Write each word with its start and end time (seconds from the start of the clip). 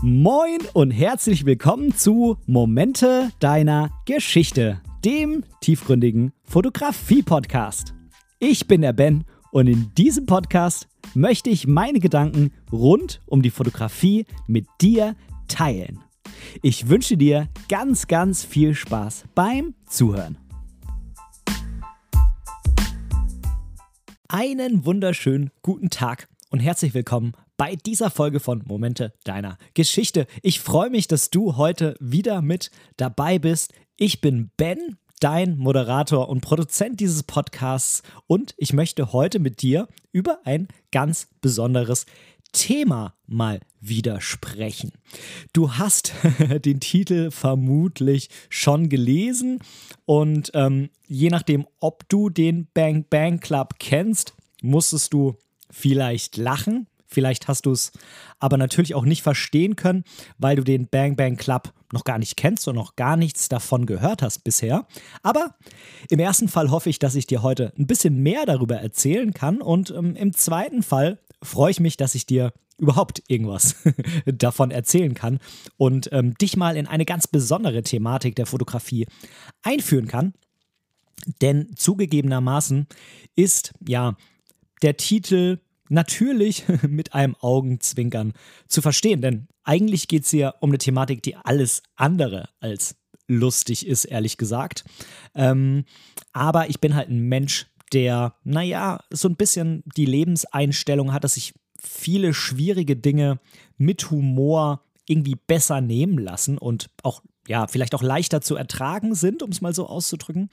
Moin 0.00 0.58
und 0.74 0.92
herzlich 0.92 1.44
willkommen 1.44 1.92
zu 1.92 2.36
Momente 2.46 3.32
deiner 3.40 3.90
Geschichte, 4.06 4.80
dem 5.04 5.42
tiefgründigen 5.60 6.32
Fotografie-Podcast. 6.44 7.94
Ich 8.38 8.68
bin 8.68 8.82
der 8.82 8.92
Ben 8.92 9.24
und 9.50 9.66
in 9.66 9.92
diesem 9.98 10.24
Podcast 10.24 10.86
möchte 11.14 11.50
ich 11.50 11.66
meine 11.66 11.98
Gedanken 11.98 12.52
rund 12.70 13.20
um 13.26 13.42
die 13.42 13.50
Fotografie 13.50 14.24
mit 14.46 14.68
dir 14.80 15.16
teilen. 15.48 15.98
Ich 16.62 16.88
wünsche 16.88 17.16
dir 17.16 17.48
ganz, 17.68 18.06
ganz 18.06 18.44
viel 18.44 18.76
Spaß 18.76 19.24
beim 19.34 19.74
Zuhören. 19.88 20.38
Einen 24.28 24.84
wunderschönen 24.84 25.50
guten 25.62 25.90
Tag 25.90 26.28
und 26.50 26.60
herzlich 26.60 26.94
willkommen 26.94 27.32
bei 27.58 27.74
dieser 27.76 28.08
Folge 28.08 28.40
von 28.40 28.62
Momente 28.66 29.12
deiner 29.24 29.58
Geschichte. 29.74 30.26
Ich 30.42 30.60
freue 30.60 30.88
mich, 30.88 31.08
dass 31.08 31.28
du 31.28 31.56
heute 31.56 31.96
wieder 32.00 32.40
mit 32.40 32.70
dabei 32.96 33.38
bist. 33.38 33.74
Ich 33.96 34.22
bin 34.22 34.50
Ben, 34.56 34.96
dein 35.20 35.58
Moderator 35.58 36.28
und 36.28 36.40
Produzent 36.40 37.00
dieses 37.00 37.24
Podcasts 37.24 38.02
und 38.28 38.54
ich 38.56 38.72
möchte 38.72 39.12
heute 39.12 39.40
mit 39.40 39.60
dir 39.60 39.88
über 40.12 40.38
ein 40.44 40.68
ganz 40.92 41.28
besonderes 41.40 42.06
Thema 42.52 43.14
mal 43.26 43.60
wieder 43.80 44.20
sprechen. 44.20 44.92
Du 45.52 45.72
hast 45.72 46.14
den 46.64 46.78
Titel 46.78 47.32
vermutlich 47.32 48.30
schon 48.48 48.88
gelesen 48.88 49.58
und 50.04 50.52
ähm, 50.54 50.90
je 51.08 51.28
nachdem, 51.28 51.66
ob 51.80 52.08
du 52.08 52.30
den 52.30 52.68
Bang 52.72 53.04
Bang 53.10 53.40
Club 53.40 53.74
kennst, 53.80 54.34
musstest 54.62 55.12
du 55.12 55.36
vielleicht 55.70 56.36
lachen, 56.36 56.86
Vielleicht 57.08 57.48
hast 57.48 57.64
du 57.66 57.72
es 57.72 57.90
aber 58.38 58.58
natürlich 58.58 58.94
auch 58.94 59.04
nicht 59.04 59.22
verstehen 59.22 59.76
können, 59.76 60.04
weil 60.36 60.56
du 60.56 60.62
den 60.62 60.88
Bang 60.88 61.16
Bang 61.16 61.36
Club 61.36 61.72
noch 61.92 62.04
gar 62.04 62.18
nicht 62.18 62.36
kennst 62.36 62.68
und 62.68 62.74
noch 62.74 62.96
gar 62.96 63.16
nichts 63.16 63.48
davon 63.48 63.86
gehört 63.86 64.20
hast 64.20 64.44
bisher. 64.44 64.86
Aber 65.22 65.54
im 66.10 66.18
ersten 66.20 66.48
Fall 66.48 66.70
hoffe 66.70 66.90
ich, 66.90 66.98
dass 66.98 67.14
ich 67.14 67.26
dir 67.26 67.42
heute 67.42 67.72
ein 67.78 67.86
bisschen 67.86 68.22
mehr 68.22 68.44
darüber 68.44 68.76
erzählen 68.76 69.32
kann. 69.32 69.62
Und 69.62 69.90
ähm, 69.90 70.14
im 70.16 70.34
zweiten 70.34 70.82
Fall 70.82 71.18
freue 71.42 71.70
ich 71.70 71.80
mich, 71.80 71.96
dass 71.96 72.14
ich 72.14 72.26
dir 72.26 72.52
überhaupt 72.76 73.22
irgendwas 73.26 73.76
davon 74.26 74.70
erzählen 74.70 75.14
kann 75.14 75.40
und 75.78 76.10
ähm, 76.12 76.34
dich 76.34 76.56
mal 76.56 76.76
in 76.76 76.86
eine 76.86 77.06
ganz 77.06 77.26
besondere 77.26 77.82
Thematik 77.82 78.36
der 78.36 78.46
Fotografie 78.46 79.06
einführen 79.62 80.08
kann. 80.08 80.34
Denn 81.40 81.74
zugegebenermaßen 81.74 82.86
ist 83.34 83.72
ja 83.86 84.16
der 84.82 84.96
Titel 84.96 85.58
natürlich 85.88 86.64
mit 86.88 87.14
einem 87.14 87.36
Augenzwinkern 87.40 88.32
zu 88.66 88.82
verstehen. 88.82 89.20
Denn 89.20 89.48
eigentlich 89.64 90.08
geht 90.08 90.24
es 90.24 90.30
hier 90.30 90.54
um 90.60 90.70
eine 90.70 90.78
Thematik, 90.78 91.22
die 91.22 91.36
alles 91.36 91.82
andere 91.96 92.48
als 92.60 92.96
lustig 93.26 93.86
ist, 93.86 94.04
ehrlich 94.06 94.38
gesagt. 94.38 94.84
Ähm, 95.34 95.84
aber 96.32 96.70
ich 96.70 96.80
bin 96.80 96.94
halt 96.94 97.10
ein 97.10 97.20
Mensch, 97.20 97.66
der, 97.92 98.34
naja, 98.44 99.00
so 99.10 99.28
ein 99.28 99.36
bisschen 99.36 99.82
die 99.96 100.06
Lebenseinstellung 100.06 101.12
hat, 101.12 101.24
dass 101.24 101.34
sich 101.34 101.54
viele 101.80 102.34
schwierige 102.34 102.96
Dinge 102.96 103.40
mit 103.76 104.10
Humor 104.10 104.82
irgendwie 105.06 105.36
besser 105.36 105.80
nehmen 105.80 106.18
lassen 106.18 106.58
und 106.58 106.90
auch 107.02 107.22
ja, 107.46 107.66
vielleicht 107.66 107.94
auch 107.94 108.02
leichter 108.02 108.42
zu 108.42 108.56
ertragen 108.56 109.14
sind, 109.14 109.42
um 109.42 109.50
es 109.50 109.62
mal 109.62 109.74
so 109.74 109.86
auszudrücken. 109.86 110.50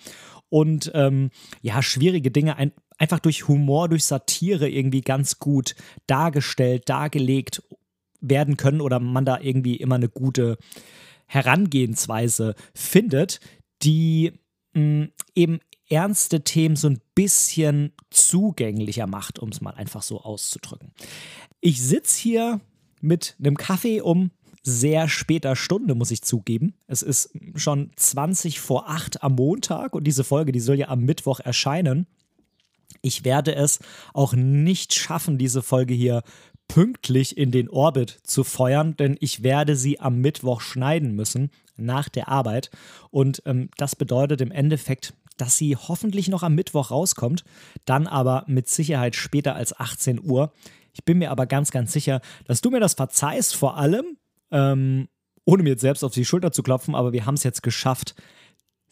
Und 0.48 0.92
ähm, 0.94 1.30
ja, 1.62 1.82
schwierige 1.82 2.32
Dinge 2.32 2.56
ein, 2.56 2.72
einfach 2.98 3.20
durch 3.20 3.48
Humor, 3.48 3.90
durch 3.90 4.06
Satire 4.06 4.70
irgendwie 4.70 5.02
ganz 5.02 5.40
gut 5.40 5.76
dargestellt, 6.08 6.90
dargelegt 6.90 7.64
werden 8.22 8.58
können 8.58 8.82
oder 8.82 9.00
man 9.00 9.26
da 9.26 9.40
irgendwie 9.40 9.76
immer 9.76 9.96
eine 9.96 10.10
gute 10.10 10.58
Herangehensweise 11.28 12.56
findet, 12.74 13.40
die 13.84 14.34
mh, 14.74 14.82
hm, 14.82 15.12
eben 15.36 15.60
ernste 15.88 16.44
Themen 16.44 16.76
so 16.76 16.90
ein 16.90 17.02
bisschen 17.14 17.94
zugänglicher 18.10 19.08
macht, 19.08 19.40
um 19.40 19.50
es 19.50 19.62
mal 19.62 19.76
einfach 19.76 20.02
so 20.02 20.22
auszudrücken. 20.22 20.92
Ich 21.62 21.82
sitze 21.82 22.20
hier 22.20 22.62
mit 23.02 23.36
einem 23.40 23.56
Kaffee 23.56 24.02
um 24.02 24.32
sehr 24.64 25.08
später 25.08 25.56
Stunde, 25.56 25.94
muss 25.94 26.10
ich 26.10 26.24
zugeben. 26.24 26.74
Es 26.88 27.04
ist 27.04 27.30
schon 27.56 27.92
20 27.96 28.60
vor 28.60 28.90
8 28.90 29.22
am 29.22 29.36
Montag 29.36 29.94
und 29.94 30.06
diese 30.06 30.24
Folge, 30.24 30.52
die 30.52 30.60
soll 30.60 30.80
ja 30.80 30.88
am 30.88 31.02
Mittwoch 31.02 31.40
erscheinen. 31.40 32.08
Ich 33.06 33.24
werde 33.24 33.54
es 33.54 33.78
auch 34.16 34.34
nicht 34.34 34.96
schaffen, 34.96 35.38
diese 35.38 35.62
Folge 35.62 35.94
hier 35.94 36.24
pünktlich 36.68 37.38
in 37.38 37.52
den 37.52 37.70
Orbit 37.70 38.18
zu 38.24 38.44
feuern, 38.44 38.98
denn 38.98 39.16
ich 39.20 39.44
werde 39.44 39.76
sie 39.76 40.00
am 40.00 40.22
Mittwoch 40.22 40.60
schneiden 40.62 41.14
müssen 41.14 41.52
nach 41.78 42.10
der 42.10 42.30
Arbeit. 42.30 42.72
Und 43.12 43.44
ähm, 43.46 43.70
das 43.78 43.96
bedeutet 43.96 44.42
im 44.42 44.52
Endeffekt, 44.52 45.14
dass 45.38 45.56
sie 45.56 45.76
hoffentlich 45.76 46.30
noch 46.30 46.42
am 46.42 46.56
Mittwoch 46.56 46.90
rauskommt, 46.90 47.44
dann 47.86 48.08
aber 48.08 48.44
mit 48.48 48.70
Sicherheit 48.70 49.16
später 49.16 49.56
als 49.56 49.80
18 49.80 50.20
Uhr. 50.24 50.52
Ich 50.92 51.06
bin 51.06 51.20
mir 51.20 51.30
aber 51.30 51.46
ganz, 51.46 51.70
ganz 51.70 51.94
sicher, 51.94 52.22
dass 52.48 52.62
du 52.62 52.72
mir 52.72 52.80
das 52.80 52.96
verzeihst, 52.96 53.56
vor 53.56 53.78
allem, 53.78 54.18
ähm, 54.50 55.10
ohne 55.46 55.62
mir 55.62 55.72
jetzt 55.72 55.82
selbst 55.82 56.04
auf 56.04 56.14
die 56.14 56.26
Schulter 56.26 56.52
zu 56.52 56.64
klopfen, 56.64 56.96
aber 56.96 57.14
wir 57.14 57.28
haben 57.28 57.36
es 57.36 57.44
jetzt 57.44 57.62
geschafft, 57.62 58.16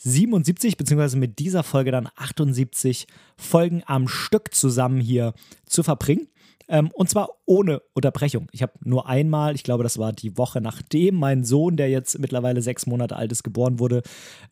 77 0.04 0.78
beziehungsweise 0.78 1.18
mit 1.18 1.40
dieser 1.40 1.64
Folge 1.64 1.92
dann 1.92 2.10
78 2.16 3.08
Folgen 3.38 3.84
am 3.86 4.08
Stück 4.08 4.54
zusammen 4.54 5.00
hier 5.00 5.34
zu 5.66 5.84
verbringen. 5.84 6.28
Ähm, 6.68 6.92
und 6.94 7.10
zwar 7.10 7.30
ohne 7.46 7.82
Unterbrechung. 7.94 8.48
Ich 8.52 8.62
habe 8.62 8.74
nur 8.84 9.08
einmal, 9.08 9.56
ich 9.56 9.64
glaube, 9.64 9.84
das 9.84 9.98
war 9.98 10.14
die 10.14 10.38
Woche 10.38 10.62
nachdem 10.62 11.16
mein 11.16 11.44
Sohn, 11.44 11.78
der 11.78 11.90
jetzt 11.90 12.18
mittlerweile 12.20 12.62
sechs 12.62 12.86
Monate 12.86 13.16
alt 13.16 13.32
ist, 13.32 13.44
geboren 13.44 13.80
wurde, 13.80 14.02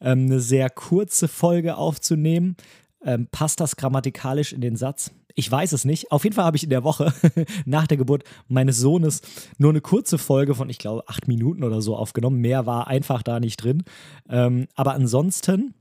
ähm, 0.01 0.25
eine 0.25 0.39
sehr 0.39 0.69
kurze 0.69 1.27
Folge 1.27 1.77
aufzunehmen. 1.77 2.55
Ähm, 3.03 3.27
passt 3.31 3.59
das 3.59 3.75
grammatikalisch 3.75 4.53
in 4.53 4.61
den 4.61 4.75
Satz? 4.75 5.11
Ich 5.35 5.49
weiß 5.49 5.71
es 5.71 5.85
nicht. 5.85 6.11
Auf 6.11 6.23
jeden 6.23 6.35
Fall 6.35 6.45
habe 6.45 6.57
ich 6.57 6.63
in 6.63 6.69
der 6.69 6.83
Woche 6.83 7.13
nach 7.65 7.87
der 7.87 7.97
Geburt 7.97 8.23
meines 8.47 8.77
Sohnes 8.77 9.21
nur 9.57 9.71
eine 9.71 9.81
kurze 9.81 10.17
Folge 10.17 10.55
von, 10.55 10.69
ich 10.69 10.77
glaube, 10.77 11.07
acht 11.07 11.27
Minuten 11.27 11.63
oder 11.63 11.81
so 11.81 11.95
aufgenommen. 11.95 12.41
Mehr 12.41 12.65
war 12.65 12.87
einfach 12.87 13.23
da 13.23 13.39
nicht 13.39 13.57
drin. 13.57 13.83
Ähm, 14.29 14.67
aber 14.75 14.93
ansonsten, 14.93 15.73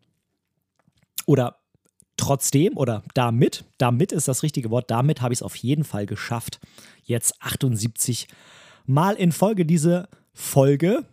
oder 1.27 1.57
trotzdem, 2.17 2.77
oder 2.77 3.03
damit, 3.15 3.65
damit 3.79 4.13
ist 4.13 4.29
das 4.29 4.43
richtige 4.43 4.71
Wort, 4.71 4.91
damit 4.91 5.21
habe 5.21 5.35
ich 5.35 5.39
es 5.41 5.43
auf 5.43 5.57
jeden 5.57 5.85
Fall 5.85 6.07
geschafft, 6.07 6.61
jetzt 7.05 7.35
78 7.43 8.29
Mal 8.87 9.15
in 9.15 9.31
Folge 9.31 9.65
diese 9.67 10.09
Folge 10.33 11.05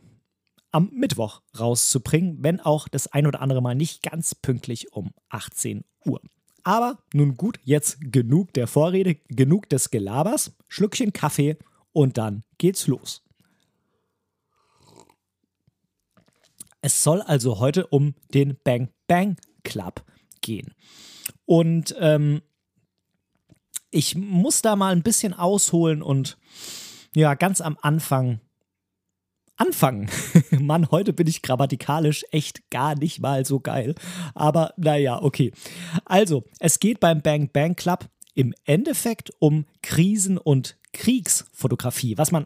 am 0.71 0.89
Mittwoch 0.93 1.41
rauszubringen, 1.57 2.37
wenn 2.41 2.59
auch 2.59 2.87
das 2.87 3.07
ein 3.07 3.27
oder 3.27 3.41
andere 3.41 3.61
Mal 3.61 3.75
nicht 3.75 4.03
ganz 4.03 4.35
pünktlich 4.35 4.93
um 4.93 5.11
18 5.29 5.83
Uhr. 6.05 6.21
Aber 6.63 6.97
nun 7.13 7.37
gut, 7.37 7.59
jetzt 7.63 7.97
genug 8.01 8.53
der 8.53 8.67
Vorrede, 8.67 9.15
genug 9.29 9.69
des 9.69 9.89
Gelabers, 9.89 10.51
Schlückchen 10.67 11.13
Kaffee 11.13 11.57
und 11.93 12.17
dann 12.17 12.43
geht's 12.57 12.87
los. 12.87 13.23
Es 16.81 17.03
soll 17.03 17.21
also 17.21 17.59
heute 17.59 17.87
um 17.87 18.15
den 18.33 18.57
Bang 18.63 18.89
Bang 19.07 19.37
Club 19.63 20.03
gehen. 20.41 20.73
Und 21.45 21.95
ähm, 21.99 22.41
ich 23.89 24.15
muss 24.15 24.61
da 24.61 24.75
mal 24.75 24.91
ein 24.91 25.03
bisschen 25.03 25.33
ausholen 25.33 26.01
und 26.01 26.37
ja, 27.15 27.33
ganz 27.33 27.61
am 27.61 27.77
Anfang 27.81 28.41
anfangen. 29.57 30.09
Mann, 30.51 30.91
heute 30.91 31.13
bin 31.13 31.27
ich 31.27 31.41
grammatikalisch 31.41 32.25
echt 32.31 32.69
gar 32.69 32.95
nicht 32.95 33.19
mal 33.19 33.45
so 33.45 33.59
geil. 33.59 33.95
Aber 34.33 34.73
naja, 34.77 35.21
okay. 35.21 35.51
Also, 36.05 36.43
es 36.59 36.79
geht 36.79 36.99
beim 36.99 37.21
Bang 37.21 37.49
Bang 37.51 37.75
Club 37.75 38.07
im 38.33 38.53
Endeffekt 38.65 39.31
um 39.39 39.65
Krisen- 39.81 40.37
und 40.37 40.77
Kriegsfotografie, 40.93 42.17
was 42.17 42.31
man, 42.31 42.45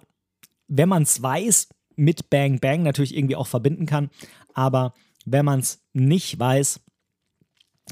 wenn 0.67 0.89
man 0.89 1.03
es 1.03 1.21
weiß, 1.21 1.69
mit 1.95 2.29
Bang 2.29 2.59
Bang 2.59 2.83
natürlich 2.83 3.15
irgendwie 3.15 3.35
auch 3.35 3.47
verbinden 3.47 3.85
kann. 3.85 4.09
Aber 4.53 4.93
wenn 5.25 5.45
man 5.45 5.59
es 5.59 5.83
nicht 5.93 6.39
weiß, 6.39 6.79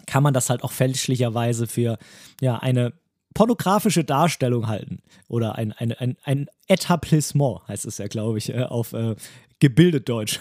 kann 0.06 0.24
man 0.24 0.34
das 0.34 0.50
halt 0.50 0.64
auch 0.64 0.72
fälschlicherweise 0.72 1.68
für 1.68 1.98
ja, 2.42 2.58
eine 2.58 2.94
pornografische 3.34 4.04
Darstellung 4.04 4.68
halten. 4.68 5.02
Oder 5.28 5.56
ein, 5.56 5.72
ein, 5.74 5.92
ein, 5.94 6.18
ein 6.24 6.48
Etablissement, 6.68 7.68
heißt 7.68 7.86
es 7.86 7.98
ja, 7.98 8.08
glaube 8.08 8.38
ich, 8.38 8.54
äh, 8.54 8.64
auf 8.64 8.94
äh, 8.94 9.16
gebildet 9.60 10.10
Deutsch. 10.10 10.40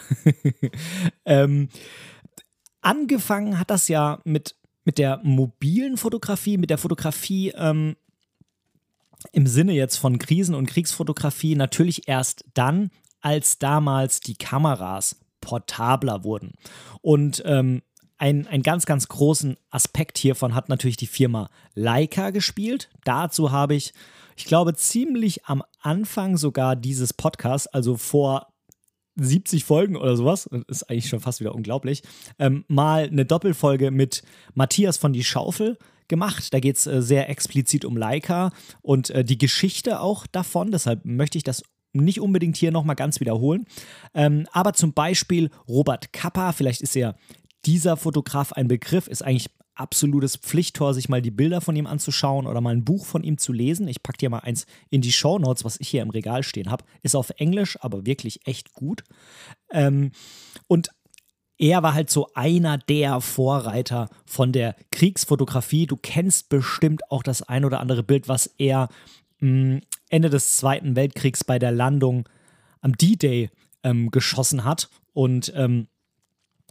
ähm, 1.24 1.68
angefangen 2.80 3.58
hat 3.58 3.70
das 3.70 3.88
ja 3.88 4.20
mit, 4.24 4.56
mit 4.84 4.98
der 4.98 5.20
mobilen 5.22 5.96
Fotografie, 5.96 6.56
mit 6.56 6.70
der 6.70 6.78
Fotografie 6.78 7.52
ähm, 7.56 7.96
im 9.32 9.46
Sinne 9.46 9.72
jetzt 9.72 9.96
von 9.96 10.18
Krisen- 10.18 10.54
und 10.54 10.66
Kriegsfotografie 10.66 11.56
natürlich 11.56 12.08
erst 12.08 12.44
dann, 12.54 12.90
als 13.20 13.58
damals 13.58 14.20
die 14.20 14.36
Kameras 14.36 15.20
portabler 15.40 16.24
wurden. 16.24 16.52
Und 17.00 17.42
ähm, 17.44 17.82
ein, 18.18 18.46
einen 18.46 18.62
ganz, 18.62 18.84
ganz 18.84 19.08
großen 19.08 19.56
Aspekt 19.70 20.18
hiervon 20.18 20.54
hat 20.54 20.68
natürlich 20.68 20.96
die 20.96 21.06
Firma 21.06 21.50
Leica 21.74 22.30
gespielt. 22.30 22.90
Dazu 23.04 23.52
habe 23.52 23.74
ich, 23.74 23.92
ich 24.36 24.44
glaube, 24.44 24.74
ziemlich 24.74 25.46
am 25.46 25.62
Anfang 25.80 26.36
sogar 26.36 26.76
dieses 26.76 27.14
Podcasts, 27.14 27.68
also 27.68 27.96
vor 27.96 28.48
70 29.16 29.64
Folgen 29.64 29.96
oder 29.96 30.16
sowas, 30.16 30.48
ist 30.68 30.90
eigentlich 30.90 31.08
schon 31.08 31.20
fast 31.20 31.40
wieder 31.40 31.54
unglaublich, 31.54 32.02
ähm, 32.38 32.64
mal 32.68 33.04
eine 33.04 33.24
Doppelfolge 33.24 33.90
mit 33.90 34.22
Matthias 34.54 34.96
von 34.96 35.12
Die 35.12 35.24
Schaufel 35.24 35.76
gemacht. 36.08 36.52
Da 36.52 36.60
geht 36.60 36.76
es 36.76 36.86
äh, 36.86 37.02
sehr 37.02 37.28
explizit 37.28 37.84
um 37.84 37.96
Leica 37.96 38.50
und 38.82 39.10
äh, 39.10 39.24
die 39.24 39.38
Geschichte 39.38 40.00
auch 40.00 40.26
davon. 40.26 40.70
Deshalb 40.70 41.04
möchte 41.04 41.38
ich 41.38 41.44
das 41.44 41.62
nicht 41.92 42.20
unbedingt 42.20 42.56
hier 42.56 42.70
nochmal 42.70 42.96
ganz 42.96 43.20
wiederholen. 43.20 43.66
Ähm, 44.14 44.46
aber 44.52 44.72
zum 44.72 44.92
Beispiel 44.92 45.50
Robert 45.68 46.12
Kappa, 46.12 46.52
vielleicht 46.52 46.82
ist 46.82 46.94
ja 46.94 47.14
dieser 47.68 47.98
Fotograf 47.98 48.52
ein 48.52 48.66
Begriff, 48.66 49.08
ist 49.08 49.22
eigentlich 49.22 49.50
absolutes 49.74 50.36
Pflichttor, 50.36 50.94
sich 50.94 51.10
mal 51.10 51.20
die 51.20 51.30
Bilder 51.30 51.60
von 51.60 51.76
ihm 51.76 51.86
anzuschauen 51.86 52.46
oder 52.46 52.62
mal 52.62 52.74
ein 52.74 52.84
Buch 52.84 53.04
von 53.04 53.22
ihm 53.22 53.36
zu 53.36 53.52
lesen. 53.52 53.86
Ich 53.88 54.02
packe 54.02 54.16
dir 54.16 54.30
mal 54.30 54.38
eins 54.38 54.64
in 54.88 55.02
die 55.02 55.12
Show 55.12 55.38
Notes, 55.38 55.66
was 55.66 55.78
ich 55.78 55.88
hier 55.88 56.00
im 56.00 56.08
Regal 56.08 56.42
stehen 56.42 56.70
habe. 56.70 56.84
Ist 57.02 57.14
auf 57.14 57.28
Englisch, 57.36 57.78
aber 57.82 58.06
wirklich 58.06 58.46
echt 58.46 58.72
gut. 58.72 59.04
Ähm, 59.70 60.12
und 60.66 60.88
er 61.58 61.82
war 61.82 61.92
halt 61.92 62.08
so 62.08 62.30
einer 62.32 62.78
der 62.78 63.20
Vorreiter 63.20 64.08
von 64.24 64.50
der 64.50 64.74
Kriegsfotografie. 64.90 65.86
Du 65.86 65.98
kennst 65.98 66.48
bestimmt 66.48 67.02
auch 67.10 67.22
das 67.22 67.42
ein 67.42 67.66
oder 67.66 67.80
andere 67.80 68.02
Bild, 68.02 68.28
was 68.28 68.46
er 68.56 68.88
mh, 69.40 69.50
mm, 69.50 69.80
Ende 70.08 70.30
des 70.30 70.56
Zweiten 70.56 70.96
Weltkriegs 70.96 71.44
bei 71.44 71.58
der 71.58 71.72
Landung 71.72 72.26
am 72.80 72.96
D-Day 72.96 73.50
ähm, 73.82 74.10
geschossen 74.10 74.64
hat. 74.64 74.88
Und 75.12 75.52
ähm, 75.54 75.88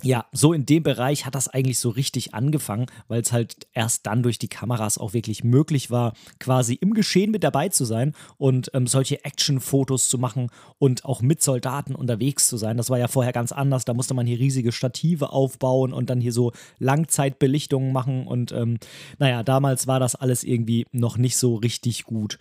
ja, 0.03 0.27
so 0.31 0.53
in 0.53 0.67
dem 0.67 0.83
Bereich 0.83 1.25
hat 1.25 1.33
das 1.33 1.47
eigentlich 1.47 1.79
so 1.79 1.89
richtig 1.89 2.35
angefangen, 2.35 2.85
weil 3.07 3.21
es 3.21 3.31
halt 3.31 3.67
erst 3.73 4.05
dann 4.05 4.21
durch 4.21 4.37
die 4.37 4.47
Kameras 4.47 4.99
auch 4.99 5.13
wirklich 5.13 5.43
möglich 5.43 5.89
war, 5.89 6.13
quasi 6.39 6.75
im 6.75 6.93
Geschehen 6.93 7.31
mit 7.31 7.43
dabei 7.43 7.69
zu 7.69 7.83
sein 7.83 8.13
und 8.37 8.69
ähm, 8.75 8.85
solche 8.85 9.25
Action-Fotos 9.25 10.07
zu 10.07 10.19
machen 10.19 10.51
und 10.77 11.03
auch 11.03 11.21
mit 11.23 11.41
Soldaten 11.41 11.95
unterwegs 11.95 12.47
zu 12.47 12.57
sein. 12.57 12.77
Das 12.77 12.91
war 12.91 12.99
ja 12.99 13.07
vorher 13.07 13.33
ganz 13.33 13.51
anders. 13.51 13.85
Da 13.85 13.95
musste 13.95 14.13
man 14.13 14.27
hier 14.27 14.37
riesige 14.37 14.71
Stative 14.71 15.31
aufbauen 15.31 15.93
und 15.93 16.11
dann 16.11 16.21
hier 16.21 16.33
so 16.33 16.51
Langzeitbelichtungen 16.77 17.91
machen. 17.91 18.27
Und 18.27 18.51
ähm, 18.51 18.77
naja, 19.17 19.41
damals 19.41 19.87
war 19.87 19.99
das 19.99 20.13
alles 20.13 20.43
irgendwie 20.43 20.85
noch 20.91 21.17
nicht 21.17 21.37
so 21.37 21.55
richtig 21.55 22.03
gut 22.03 22.37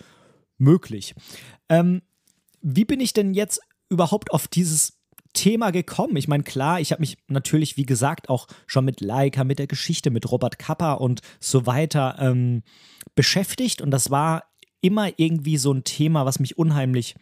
möglich. 0.59 1.15
Ähm, 1.71 2.03
wie 2.61 2.85
bin 2.85 3.01
ich 3.01 3.15
denn 3.15 3.33
jetzt 3.33 3.61
überhaupt 3.89 4.31
auf 4.33 4.47
dieses 4.49 4.96
Thema 5.37 5.71
gekommen? 5.71 6.17
Ich 6.17 6.27
meine, 6.27 6.43
klar, 6.43 6.81
ich 6.81 6.91
habe 6.91 7.01
mich 7.01 7.19
natürlich, 7.29 7.77
wie 7.77 7.87
gesagt, 7.87 8.29
auch 8.29 8.49
schon 8.67 8.85
mit 8.85 9.01
Leica, 9.01 9.45
mit 9.45 9.59
der 9.61 9.69
Geschichte, 9.69 10.11
mit 10.11 10.31
Robert 10.33 10.59
Kappa 10.59 10.95
und 10.95 11.21
so 11.39 11.67
weiter 11.67 12.17
ähm, 12.19 12.63
beschäftigt. 13.15 13.81
Und 13.81 13.93
das 13.93 14.11
war 14.11 14.45
immer 14.81 15.11
irgendwie 15.17 15.59
so 15.59 15.73
ein 15.73 15.85
Thema, 15.85 16.25
was 16.27 16.41
mich 16.41 16.59
unheimlich 16.59 17.15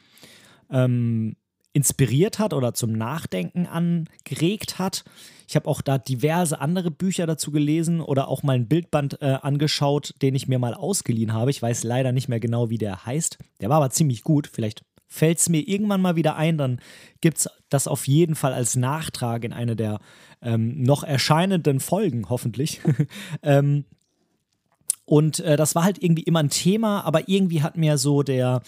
ähm, 0.70 1.36
inspiriert 1.74 2.38
hat 2.38 2.54
oder 2.54 2.72
zum 2.72 2.92
Nachdenken 2.92 3.66
angeregt 3.66 4.78
hat. 4.78 5.04
Ich 5.48 5.56
habe 5.56 5.68
auch 5.68 5.82
da 5.82 5.98
diverse 5.98 6.60
andere 6.60 6.90
Bücher 6.90 7.26
dazu 7.26 7.50
gelesen 7.50 8.00
oder 8.00 8.28
auch 8.28 8.42
mal 8.42 8.54
ein 8.54 8.68
Bildband 8.68 9.20
äh, 9.20 9.38
angeschaut, 9.42 10.14
den 10.22 10.34
ich 10.34 10.48
mir 10.48 10.58
mal 10.58 10.74
ausgeliehen 10.74 11.32
habe. 11.32 11.50
Ich 11.50 11.60
weiß 11.60 11.84
leider 11.84 12.12
nicht 12.12 12.28
mehr 12.28 12.40
genau, 12.40 12.70
wie 12.70 12.78
der 12.78 13.04
heißt. 13.04 13.38
Der 13.60 13.68
war 13.68 13.78
aber 13.78 13.90
ziemlich 13.90 14.22
gut. 14.22 14.46
Vielleicht 14.46 14.84
fällt 15.14 15.38
es 15.38 15.48
mir 15.48 15.60
irgendwann 15.60 16.02
mal 16.02 16.16
wieder 16.16 16.34
ein, 16.36 16.58
dann 16.58 16.80
gibt 17.20 17.38
es 17.38 17.48
das 17.68 17.86
auf 17.86 18.08
jeden 18.08 18.34
Fall 18.34 18.52
als 18.52 18.74
Nachtrag 18.74 19.44
in 19.44 19.52
eine 19.52 19.76
der 19.76 20.00
ähm, 20.42 20.82
noch 20.82 21.04
erscheinenden 21.04 21.78
Folgen, 21.78 22.28
hoffentlich. 22.28 22.80
ähm, 23.42 23.84
und 25.06 25.38
äh, 25.40 25.56
das 25.56 25.74
war 25.74 25.84
halt 25.84 26.02
irgendwie 26.02 26.24
immer 26.24 26.40
ein 26.40 26.50
Thema, 26.50 27.02
aber 27.02 27.28
irgendwie 27.28 27.62
hat 27.62 27.76
mir 27.76 27.96
so 27.96 28.22
der, 28.22 28.62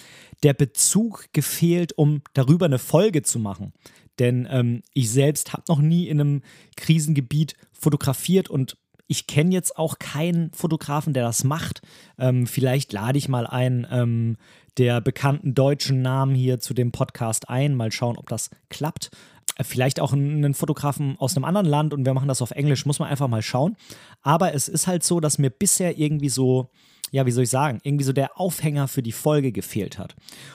der 0.44 0.54
Bezug 0.54 1.26
gefehlt, 1.32 1.98
um 1.98 2.22
darüber 2.32 2.66
eine 2.66 2.78
Folge 2.78 3.22
zu 3.22 3.38
machen. 3.40 3.72
Denn 4.20 4.46
ähm, 4.49 4.82
ich 4.94 5.10
selbst 5.10 5.52
habe 5.52 5.64
noch 5.69 5.81
nie 5.81 6.06
in 6.06 6.20
einem 6.20 6.42
Krisengebiet 6.76 7.56
fotografiert 7.72 8.49
und 8.49 8.76
ich 9.08 9.26
kenne 9.26 9.52
jetzt 9.52 9.76
auch 9.76 9.99
keinen 9.99 10.52
Fotografen, 10.52 11.12
der 11.12 11.25
das 11.25 11.44
macht. 11.44 11.82
Ähm, 12.19 12.46
vielleicht 12.46 12.92
lade 12.92 13.19
ich 13.19 13.28
mal 13.28 13.46
einen 13.46 13.87
ähm, 13.90 14.37
der 14.78 15.00
bekannten 15.00 15.55
deutschen 15.55 16.02
Namen 16.02 16.34
hier 16.34 16.61
zu 16.61 16.75
dem 16.75 16.93
Podcast 16.93 17.49
ein. 17.49 17.75
Mal 17.75 17.93
schauen, 17.93 18.17
ob 18.17 18.28
das 18.28 18.50
klappt. 18.69 19.11
Äh, 19.56 19.64
vielleicht 19.64 20.00
auch 20.00 20.12
einen 20.12 20.55
Fotografen 20.55 21.17
aus 21.19 21.37
einem 21.37 21.44
anderen 21.44 21.67
Land 21.67 21.94
und 21.94 22.05
wir 22.05 22.14
machen 22.14 22.28
das 22.28 22.43
auf 22.43 22.50
Englisch, 22.50 22.87
muss 22.87 22.99
man 22.99 23.08
einfach 23.08 23.28
mal 23.28 23.43
schauen. 23.43 23.76
Aber 24.23 24.55
es 24.55 24.69
ist 24.69 24.87
halt 24.87 25.02
so, 25.05 25.20
dass 25.20 25.38
mir 25.38 25.50
bisher 25.50 25.99
irgendwie 25.99 26.28
so, 26.28 26.70
ja, 27.11 27.25
wie 27.26 27.31
soll 27.31 27.44
ich 27.44 27.50
sagen, 27.50 27.81
irgendwie 27.82 28.05
so 28.05 28.12
der 28.12 28.38
Aufhänger 28.38 28.88
für 28.88 29.02
die 29.02 29.12
Folge 29.12 29.52
gefehlt 29.52 29.99
hat. 29.99 30.14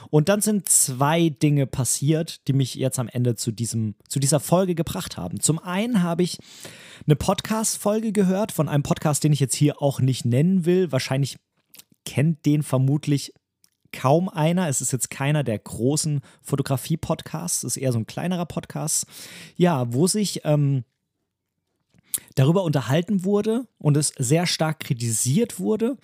Und 0.09 0.29
dann 0.29 0.41
sind 0.41 0.69
zwei 0.69 1.29
Dinge 1.29 1.65
passiert, 1.65 2.47
die 2.47 2.53
mich 2.53 2.75
jetzt 2.75 2.99
am 2.99 3.07
Ende 3.07 3.35
zu, 3.35 3.51
diesem, 3.51 3.95
zu 4.07 4.19
dieser 4.19 4.39
Folge 4.39 4.75
gebracht 4.75 5.17
haben. 5.17 5.39
Zum 5.39 5.59
einen 5.59 6.03
habe 6.03 6.23
ich 6.23 6.37
eine 7.07 7.15
Podcast-Folge 7.15 8.11
gehört 8.11 8.51
von 8.51 8.69
einem 8.69 8.83
Podcast, 8.83 9.23
den 9.23 9.33
ich 9.33 9.39
jetzt 9.39 9.55
hier 9.55 9.81
auch 9.81 9.99
nicht 9.99 10.25
nennen 10.25 10.65
will. 10.65 10.91
Wahrscheinlich 10.91 11.37
kennt 12.05 12.45
den 12.45 12.63
vermutlich 12.63 13.33
kaum 13.91 14.29
einer. 14.29 14.67
Es 14.67 14.81
ist 14.81 14.91
jetzt 14.91 15.09
keiner 15.09 15.43
der 15.43 15.59
großen 15.59 16.21
Fotografie-Podcasts, 16.41 17.63
es 17.63 17.75
ist 17.75 17.81
eher 17.81 17.91
so 17.91 17.99
ein 17.99 18.07
kleinerer 18.07 18.45
Podcast. 18.45 19.05
Ja, 19.55 19.93
wo 19.93 20.07
sich 20.07 20.41
ähm, 20.43 20.83
darüber 22.35 22.63
unterhalten 22.63 23.23
wurde 23.23 23.67
und 23.77 23.97
es 23.97 24.13
sehr 24.17 24.45
stark 24.47 24.79
kritisiert 24.79 25.59
wurde, 25.59 25.97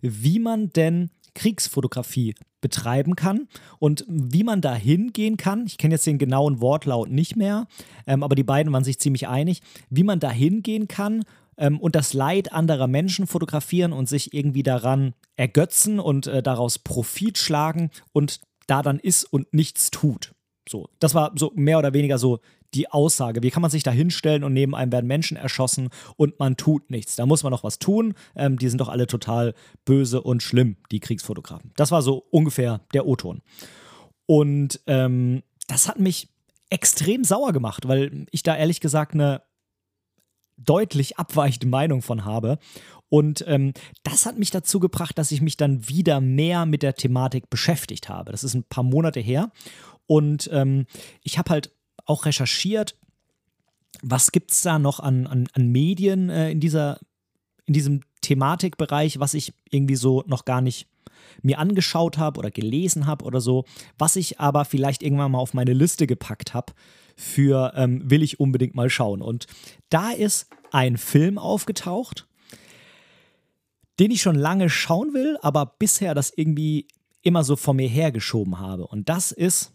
wie 0.00 0.38
man 0.38 0.72
denn 0.72 1.10
Kriegsfotografie 1.34 2.34
betreiben 2.60 3.16
kann 3.16 3.48
und 3.78 4.04
wie 4.08 4.44
man 4.44 4.60
da 4.60 4.74
hingehen 4.74 5.36
kann. 5.36 5.66
Ich 5.66 5.78
kenne 5.78 5.94
jetzt 5.94 6.06
den 6.06 6.18
genauen 6.18 6.60
Wortlaut 6.60 7.10
nicht 7.10 7.36
mehr, 7.36 7.66
ähm, 8.06 8.22
aber 8.22 8.34
die 8.34 8.42
beiden 8.42 8.72
waren 8.72 8.84
sich 8.84 8.98
ziemlich 8.98 9.28
einig, 9.28 9.62
wie 9.88 10.02
man 10.02 10.20
da 10.20 10.30
hingehen 10.30 10.88
kann 10.88 11.24
ähm, 11.60 11.78
und 11.78 11.94
das 11.94 12.12
Leid 12.12 12.52
anderer 12.52 12.88
Menschen 12.88 13.28
fotografieren 13.28 13.92
und 13.92 14.08
sich 14.08 14.34
irgendwie 14.34 14.64
daran 14.64 15.14
ergötzen 15.36 16.00
und 16.00 16.26
äh, 16.26 16.42
daraus 16.42 16.80
Profit 16.80 17.38
schlagen 17.38 17.90
und 18.12 18.40
da 18.66 18.82
dann 18.82 18.98
ist 18.98 19.24
und 19.24 19.52
nichts 19.54 19.90
tut. 19.90 20.32
So, 20.68 20.88
das 20.98 21.14
war 21.14 21.32
so 21.36 21.52
mehr 21.54 21.78
oder 21.78 21.92
weniger 21.92 22.18
so 22.18 22.40
die 22.74 22.88
Aussage. 22.90 23.42
Wie 23.42 23.50
kann 23.50 23.62
man 23.62 23.70
sich 23.70 23.82
da 23.82 23.90
hinstellen 23.90 24.44
und 24.44 24.52
neben 24.52 24.74
einem 24.74 24.92
werden 24.92 25.06
Menschen 25.06 25.36
erschossen 25.36 25.88
und 26.16 26.38
man 26.38 26.56
tut 26.56 26.90
nichts? 26.90 27.16
Da 27.16 27.26
muss 27.26 27.42
man 27.42 27.50
noch 27.50 27.64
was 27.64 27.78
tun. 27.78 28.14
Ähm, 28.36 28.58
die 28.58 28.68
sind 28.68 28.80
doch 28.80 28.88
alle 28.88 29.06
total 29.06 29.54
böse 29.84 30.22
und 30.22 30.42
schlimm, 30.42 30.76
die 30.90 31.00
Kriegsfotografen. 31.00 31.72
Das 31.76 31.90
war 31.90 32.02
so 32.02 32.26
ungefähr 32.30 32.80
der 32.94 33.06
O-Ton. 33.06 33.42
Und 34.26 34.80
ähm, 34.86 35.42
das 35.66 35.88
hat 35.88 35.98
mich 35.98 36.28
extrem 36.70 37.24
sauer 37.24 37.52
gemacht, 37.52 37.88
weil 37.88 38.26
ich 38.30 38.44
da 38.44 38.56
ehrlich 38.56 38.80
gesagt 38.80 39.14
eine 39.14 39.42
deutlich 40.64 41.18
abweichende 41.18 41.66
Meinung 41.66 42.02
von 42.02 42.24
habe. 42.24 42.58
Und 43.08 43.44
ähm, 43.48 43.72
das 44.04 44.24
hat 44.24 44.38
mich 44.38 44.50
dazu 44.50 44.78
gebracht, 44.78 45.18
dass 45.18 45.32
ich 45.32 45.40
mich 45.40 45.56
dann 45.56 45.88
wieder 45.88 46.20
mehr 46.20 46.64
mit 46.64 46.82
der 46.82 46.94
Thematik 46.94 47.50
beschäftigt 47.50 48.08
habe. 48.08 48.30
Das 48.30 48.44
ist 48.44 48.54
ein 48.54 48.64
paar 48.64 48.84
Monate 48.84 49.20
her. 49.20 49.50
Und 50.06 50.48
ähm, 50.52 50.86
ich 51.22 51.38
habe 51.38 51.50
halt 51.50 51.72
auch 52.06 52.24
recherchiert, 52.24 52.96
was 54.02 54.32
gibt 54.32 54.52
es 54.52 54.62
da 54.62 54.78
noch 54.78 55.00
an, 55.00 55.26
an, 55.26 55.48
an 55.52 55.68
Medien 55.68 56.30
äh, 56.30 56.50
in, 56.50 56.60
dieser, 56.60 57.00
in 57.66 57.74
diesem 57.74 58.00
Thematikbereich, 58.20 59.18
was 59.18 59.34
ich 59.34 59.54
irgendwie 59.70 59.96
so 59.96 60.22
noch 60.26 60.44
gar 60.44 60.60
nicht 60.60 60.86
mir 61.42 61.58
angeschaut 61.58 62.18
habe 62.18 62.38
oder 62.38 62.50
gelesen 62.50 63.06
habe 63.06 63.24
oder 63.24 63.40
so, 63.40 63.64
was 63.98 64.16
ich 64.16 64.40
aber 64.40 64.64
vielleicht 64.64 65.02
irgendwann 65.02 65.32
mal 65.32 65.38
auf 65.38 65.54
meine 65.54 65.72
Liste 65.72 66.06
gepackt 66.06 66.54
habe 66.54 66.72
für 67.20 67.72
ähm, 67.76 68.10
will 68.10 68.22
ich 68.22 68.40
unbedingt 68.40 68.74
mal 68.74 68.90
schauen. 68.90 69.20
Und 69.20 69.46
da 69.90 70.10
ist 70.10 70.48
ein 70.72 70.96
Film 70.96 71.38
aufgetaucht, 71.38 72.26
den 73.98 74.10
ich 74.10 74.22
schon 74.22 74.36
lange 74.36 74.70
schauen 74.70 75.12
will, 75.12 75.36
aber 75.42 75.74
bisher 75.78 76.14
das 76.14 76.32
irgendwie 76.34 76.88
immer 77.22 77.44
so 77.44 77.56
vor 77.56 77.74
mir 77.74 77.88
hergeschoben 77.88 78.58
habe. 78.58 78.86
Und 78.86 79.08
das 79.08 79.32
ist 79.32 79.72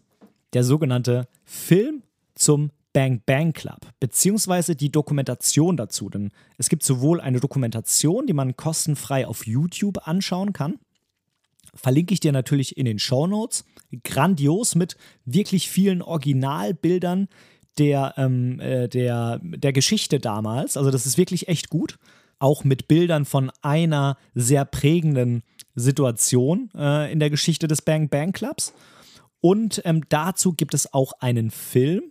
der 0.52 0.64
sogenannte 0.64 1.28
Film 1.44 2.02
zum 2.34 2.70
Bang 2.92 3.22
Bang 3.24 3.52
Club, 3.52 3.80
beziehungsweise 4.00 4.74
die 4.74 4.90
Dokumentation 4.90 5.76
dazu. 5.76 6.08
Denn 6.08 6.32
es 6.58 6.68
gibt 6.68 6.82
sowohl 6.82 7.20
eine 7.20 7.40
Dokumentation, 7.40 8.26
die 8.26 8.32
man 8.32 8.56
kostenfrei 8.56 9.26
auf 9.26 9.46
YouTube 9.46 10.08
anschauen 10.08 10.52
kann, 10.52 10.78
verlinke 11.76 12.14
ich 12.14 12.20
dir 12.20 12.32
natürlich 12.32 12.76
in 12.76 12.84
den 12.84 12.98
Show 12.98 13.26
Notes. 13.26 13.64
Grandios 14.04 14.74
mit 14.74 14.96
wirklich 15.24 15.70
vielen 15.70 16.02
Originalbildern 16.02 17.28
der, 17.78 18.14
ähm, 18.16 18.58
äh, 18.60 18.88
der, 18.88 19.40
der 19.42 19.72
Geschichte 19.72 20.18
damals. 20.18 20.76
Also 20.76 20.90
das 20.90 21.06
ist 21.06 21.18
wirklich 21.18 21.48
echt 21.48 21.70
gut. 21.70 21.98
Auch 22.38 22.64
mit 22.64 22.88
Bildern 22.88 23.24
von 23.24 23.50
einer 23.62 24.18
sehr 24.34 24.64
prägenden 24.64 25.42
Situation 25.74 26.70
äh, 26.74 27.10
in 27.12 27.20
der 27.20 27.30
Geschichte 27.30 27.68
des 27.68 27.82
Bang 27.82 28.08
Bang 28.08 28.32
Clubs. 28.32 28.74
Und 29.40 29.80
ähm, 29.84 30.02
dazu 30.08 30.52
gibt 30.52 30.74
es 30.74 30.92
auch 30.92 31.12
einen 31.20 31.50
Film, 31.50 32.02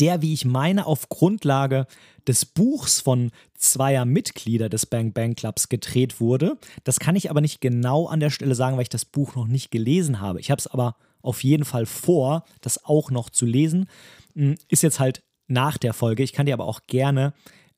der, 0.00 0.22
wie 0.22 0.32
ich 0.32 0.44
meine, 0.44 0.86
auf 0.86 1.08
Grundlage 1.08 1.86
des 2.26 2.44
Buchs 2.44 3.00
von 3.00 3.30
zweier 3.54 4.04
Mitglieder 4.04 4.68
des 4.68 4.86
Bang 4.86 5.12
Bang 5.12 5.34
Clubs 5.34 5.68
gedreht 5.68 6.20
wurde. 6.20 6.58
Das 6.84 7.00
kann 7.00 7.16
ich 7.16 7.30
aber 7.30 7.40
nicht 7.40 7.60
genau 7.60 8.06
an 8.06 8.20
der 8.20 8.30
Stelle 8.30 8.54
sagen, 8.54 8.76
weil 8.76 8.82
ich 8.82 8.88
das 8.88 9.04
Buch 9.04 9.34
noch 9.34 9.46
nicht 9.46 9.70
gelesen 9.70 10.20
habe. 10.20 10.40
Ich 10.40 10.50
habe 10.50 10.58
es 10.58 10.66
aber 10.66 10.96
auf 11.22 11.44
jeden 11.44 11.64
Fall 11.64 11.86
vor, 11.86 12.44
das 12.60 12.84
auch 12.84 13.10
noch 13.10 13.30
zu 13.30 13.46
lesen. 13.46 13.86
Hm, 14.34 14.56
ist 14.68 14.82
jetzt 14.82 15.00
halt 15.00 15.22
nach 15.46 15.78
der 15.78 15.92
Folge. 15.92 16.22
Ich 16.22 16.32
kann 16.32 16.46
dir 16.46 16.54
aber 16.54 16.66
auch 16.66 16.80
gerne 16.86 17.32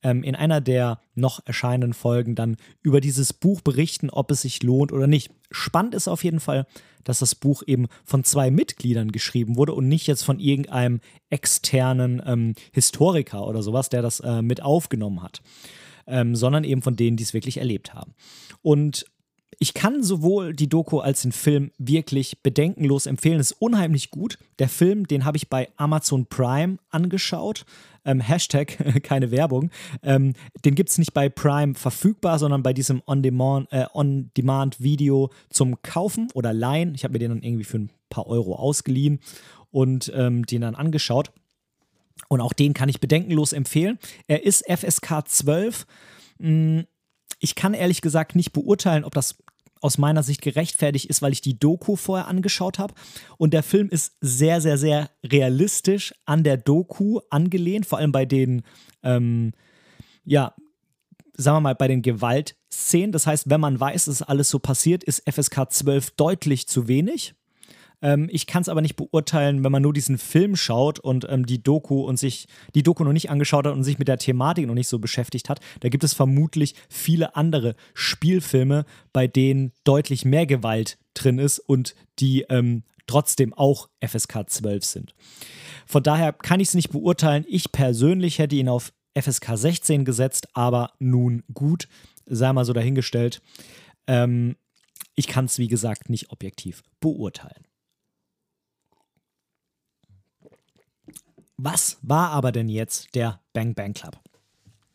ähm, 0.04 0.22
in 0.22 0.36
einer 0.36 0.60
der 0.60 1.00
noch 1.16 1.40
erscheinenden 1.46 1.94
Folgen 1.94 2.36
dann 2.36 2.56
über 2.82 3.00
dieses 3.00 3.32
Buch 3.32 3.62
berichten, 3.62 4.10
ob 4.10 4.30
es 4.30 4.42
sich 4.42 4.62
lohnt 4.62 4.92
oder 4.92 5.08
nicht. 5.08 5.32
Spannend 5.50 5.94
ist 5.94 6.06
auf 6.06 6.22
jeden 6.22 6.40
Fall, 6.40 6.66
dass 7.02 7.18
das 7.18 7.34
Buch 7.34 7.62
eben 7.66 7.86
von 8.04 8.22
zwei 8.22 8.50
Mitgliedern 8.50 9.10
geschrieben 9.10 9.56
wurde 9.56 9.72
und 9.72 9.88
nicht 9.88 10.06
jetzt 10.06 10.22
von 10.22 10.38
irgendeinem 10.38 11.00
externen 11.30 12.22
ähm, 12.24 12.54
Historiker 12.72 13.46
oder 13.46 13.62
sowas, 13.62 13.88
der 13.88 14.02
das 14.02 14.20
äh, 14.20 14.42
mit 14.42 14.62
aufgenommen 14.62 15.22
hat, 15.22 15.42
ähm, 16.06 16.36
sondern 16.36 16.64
eben 16.64 16.82
von 16.82 16.96
denen, 16.96 17.16
die 17.16 17.24
es 17.24 17.34
wirklich 17.34 17.56
erlebt 17.56 17.94
haben. 17.94 18.14
Und 18.62 19.06
ich 19.58 19.72
kann 19.72 20.02
sowohl 20.02 20.52
die 20.52 20.68
Doku 20.68 20.98
als 20.98 21.22
den 21.22 21.32
Film 21.32 21.70
wirklich 21.78 22.42
bedenkenlos 22.42 23.06
empfehlen. 23.06 23.38
Es 23.38 23.52
ist 23.52 23.60
unheimlich 23.60 24.10
gut. 24.10 24.38
Der 24.58 24.68
Film, 24.68 25.06
den 25.06 25.24
habe 25.24 25.36
ich 25.36 25.48
bei 25.48 25.68
Amazon 25.76 26.26
Prime 26.26 26.78
angeschaut. 26.90 27.64
Ähm, 28.04 28.20
Hashtag 28.20 28.76
keine 29.02 29.30
Werbung. 29.30 29.70
Ähm, 30.02 30.34
den 30.64 30.74
gibt 30.74 30.90
es 30.90 30.98
nicht 30.98 31.14
bei 31.14 31.28
Prime 31.28 31.74
verfügbar, 31.74 32.38
sondern 32.38 32.62
bei 32.62 32.72
diesem 32.72 33.02
On-Demand-Video 33.06 35.24
äh, 35.24 35.28
On 35.28 35.30
zum 35.50 35.82
Kaufen 35.82 36.28
oder 36.34 36.52
Leihen. 36.52 36.94
Ich 36.94 37.04
habe 37.04 37.12
mir 37.12 37.18
den 37.18 37.30
dann 37.30 37.42
irgendwie 37.42 37.64
für 37.64 37.78
ein 37.78 37.90
paar 38.10 38.26
Euro 38.26 38.56
ausgeliehen 38.56 39.20
und 39.70 40.12
ähm, 40.14 40.44
den 40.46 40.62
dann 40.62 40.74
angeschaut. 40.74 41.32
Und 42.28 42.40
auch 42.40 42.52
den 42.52 42.74
kann 42.74 42.88
ich 42.88 43.00
bedenkenlos 43.00 43.52
empfehlen. 43.52 43.98
Er 44.26 44.44
ist 44.44 44.64
FSK 44.68 45.26
12 45.26 45.86
ich 47.44 47.54
kann 47.54 47.74
ehrlich 47.74 48.00
gesagt 48.00 48.36
nicht 48.36 48.52
beurteilen, 48.52 49.04
ob 49.04 49.14
das 49.14 49.36
aus 49.84 49.98
meiner 49.98 50.22
Sicht 50.22 50.40
gerechtfertigt 50.40 51.10
ist, 51.10 51.20
weil 51.20 51.34
ich 51.34 51.42
die 51.42 51.58
Doku 51.58 51.94
vorher 51.94 52.26
angeschaut 52.26 52.78
habe. 52.78 52.94
Und 53.36 53.52
der 53.52 53.62
Film 53.62 53.90
ist 53.90 54.16
sehr, 54.22 54.62
sehr, 54.62 54.78
sehr 54.78 55.10
realistisch 55.22 56.14
an 56.24 56.42
der 56.42 56.56
Doku 56.56 57.20
angelehnt, 57.28 57.84
vor 57.84 57.98
allem 57.98 58.10
bei 58.10 58.24
den, 58.24 58.62
ähm, 59.02 59.52
ja, 60.24 60.54
sagen 61.36 61.56
wir 61.56 61.60
mal, 61.60 61.74
bei 61.74 61.86
den 61.86 62.00
Gewaltszenen. 62.00 63.12
Das 63.12 63.26
heißt, 63.26 63.50
wenn 63.50 63.60
man 63.60 63.78
weiß, 63.78 64.06
dass 64.06 64.22
alles 64.22 64.48
so 64.48 64.58
passiert, 64.58 65.04
ist 65.04 65.22
FSK 65.30 65.70
12 65.70 66.12
deutlich 66.12 66.66
zu 66.66 66.88
wenig. 66.88 67.34
Ähm, 68.04 68.28
ich 68.30 68.46
kann 68.46 68.60
es 68.60 68.68
aber 68.68 68.82
nicht 68.82 68.96
beurteilen, 68.96 69.64
wenn 69.64 69.72
man 69.72 69.82
nur 69.82 69.94
diesen 69.94 70.18
Film 70.18 70.56
schaut 70.56 71.00
und 71.00 71.26
ähm, 71.30 71.46
die 71.46 71.62
Doku 71.62 72.02
und 72.02 72.18
sich 72.18 72.46
die 72.74 72.82
Doku 72.82 73.02
noch 73.02 73.14
nicht 73.14 73.30
angeschaut 73.30 73.66
hat 73.66 73.72
und 73.72 73.82
sich 73.82 73.98
mit 73.98 74.08
der 74.08 74.18
Thematik 74.18 74.66
noch 74.66 74.74
nicht 74.74 74.88
so 74.88 74.98
beschäftigt 74.98 75.48
hat. 75.48 75.60
Da 75.80 75.88
gibt 75.88 76.04
es 76.04 76.12
vermutlich 76.12 76.74
viele 76.90 77.34
andere 77.34 77.74
Spielfilme, 77.94 78.84
bei 79.14 79.26
denen 79.26 79.72
deutlich 79.84 80.26
mehr 80.26 80.44
Gewalt 80.44 80.98
drin 81.14 81.38
ist 81.38 81.58
und 81.58 81.94
die 82.18 82.42
ähm, 82.50 82.82
trotzdem 83.06 83.54
auch 83.54 83.88
FSK 84.06 84.50
12 84.50 84.84
sind. 84.84 85.14
Von 85.86 86.02
daher 86.02 86.34
kann 86.34 86.60
ich 86.60 86.68
es 86.68 86.74
nicht 86.74 86.90
beurteilen. 86.90 87.46
Ich 87.48 87.72
persönlich 87.72 88.38
hätte 88.38 88.56
ihn 88.56 88.68
auf 88.68 88.92
FSK 89.18 89.56
16 89.56 90.04
gesetzt, 90.04 90.48
aber 90.52 90.92
nun 90.98 91.42
gut, 91.54 91.88
sei 92.26 92.52
mal 92.52 92.66
so 92.66 92.74
dahingestellt. 92.74 93.40
Ähm, 94.06 94.56
ich 95.14 95.26
kann 95.26 95.46
es, 95.46 95.58
wie 95.58 95.68
gesagt, 95.68 96.10
nicht 96.10 96.30
objektiv 96.30 96.82
beurteilen. 97.00 97.64
Was 101.64 101.96
war 102.02 102.28
aber 102.32 102.52
denn 102.52 102.68
jetzt 102.68 103.14
der 103.14 103.40
Bang 103.54 103.74
Bang 103.74 103.94
Club? 103.94 104.20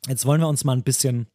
Jetzt 0.07 0.27
wollen 0.27 0.39
wir 0.39 0.47
uns 0.47 0.63
mal 0.63 0.73
ein 0.73 0.83
bisschen 0.83 1.25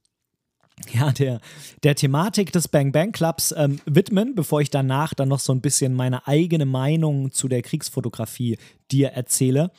ja, 0.93 1.11
der, 1.11 1.41
der 1.83 1.97
Thematik 1.97 2.53
des 2.53 2.69
Bang 2.69 2.93
Bang 2.93 3.11
Clubs 3.11 3.53
ähm, 3.57 3.81
widmen, 3.85 4.37
bevor 4.37 4.61
ich 4.61 4.71
danach 4.71 5.13
dann 5.13 5.29
noch 5.29 5.41
so 5.41 5.53
ein 5.53 5.61
bisschen 5.61 5.93
meine 5.93 6.29
eigene 6.29 6.67
Meinung 6.67 7.33
zu 7.33 7.49
der 7.49 7.63
Kriegsfotografie 7.63 8.59
dir 8.93 9.09
erzähle, 9.09 9.73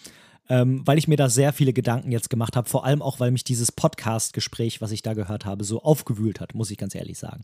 ähm, 0.49 0.85
weil 0.85 0.97
ich 0.97 1.07
mir 1.07 1.15
da 1.15 1.29
sehr 1.29 1.53
viele 1.53 1.71
Gedanken 1.71 2.11
jetzt 2.11 2.29
gemacht 2.29 2.57
habe, 2.57 2.67
vor 2.67 2.83
allem 2.83 3.01
auch, 3.01 3.21
weil 3.21 3.31
mich 3.31 3.45
dieses 3.45 3.71
Podcast-Gespräch, 3.71 4.81
was 4.81 4.91
ich 4.91 5.03
da 5.03 5.13
gehört 5.13 5.45
habe, 5.45 5.63
so 5.63 5.81
aufgewühlt 5.81 6.41
hat, 6.41 6.53
muss 6.53 6.69
ich 6.69 6.77
ganz 6.77 6.95
ehrlich 6.95 7.17
sagen. 7.17 7.43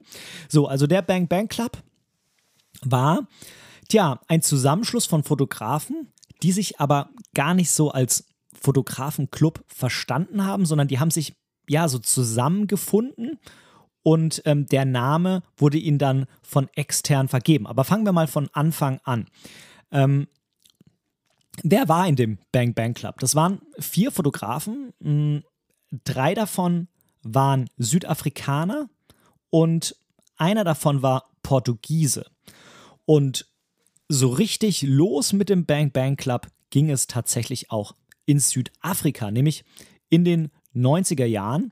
So, 0.49 0.67
also 0.67 0.85
der 0.85 1.01
Bang 1.01 1.29
Bang 1.29 1.47
Club 1.47 1.77
war, 2.81 3.25
tja, 3.87 4.19
ein 4.27 4.41
Zusammenschluss 4.41 5.05
von 5.05 5.23
Fotografen, 5.23 6.07
die 6.43 6.51
sich 6.51 6.79
aber 6.79 7.09
gar 7.33 7.53
nicht 7.53 7.71
so 7.71 7.91
als 7.91 8.25
Fotografenclub 8.53 9.63
verstanden 9.67 10.45
haben, 10.45 10.65
sondern 10.65 10.87
die 10.87 10.99
haben 10.99 11.11
sich 11.11 11.35
ja 11.67 11.87
so 11.87 11.99
zusammengefunden 11.99 13.39
und 14.03 14.41
ähm, 14.45 14.65
der 14.65 14.85
Name 14.85 15.43
wurde 15.57 15.77
ihnen 15.77 15.97
dann 15.99 16.25
von 16.41 16.69
extern 16.75 17.27
vergeben. 17.27 17.67
Aber 17.67 17.83
fangen 17.83 18.05
wir 18.05 18.11
mal 18.11 18.27
von 18.27 18.49
Anfang 18.53 18.99
an. 19.03 19.27
Ähm, 19.91 20.27
wer 21.63 21.87
war 21.87 22.07
in 22.07 22.15
dem 22.15 22.39
Bang 22.51 22.73
Bang 22.73 22.93
Club? 22.93 23.19
Das 23.19 23.35
waren 23.35 23.61
vier 23.77 24.11
Fotografen. 24.11 24.93
Mh, 24.99 25.09
hm, 25.09 25.43
drei 26.03 26.33
davon 26.33 26.87
waren 27.23 27.69
Südafrikaner 27.77 28.89
und 29.49 29.95
einer 30.37 30.63
davon 30.63 31.03
war 31.03 31.29
Portugiese. 31.43 32.25
Und 33.05 33.50
so 34.11 34.29
richtig 34.29 34.81
los 34.81 35.33
mit 35.33 35.49
dem 35.49 35.65
Bang 35.65 35.91
Bang 35.91 36.17
Club 36.17 36.47
ging 36.69 36.89
es 36.89 37.07
tatsächlich 37.07 37.71
auch 37.71 37.95
in 38.25 38.39
Südafrika, 38.39 39.31
nämlich 39.31 39.63
in 40.09 40.25
den 40.25 40.51
90er 40.75 41.25
Jahren, 41.25 41.71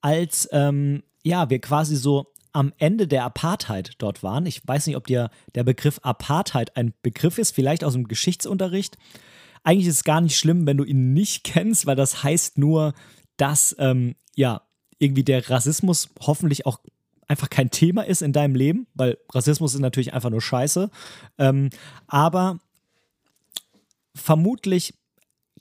als 0.00 0.48
ähm, 0.52 1.02
ja, 1.22 1.48
wir 1.50 1.60
quasi 1.60 1.96
so 1.96 2.32
am 2.52 2.72
Ende 2.78 3.06
der 3.06 3.24
Apartheid 3.24 3.92
dort 3.98 4.22
waren. 4.22 4.46
Ich 4.46 4.66
weiß 4.66 4.86
nicht, 4.86 4.96
ob 4.96 5.06
dir 5.06 5.30
der 5.54 5.64
Begriff 5.64 6.00
Apartheid 6.02 6.76
ein 6.76 6.94
Begriff 7.02 7.38
ist, 7.38 7.52
vielleicht 7.52 7.84
aus 7.84 7.92
dem 7.92 8.08
Geschichtsunterricht. 8.08 8.96
Eigentlich 9.62 9.88
ist 9.88 9.96
es 9.96 10.04
gar 10.04 10.20
nicht 10.20 10.38
schlimm, 10.38 10.66
wenn 10.66 10.76
du 10.76 10.84
ihn 10.84 11.12
nicht 11.12 11.44
kennst, 11.44 11.86
weil 11.86 11.96
das 11.96 12.22
heißt 12.22 12.58
nur, 12.58 12.94
dass 13.36 13.76
ähm, 13.78 14.16
ja 14.34 14.62
irgendwie 14.98 15.24
der 15.24 15.48
Rassismus 15.50 16.08
hoffentlich 16.20 16.66
auch 16.66 16.80
einfach 17.28 17.50
kein 17.50 17.70
Thema 17.70 18.02
ist 18.02 18.22
in 18.22 18.32
deinem 18.32 18.54
Leben, 18.54 18.86
weil 18.94 19.18
Rassismus 19.32 19.74
ist 19.74 19.80
natürlich 19.80 20.14
einfach 20.14 20.30
nur 20.30 20.40
Scheiße. 20.40 20.90
Ähm, 21.38 21.70
aber 22.06 22.58
vermutlich 24.14 24.94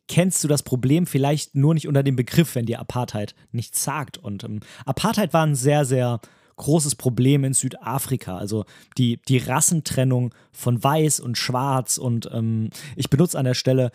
kennst 0.07 0.43
du 0.43 0.47
das 0.47 0.63
Problem 0.63 1.07
vielleicht 1.07 1.55
nur 1.55 1.73
nicht 1.73 1.87
unter 1.87 2.03
dem 2.03 2.15
Begriff, 2.15 2.55
wenn 2.55 2.65
dir 2.65 2.79
Apartheid 2.79 3.35
nichts 3.51 3.83
sagt. 3.83 4.17
Und 4.17 4.43
ähm, 4.43 4.59
Apartheid 4.85 5.33
war 5.33 5.45
ein 5.45 5.55
sehr, 5.55 5.85
sehr 5.85 6.19
großes 6.57 6.95
Problem 6.95 7.43
in 7.43 7.53
Südafrika. 7.53 8.37
Also 8.37 8.65
die, 8.97 9.19
die 9.27 9.39
Rassentrennung 9.39 10.33
von 10.51 10.83
Weiß 10.83 11.19
und 11.19 11.37
Schwarz. 11.37 11.97
Und 11.97 12.29
ähm, 12.31 12.69
ich 12.95 13.09
benutze 13.09 13.37
an 13.37 13.45
der 13.45 13.55
Stelle, 13.55 13.91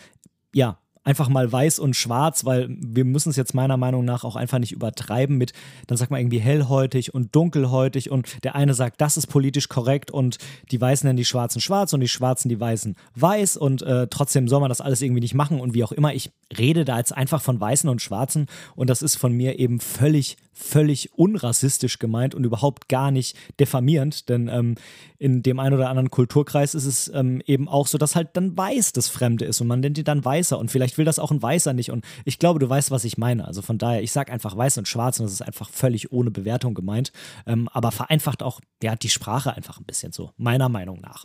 ja, 0.53 0.79
einfach 1.03 1.29
mal 1.29 1.51
weiß 1.51 1.79
und 1.79 1.97
schwarz, 1.97 2.45
weil 2.45 2.69
wir 2.69 3.05
müssen 3.05 3.31
es 3.31 3.37
jetzt 3.37 3.55
meiner 3.55 3.77
Meinung 3.79 4.05
nach 4.05 4.25
auch 4.25 4.37
einfach 4.37 4.59
nicht 4.59 4.73
übertreiben 4.73 5.39
mit, 5.39 5.53
dann 5.87 5.97
sagt 5.97 6.11
man 6.11 6.21
irgendwie 6.21 6.41
hellhäutig 6.41 7.15
und 7.15 7.35
dunkelhäutig 7.35 8.11
und 8.11 8.45
der 8.45 8.55
eine 8.55 8.75
sagt, 8.75 9.01
das 9.01 9.17
ist 9.17 9.27
politisch 9.27 9.69
korrekt 9.69 10.11
und 10.11 10.37
die 10.71 10.81
Weißen 10.81 11.07
nennen 11.07 11.17
die 11.17 11.25
Schwarzen 11.25 11.61
schwarz 11.61 11.93
und 11.95 12.01
die 12.01 12.09
Schwarzen 12.09 12.51
die 12.51 12.61
Weißen 12.61 12.97
weiß 13.15 13.57
und 13.57 13.83
äh, 13.83 14.09
trotzdem 14.09 14.47
soll 14.47 14.61
man 14.61 14.69
das 14.69 14.83
alles 14.83 15.01
irgendwie 15.01 15.23
nicht 15.23 15.35
machen 15.35 15.59
und 15.59 15.73
wie 15.73 15.85
auch 15.85 15.93
immer. 15.93 16.13
Ich 16.13 16.33
rede 16.59 16.85
da 16.85 16.99
jetzt 16.99 17.17
einfach 17.17 17.41
von 17.41 17.59
Weißen 17.59 17.89
und 17.89 18.03
Schwarzen 18.03 18.47
und 18.77 18.91
das 18.91 19.01
ist 19.01 19.17
von 19.17 19.33
mir 19.33 19.59
eben 19.59 19.81
völlig 19.81 20.37
völlig 20.61 21.13
unrassistisch 21.15 21.99
gemeint 21.99 22.35
und 22.35 22.45
überhaupt 22.45 22.89
gar 22.89 23.11
nicht 23.11 23.37
diffamierend, 23.59 24.29
denn 24.29 24.49
ähm, 24.49 24.75
in 25.19 25.43
dem 25.43 25.59
einen 25.59 25.75
oder 25.75 25.89
anderen 25.89 26.11
Kulturkreis 26.11 26.75
ist 26.75 26.85
es 26.85 27.09
ähm, 27.09 27.43
eben 27.47 27.69
auch 27.69 27.87
so, 27.87 27.99
dass 27.99 28.15
halt 28.15 28.29
dann 28.35 28.57
weiß 28.57 28.93
das 28.93 29.09
Fremde 29.09 29.47
ist 29.47 29.61
und 29.61 29.67
man 29.67 29.81
nennt 29.81 29.99
ihn 29.99 30.05
dann 30.05 30.25
Weißer 30.25 30.59
und 30.59 30.71
vielleicht 30.71 30.99
will 30.99 31.05
das 31.05 31.19
auch 31.19 31.31
ein 31.31 31.43
Weißer 31.43 31.73
nicht 31.73 31.91
und 31.91 32.05
ich 32.25 32.39
glaube, 32.39 32.59
du 32.59 32.69
weißt, 32.69 32.91
was 32.91 33.05
ich 33.05 33.19
meine. 33.19 33.47
Also 33.47 33.63
von 33.63 33.79
daher, 33.79 34.03
ich 34.03 34.13
sage 34.13 34.33
einfach 34.33 34.57
weiß 34.57 34.79
und 34.79 34.87
schwarz 34.87 35.19
und 35.19 35.25
das 35.25 35.33
ist 35.33 35.43
einfach 35.43 35.71
völlig 35.71 36.13
ohne 36.13 36.31
Bewertung 36.31 36.75
gemeint, 36.75 37.13
ähm, 37.47 37.69
aber 37.73 37.91
vereinfacht 37.91 38.43
auch 38.43 38.61
ja, 38.83 38.97
die 38.97 39.09
Sprache 39.09 39.57
einfach 39.57 39.79
ein 39.79 39.85
bisschen 39.85 40.13
so, 40.13 40.31
meiner 40.37 40.69
Meinung 40.69 41.01
nach. 41.01 41.25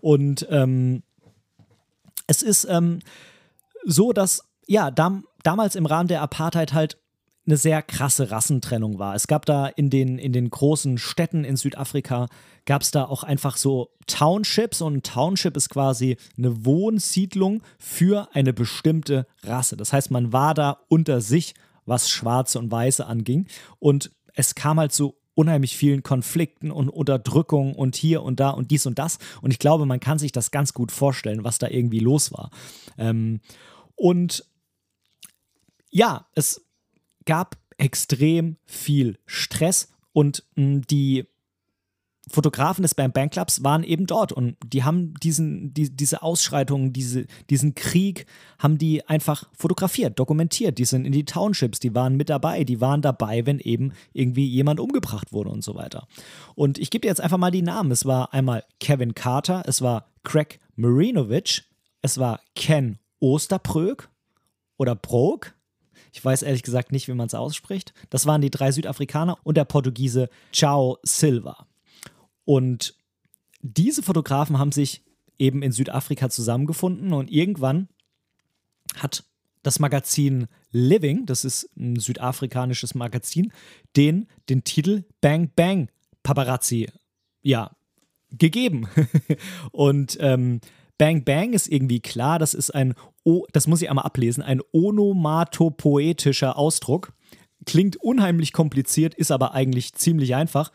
Und 0.00 0.46
ähm, 0.50 1.02
es 2.26 2.42
ist 2.42 2.64
ähm, 2.64 2.98
so, 3.84 4.12
dass 4.12 4.44
ja, 4.66 4.90
dam 4.90 5.24
damals 5.42 5.74
im 5.74 5.86
Rahmen 5.86 6.08
der 6.08 6.22
Apartheid 6.22 6.72
halt 6.72 6.98
eine 7.46 7.56
sehr 7.56 7.82
krasse 7.82 8.30
Rassentrennung 8.30 8.98
war. 8.98 9.14
Es 9.14 9.26
gab 9.26 9.46
da 9.46 9.66
in 9.66 9.90
den, 9.90 10.18
in 10.18 10.32
den 10.32 10.48
großen 10.48 10.98
Städten 10.98 11.44
in 11.44 11.56
Südafrika, 11.56 12.28
gab 12.66 12.82
es 12.82 12.92
da 12.92 13.04
auch 13.04 13.24
einfach 13.24 13.56
so 13.56 13.90
Townships 14.06 14.80
und 14.80 14.94
ein 14.94 15.02
Township 15.02 15.56
ist 15.56 15.68
quasi 15.68 16.16
eine 16.38 16.64
Wohnsiedlung 16.64 17.62
für 17.78 18.28
eine 18.32 18.52
bestimmte 18.52 19.26
Rasse. 19.42 19.76
Das 19.76 19.92
heißt, 19.92 20.10
man 20.10 20.32
war 20.32 20.54
da 20.54 20.78
unter 20.88 21.20
sich, 21.20 21.54
was 21.84 22.08
Schwarze 22.08 22.60
und 22.60 22.70
Weiße 22.70 23.04
anging 23.04 23.48
und 23.80 24.12
es 24.34 24.54
kam 24.54 24.78
halt 24.78 24.92
zu 24.92 25.16
unheimlich 25.34 25.76
vielen 25.76 26.02
Konflikten 26.02 26.70
und 26.70 26.88
Unterdrückungen 26.88 27.74
und 27.74 27.96
hier 27.96 28.22
und 28.22 28.38
da 28.38 28.50
und 28.50 28.70
dies 28.70 28.86
und 28.86 28.98
das. 28.98 29.18
Und 29.40 29.50
ich 29.50 29.58
glaube, 29.58 29.86
man 29.86 29.98
kann 29.98 30.18
sich 30.18 30.30
das 30.30 30.50
ganz 30.50 30.74
gut 30.74 30.92
vorstellen, 30.92 31.42
was 31.42 31.58
da 31.58 31.68
irgendwie 31.68 32.00
los 32.00 32.32
war. 32.32 32.50
Ähm, 32.98 33.40
und 33.94 34.44
ja, 35.90 36.26
es 36.34 36.62
gab 37.24 37.56
extrem 37.78 38.56
viel 38.64 39.18
Stress 39.26 39.88
und 40.12 40.44
mh, 40.56 40.82
die 40.90 41.26
Fotografen 42.30 42.82
des 42.82 42.94
Bang 42.94 43.12
Bang 43.12 43.30
Clubs 43.30 43.64
waren 43.64 43.82
eben 43.82 44.06
dort 44.06 44.32
und 44.32 44.56
die 44.64 44.84
haben 44.84 45.14
diesen, 45.14 45.74
die, 45.74 45.90
diese 45.90 46.22
Ausschreitungen, 46.22 46.92
diese, 46.92 47.26
diesen 47.50 47.74
Krieg, 47.74 48.26
haben 48.60 48.78
die 48.78 49.06
einfach 49.08 49.50
fotografiert, 49.52 50.18
dokumentiert. 50.20 50.78
Die 50.78 50.84
sind 50.84 51.04
in 51.04 51.10
die 51.10 51.24
Townships, 51.24 51.80
die 51.80 51.94
waren 51.96 52.16
mit 52.16 52.30
dabei, 52.30 52.62
die 52.62 52.80
waren 52.80 53.02
dabei, 53.02 53.44
wenn 53.44 53.58
eben 53.58 53.92
irgendwie 54.12 54.46
jemand 54.46 54.78
umgebracht 54.78 55.32
wurde 55.32 55.50
und 55.50 55.64
so 55.64 55.74
weiter. 55.74 56.06
Und 56.54 56.78
ich 56.78 56.90
gebe 56.90 57.02
dir 57.02 57.08
jetzt 57.08 57.20
einfach 57.20 57.38
mal 57.38 57.50
die 57.50 57.62
Namen. 57.62 57.90
Es 57.90 58.04
war 58.04 58.32
einmal 58.32 58.62
Kevin 58.78 59.14
Carter, 59.14 59.64
es 59.66 59.82
war 59.82 60.06
Craig 60.22 60.60
Marinovic, 60.76 61.64
es 62.02 62.18
war 62.18 62.40
Ken 62.54 62.98
Osterprög 63.18 64.08
oder 64.76 64.94
Brog. 64.94 65.54
Ich 66.12 66.24
weiß 66.24 66.42
ehrlich 66.42 66.62
gesagt 66.62 66.92
nicht, 66.92 67.08
wie 67.08 67.14
man 67.14 67.26
es 67.26 67.34
ausspricht. 67.34 67.94
Das 68.10 68.26
waren 68.26 68.42
die 68.42 68.50
drei 68.50 68.70
Südafrikaner 68.70 69.38
und 69.42 69.56
der 69.56 69.64
Portugiese 69.64 70.28
Chao 70.52 70.98
Silva. 71.02 71.66
Und 72.44 72.94
diese 73.62 74.02
Fotografen 74.02 74.58
haben 74.58 74.72
sich 74.72 75.02
eben 75.38 75.62
in 75.62 75.72
Südafrika 75.72 76.28
zusammengefunden 76.28 77.12
und 77.12 77.30
irgendwann 77.30 77.88
hat 78.96 79.24
das 79.62 79.78
Magazin 79.78 80.48
Living, 80.70 81.24
das 81.26 81.44
ist 81.44 81.70
ein 81.76 81.96
südafrikanisches 81.96 82.94
Magazin, 82.94 83.52
den, 83.96 84.26
den 84.48 84.64
Titel 84.64 85.04
Bang 85.20 85.50
Bang 85.54 85.88
Paparazzi, 86.22 86.90
ja, 87.42 87.70
gegeben. 88.30 88.88
und 89.72 90.16
ähm, 90.20 90.60
Bang 90.98 91.24
Bang 91.24 91.52
ist 91.52 91.68
irgendwie 91.68 92.00
klar, 92.00 92.38
das 92.38 92.54
ist 92.54 92.70
ein, 92.70 92.94
o 93.24 93.46
das 93.52 93.66
muss 93.66 93.82
ich 93.82 93.88
einmal 93.88 94.04
ablesen, 94.04 94.42
ein 94.42 94.60
onomatopoetischer 94.72 96.56
Ausdruck. 96.56 97.12
Klingt 97.64 97.96
unheimlich 97.96 98.52
kompliziert, 98.52 99.14
ist 99.14 99.30
aber 99.30 99.54
eigentlich 99.54 99.94
ziemlich 99.94 100.34
einfach. 100.34 100.72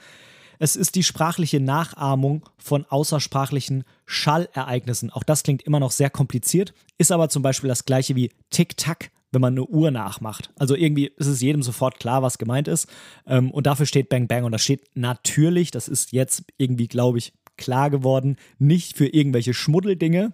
Es 0.60 0.76
ist 0.76 0.96
die 0.96 1.04
sprachliche 1.04 1.60
Nachahmung 1.60 2.46
von 2.58 2.86
außersprachlichen 2.86 3.84
Schallereignissen. 4.06 5.12
Auch 5.12 5.24
das 5.24 5.44
klingt 5.44 5.64
immer 5.64 5.80
noch 5.80 5.92
sehr 5.92 6.10
kompliziert, 6.10 6.74
ist 6.98 7.12
aber 7.12 7.30
zum 7.30 7.44
Beispiel 7.44 7.68
das 7.68 7.86
gleiche 7.86 8.16
wie 8.16 8.32
Tick-Tack, 8.50 9.12
wenn 9.32 9.42
man 9.42 9.54
eine 9.54 9.66
Uhr 9.66 9.92
nachmacht. 9.92 10.52
Also 10.58 10.76
irgendwie 10.76 11.12
ist 11.18 11.28
es 11.28 11.42
jedem 11.42 11.62
sofort 11.62 12.00
klar, 12.00 12.24
was 12.24 12.38
gemeint 12.38 12.68
ist. 12.68 12.88
Ähm, 13.28 13.52
und 13.52 13.68
dafür 13.68 13.86
steht 13.86 14.10
Bang 14.10 14.28
Bang. 14.28 14.46
Und 14.46 14.52
das 14.52 14.64
steht 14.64 14.90
natürlich, 14.96 15.70
das 15.70 15.88
ist 15.88 16.12
jetzt 16.12 16.46
irgendwie, 16.58 16.88
glaube 16.88 17.20
ich, 17.20 17.34
klar 17.58 17.90
geworden, 17.90 18.38
nicht 18.60 18.98
für 18.98 19.08
irgendwelche 19.08 19.54
Schmuddeldinge, 19.54 20.34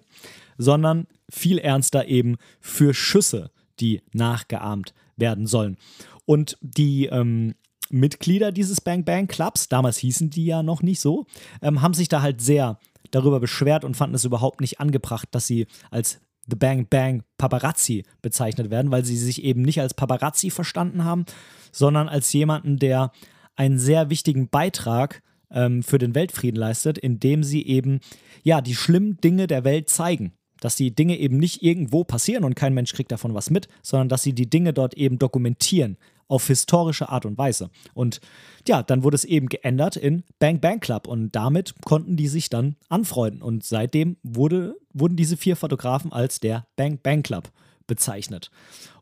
sondern 0.58 1.08
viel 1.30 1.58
ernster 1.58 2.08
eben 2.08 2.38
für 2.60 2.94
Schüsse, 2.94 3.52
die 3.80 4.02
nachgeahmt 4.14 4.94
werden 5.16 5.48
sollen. 5.48 5.78
Und 6.26 6.58
die 6.62 7.06
ähm, 7.08 7.56
Mitglieder 7.90 8.52
dieses 8.52 8.82
Bang 8.82 9.04
Bang 9.04 9.28
Clubs, 9.28 9.68
damals 9.68 9.98
hießen 9.98 10.30
die 10.30 10.46
ja 10.46 10.64
noch 10.64 10.82
nicht 10.82 11.00
so, 11.00 11.26
ähm, 11.62 11.82
haben 11.82 11.94
sich 11.94 12.08
da 12.08 12.22
halt 12.22 12.42
sehr 12.42 12.80
darüber 13.12 13.40
beschwert 13.40 13.84
und 13.84 13.96
fanden 13.96 14.16
es 14.16 14.26
überhaupt 14.26 14.62
nicht 14.62 14.80
angebracht, 14.80 15.30
dass 15.32 15.48
sie 15.48 15.68
als 15.92 16.20
The 16.50 16.56
Bang 16.56 16.88
Bang 16.90 17.24
Paparazzi 17.38 18.04
bezeichnet 18.22 18.70
werden, 18.70 18.92
weil 18.92 19.06
sie 19.06 19.18
sich 19.18 19.44
eben 19.44 19.62
nicht 19.62 19.80
als 19.80 19.94
Paparazzi 19.94 20.50
verstanden 20.50 21.04
haben, 21.06 21.26
sondern 21.72 22.10
als 22.10 22.34
jemanden, 22.34 22.80
der 22.80 23.12
einen 23.56 23.80
sehr 23.80 24.10
wichtigen 24.10 24.50
Beitrag 24.50 25.22
ähm, 25.54 25.84
für 25.84 25.98
den 25.98 26.16
Weltfrieden 26.16 26.60
leistet, 26.60 26.98
indem 26.98 27.44
sie 27.44 27.66
eben 27.66 28.00
ja 28.44 28.62
die 28.62 28.76
schlimmen 28.76 29.18
Dinge 29.18 29.48
der 29.48 29.64
Welt 29.64 29.90
zeigen. 29.90 30.34
Dass 30.60 30.76
die 30.78 30.96
Dinge 30.96 31.18
eben 31.18 31.38
nicht 31.38 31.62
irgendwo 31.62 32.06
passieren 32.06 32.46
und 32.46 32.56
kein 32.56 32.74
Mensch 32.74 32.94
kriegt 32.94 33.12
davon 33.12 33.34
was 33.34 33.50
mit, 33.50 33.68
sondern 33.82 34.08
dass 34.08 34.24
sie 34.24 34.34
die 34.34 34.50
Dinge 34.50 34.72
dort 34.72 34.94
eben 34.94 35.20
dokumentieren, 35.20 35.98
auf 36.28 36.48
historische 36.48 37.10
Art 37.10 37.26
und 37.26 37.38
Weise. 37.38 37.70
Und 37.94 38.22
ja, 38.68 38.82
dann 38.82 39.04
wurde 39.04 39.16
es 39.16 39.26
eben 39.26 39.50
geändert 39.50 39.98
in 39.98 40.24
Bang 40.40 40.60
Bang 40.60 40.80
Club 40.80 41.08
und 41.08 41.32
damit 41.32 41.76
konnten 41.86 42.16
die 42.16 42.28
sich 42.28 42.50
dann 42.50 42.76
anfreunden. 42.90 43.42
Und 43.42 43.64
seitdem 43.64 44.18
wurde, 44.24 44.76
wurden 44.94 45.16
diese 45.16 45.38
vier 45.38 45.56
Fotografen 45.56 46.12
als 46.12 46.40
der 46.40 46.66
Bang 46.76 47.00
Bang 47.04 47.24
Club 47.24 47.52
bezeichnet. 47.88 48.50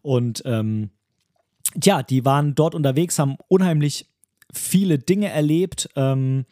Und 0.01 0.41
ähm, 0.45 0.89
tja, 1.79 2.03
die 2.03 2.25
waren 2.25 2.55
dort 2.55 2.75
unterwegs, 2.75 3.19
haben 3.19 3.37
unheimlich 3.47 4.10
viele 4.53 4.99
Dinge 4.99 5.29
erlebt. 5.29 5.89
Ähm, 5.95 6.45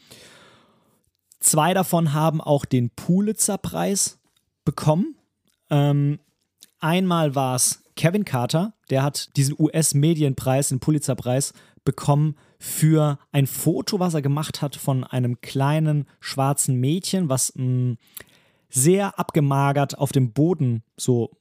zwei 1.39 1.73
davon 1.73 2.13
haben 2.13 2.41
auch 2.41 2.65
den 2.65 2.89
Pulitzer-Preis 2.89 4.19
bekommen. 4.65 5.15
Ähm, 5.69 6.19
einmal 6.79 7.35
war 7.35 7.55
es 7.55 7.83
Kevin 7.95 8.25
Carter, 8.25 8.73
der 8.89 9.03
hat 9.03 9.35
diesen 9.35 9.55
US-Medienpreis, 9.59 10.69
den 10.69 10.79
Pulitzer-Preis 10.79 11.53
bekommen 11.83 12.35
für 12.59 13.19
ein 13.31 13.47
Foto, 13.47 13.99
was 13.99 14.13
er 14.13 14.21
gemacht 14.21 14.61
hat 14.61 14.75
von 14.75 15.03
einem 15.03 15.41
kleinen 15.41 16.07
schwarzen 16.19 16.79
Mädchen, 16.79 17.29
was 17.29 17.53
mh, 17.55 17.63
mm, 17.63 17.97
sehr 18.69 19.17
abgemagert 19.17 19.97
auf 19.97 20.11
dem 20.11 20.31
Boden 20.31 20.83
so 20.95 21.31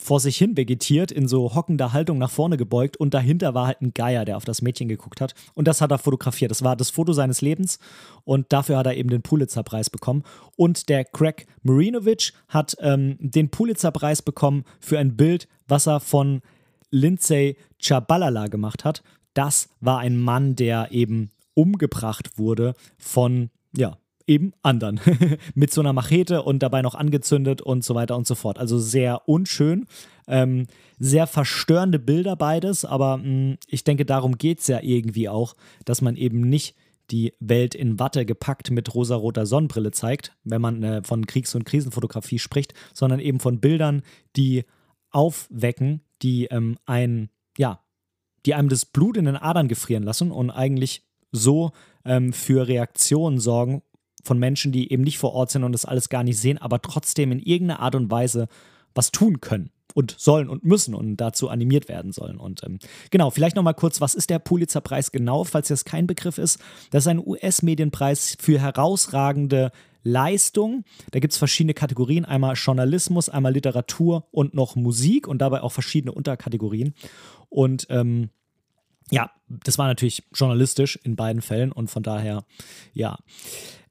vor 0.00 0.20
sich 0.20 0.36
hin 0.36 0.56
vegetiert, 0.56 1.12
in 1.12 1.28
so 1.28 1.54
hockender 1.54 1.92
Haltung 1.92 2.18
nach 2.18 2.30
vorne 2.30 2.56
gebeugt 2.56 2.96
und 2.96 3.14
dahinter 3.14 3.54
war 3.54 3.68
halt 3.68 3.80
ein 3.80 3.94
Geier, 3.94 4.24
der 4.24 4.36
auf 4.36 4.44
das 4.44 4.60
Mädchen 4.60 4.88
geguckt 4.88 5.20
hat. 5.20 5.34
Und 5.54 5.68
das 5.68 5.80
hat 5.80 5.90
er 5.92 5.98
fotografiert. 5.98 6.50
Das 6.50 6.62
war 6.62 6.76
das 6.76 6.90
Foto 6.90 7.12
seines 7.12 7.40
Lebens 7.40 7.78
und 8.24 8.52
dafür 8.52 8.78
hat 8.78 8.86
er 8.86 8.96
eben 8.96 9.08
den 9.08 9.22
Pulitzer-Preis 9.22 9.90
bekommen. 9.90 10.24
Und 10.56 10.88
der 10.88 11.04
Craig 11.04 11.46
Marinovic 11.62 12.32
hat 12.48 12.76
ähm, 12.80 13.16
den 13.20 13.50
Pulitzer-Preis 13.50 14.22
bekommen 14.22 14.64
für 14.80 14.98
ein 14.98 15.16
Bild, 15.16 15.48
was 15.68 15.86
er 15.86 16.00
von 16.00 16.42
Lindsay 16.90 17.56
Chabalala 17.80 18.48
gemacht 18.48 18.84
hat. 18.84 19.02
Das 19.34 19.68
war 19.80 19.98
ein 19.98 20.16
Mann, 20.18 20.56
der 20.56 20.88
eben 20.92 21.30
umgebracht 21.54 22.38
wurde 22.38 22.74
von, 22.98 23.50
ja, 23.76 23.96
eben 24.26 24.52
anderen. 24.62 25.00
Mit 25.54 25.72
so 25.72 25.80
einer 25.80 25.92
Machete 25.92 26.42
und 26.42 26.62
dabei 26.62 26.82
noch 26.82 26.94
angezündet 26.94 27.62
und 27.62 27.84
so 27.84 27.94
weiter 27.94 28.16
und 28.16 28.26
so 28.26 28.34
fort. 28.34 28.58
Also 28.58 28.78
sehr 28.78 29.28
unschön. 29.28 29.86
Ähm, 30.26 30.66
sehr 30.98 31.26
verstörende 31.26 31.98
Bilder 31.98 32.36
beides, 32.36 32.84
aber 32.84 33.18
mh, 33.18 33.26
mm, 33.26 33.58
ich 33.68 33.84
denke, 33.84 34.04
darum 34.04 34.38
geht 34.38 34.60
es 34.60 34.66
ja 34.68 34.80
irgendwie 34.82 35.28
auch, 35.28 35.56
dass 35.84 36.00
man 36.00 36.16
eben 36.16 36.40
nicht 36.40 36.76
die 37.10 37.34
Welt 37.38 37.74
in 37.74 37.98
Watte 37.98 38.24
gepackt 38.24 38.70
mit 38.70 38.94
rosaroter 38.94 39.44
Sonnenbrille 39.44 39.90
zeigt, 39.90 40.32
wenn 40.44 40.62
man 40.62 40.82
äh, 40.82 41.02
von 41.02 41.26
Kriegs- 41.26 41.54
und 41.54 41.64
Krisenfotografie 41.64 42.38
spricht, 42.38 42.72
sondern 42.94 43.20
eben 43.20 43.40
von 43.40 43.60
Bildern, 43.60 44.02
die 44.36 44.64
aufwecken, 45.10 46.00
die 46.22 46.46
ähm, 46.46 46.78
ein, 46.86 47.28
ja, 47.58 47.80
die 48.46 48.54
einem 48.54 48.68
das 48.68 48.86
Blut 48.86 49.16
in 49.16 49.26
den 49.26 49.36
Adern 49.36 49.68
gefrieren 49.68 50.02
lassen 50.02 50.30
und 50.30 50.50
eigentlich 50.50 51.02
so 51.30 51.72
ähm, 52.04 52.32
für 52.32 52.68
Reaktionen 52.68 53.38
sorgen 53.38 53.82
von 54.24 54.38
Menschen, 54.38 54.72
die 54.72 54.90
eben 54.90 55.02
nicht 55.02 55.18
vor 55.18 55.32
Ort 55.32 55.50
sind 55.50 55.64
und 55.64 55.72
das 55.72 55.84
alles 55.84 56.08
gar 56.08 56.24
nicht 56.24 56.38
sehen, 56.38 56.58
aber 56.58 56.82
trotzdem 56.82 57.30
in 57.32 57.38
irgendeiner 57.38 57.80
Art 57.80 57.94
und 57.94 58.10
Weise 58.10 58.48
was 58.94 59.12
tun 59.12 59.40
können 59.40 59.70
und 59.94 60.14
sollen 60.18 60.48
und 60.48 60.64
müssen 60.64 60.94
und 60.94 61.16
dazu 61.16 61.48
animiert 61.48 61.88
werden 61.88 62.12
sollen. 62.12 62.38
Und 62.38 62.62
ähm, 62.64 62.78
genau, 63.10 63.30
vielleicht 63.30 63.56
nochmal 63.56 63.74
kurz, 63.74 64.00
was 64.00 64.14
ist 64.14 64.30
der 64.30 64.40
Pulitzerpreis 64.40 65.12
genau, 65.12 65.44
falls 65.44 65.68
das 65.68 65.84
kein 65.84 66.06
Begriff 66.06 66.38
ist? 66.38 66.58
Das 66.90 67.04
ist 67.04 67.08
ein 67.08 67.24
US-Medienpreis 67.24 68.36
für 68.40 68.58
herausragende 68.60 69.70
Leistung. 70.02 70.84
Da 71.12 71.20
gibt 71.20 71.32
es 71.32 71.38
verschiedene 71.38 71.74
Kategorien, 71.74 72.24
einmal 72.24 72.54
Journalismus, 72.54 73.28
einmal 73.28 73.52
Literatur 73.52 74.26
und 74.32 74.52
noch 74.54 74.76
Musik 74.76 75.26
und 75.26 75.38
dabei 75.38 75.62
auch 75.62 75.72
verschiedene 75.72 76.12
Unterkategorien. 76.12 76.94
Und 77.48 77.86
ähm, 77.88 78.30
ja, 79.10 79.30
das 79.48 79.78
war 79.78 79.86
natürlich 79.86 80.24
journalistisch 80.34 80.96
in 81.04 81.16
beiden 81.16 81.42
Fällen 81.42 81.72
und 81.72 81.88
von 81.88 82.02
daher, 82.02 82.44
ja. 82.92 83.16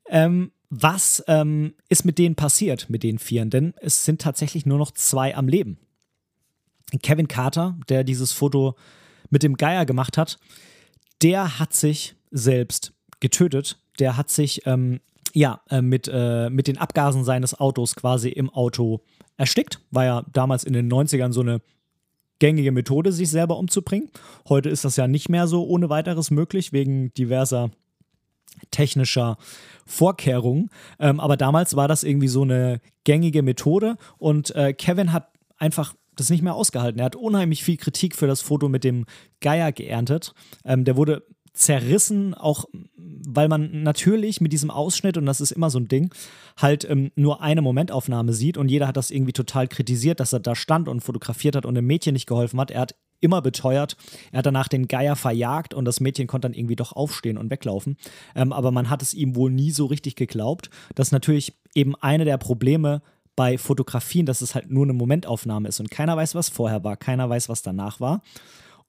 Ähm, 0.08 0.52
was 0.70 1.24
ähm, 1.28 1.76
ist 1.90 2.04
mit 2.04 2.18
denen 2.18 2.36
passiert, 2.36 2.90
mit 2.90 3.04
den 3.04 3.20
Vieren? 3.20 3.50
Denn 3.50 3.74
es 3.80 4.06
sind 4.06 4.22
tatsächlich 4.22 4.66
nur 4.66 4.78
noch 4.78 4.92
zwei 4.92 5.36
am 5.36 5.48
Leben. 5.48 5.78
Kevin 7.02 7.28
Carter, 7.28 7.78
der 7.90 8.04
dieses 8.04 8.32
Foto 8.32 8.76
mit 9.30 9.44
dem 9.44 9.56
Geier 9.56 9.86
gemacht 9.86 10.18
hat, 10.18 10.38
der 11.22 11.60
hat 11.60 11.74
sich 11.74 12.16
selbst 12.32 12.94
getötet. 13.20 13.78
Der 14.00 14.18
hat 14.18 14.30
sich 14.30 14.66
ähm, 14.66 15.00
ja 15.34 15.62
äh, 15.70 15.82
mit, 15.82 16.10
äh, 16.12 16.50
mit 16.50 16.68
den 16.68 16.78
Abgasen 16.78 17.24
seines 17.24 17.60
Autos 17.60 17.96
quasi 17.96 18.30
im 18.30 18.50
Auto 18.50 19.02
erstickt. 19.38 19.80
War 19.92 20.06
ja 20.06 20.26
damals 20.34 20.64
in 20.64 20.74
den 20.74 20.92
90ern 20.92 21.32
so 21.32 21.42
eine 21.42 21.62
gängige 22.40 22.72
Methode, 22.72 23.12
sich 23.12 23.30
selber 23.30 23.58
umzubringen. 23.58 24.10
Heute 24.50 24.70
ist 24.70 24.84
das 24.86 24.96
ja 24.96 25.08
nicht 25.08 25.30
mehr 25.30 25.48
so 25.48 25.66
ohne 25.66 25.90
weiteres 25.90 26.32
möglich, 26.32 26.74
wegen 26.74 27.14
diverser 27.14 27.72
technischer 28.72 29.38
Vorkehrungen. 29.86 30.70
Ähm, 31.00 31.20
aber 31.20 31.38
damals 31.38 31.76
war 31.76 31.88
das 31.88 32.04
irgendwie 32.04 32.28
so 32.28 32.44
eine 32.44 32.80
gängige 33.04 33.42
Methode 33.44 33.98
und 34.18 34.56
äh, 34.56 34.74
Kevin 34.74 35.14
hat 35.14 35.30
einfach 35.58 35.94
das 36.16 36.30
nicht 36.30 36.44
mehr 36.44 36.56
ausgehalten. 36.56 37.00
Er 37.00 37.06
hat 37.06 37.16
unheimlich 37.16 37.64
viel 37.64 37.78
Kritik 37.78 38.16
für 38.16 38.28
das 38.28 38.42
Foto 38.42 38.70
mit 38.70 38.84
dem 38.84 39.06
Geier 39.42 39.72
geerntet. 39.72 40.34
Ähm, 40.64 40.84
der 40.86 40.96
wurde 40.96 41.24
zerrissen, 41.54 42.34
auch 42.34 42.66
weil 42.98 43.48
man 43.48 43.84
natürlich 43.84 44.42
mit 44.42 44.52
diesem 44.52 44.72
Ausschnitt, 44.72 45.18
und 45.18 45.26
das 45.26 45.40
ist 45.40 45.52
immer 45.52 45.70
so 45.70 45.80
ein 45.80 45.88
Ding, 45.88 46.14
halt 46.58 46.88
ähm, 46.90 47.12
nur 47.16 47.42
eine 47.42 47.62
Momentaufnahme 47.62 48.34
sieht 48.34 48.58
und 48.58 48.70
jeder 48.70 48.88
hat 48.88 48.98
das 48.98 49.12
irgendwie 49.12 49.34
total 49.34 49.68
kritisiert, 49.68 50.20
dass 50.20 50.34
er 50.34 50.40
da 50.40 50.56
stand 50.56 50.88
und 50.88 51.02
fotografiert 51.02 51.56
hat 51.56 51.66
und 51.66 51.76
dem 51.76 51.86
Mädchen 51.86 52.14
nicht 52.14 52.28
geholfen 52.28 52.60
hat. 52.60 52.72
Er 52.72 52.82
hat 52.82 52.96
immer 53.22 53.42
beteuert, 53.42 53.96
er 54.32 54.40
hat 54.40 54.46
danach 54.46 54.68
den 54.68 54.88
Geier 54.88 55.16
verjagt 55.16 55.74
und 55.74 55.86
das 55.86 56.00
Mädchen 56.00 56.28
konnte 56.28 56.48
dann 56.48 56.58
irgendwie 56.58 56.76
doch 56.76 56.92
aufstehen 56.92 57.38
und 57.38 57.50
weglaufen. 57.50 57.98
Ähm, 58.36 58.52
aber 58.52 58.72
man 58.72 58.90
hat 58.90 59.02
es 59.02 59.14
ihm 59.14 59.36
wohl 59.36 59.52
nie 59.52 59.72
so 59.72 59.86
richtig 59.86 60.16
geglaubt. 60.16 60.70
Das 60.96 61.10
ist 61.10 61.14
natürlich 61.14 61.54
eben 61.74 61.96
eine 61.96 62.26
der 62.26 62.38
Probleme 62.38 63.02
bei 63.36 63.58
Fotografien, 63.58 64.26
dass 64.26 64.42
es 64.42 64.56
halt 64.56 64.70
nur 64.70 64.84
eine 64.84 64.94
Momentaufnahme 64.94 65.70
ist 65.70 65.80
und 65.80 65.90
keiner 65.90 66.18
weiß, 66.18 66.36
was 66.36 66.50
vorher 66.50 66.84
war, 66.84 66.98
keiner 66.98 67.30
weiß, 67.30 67.50
was 67.50 67.62
danach 67.62 68.00
war. 68.00 68.22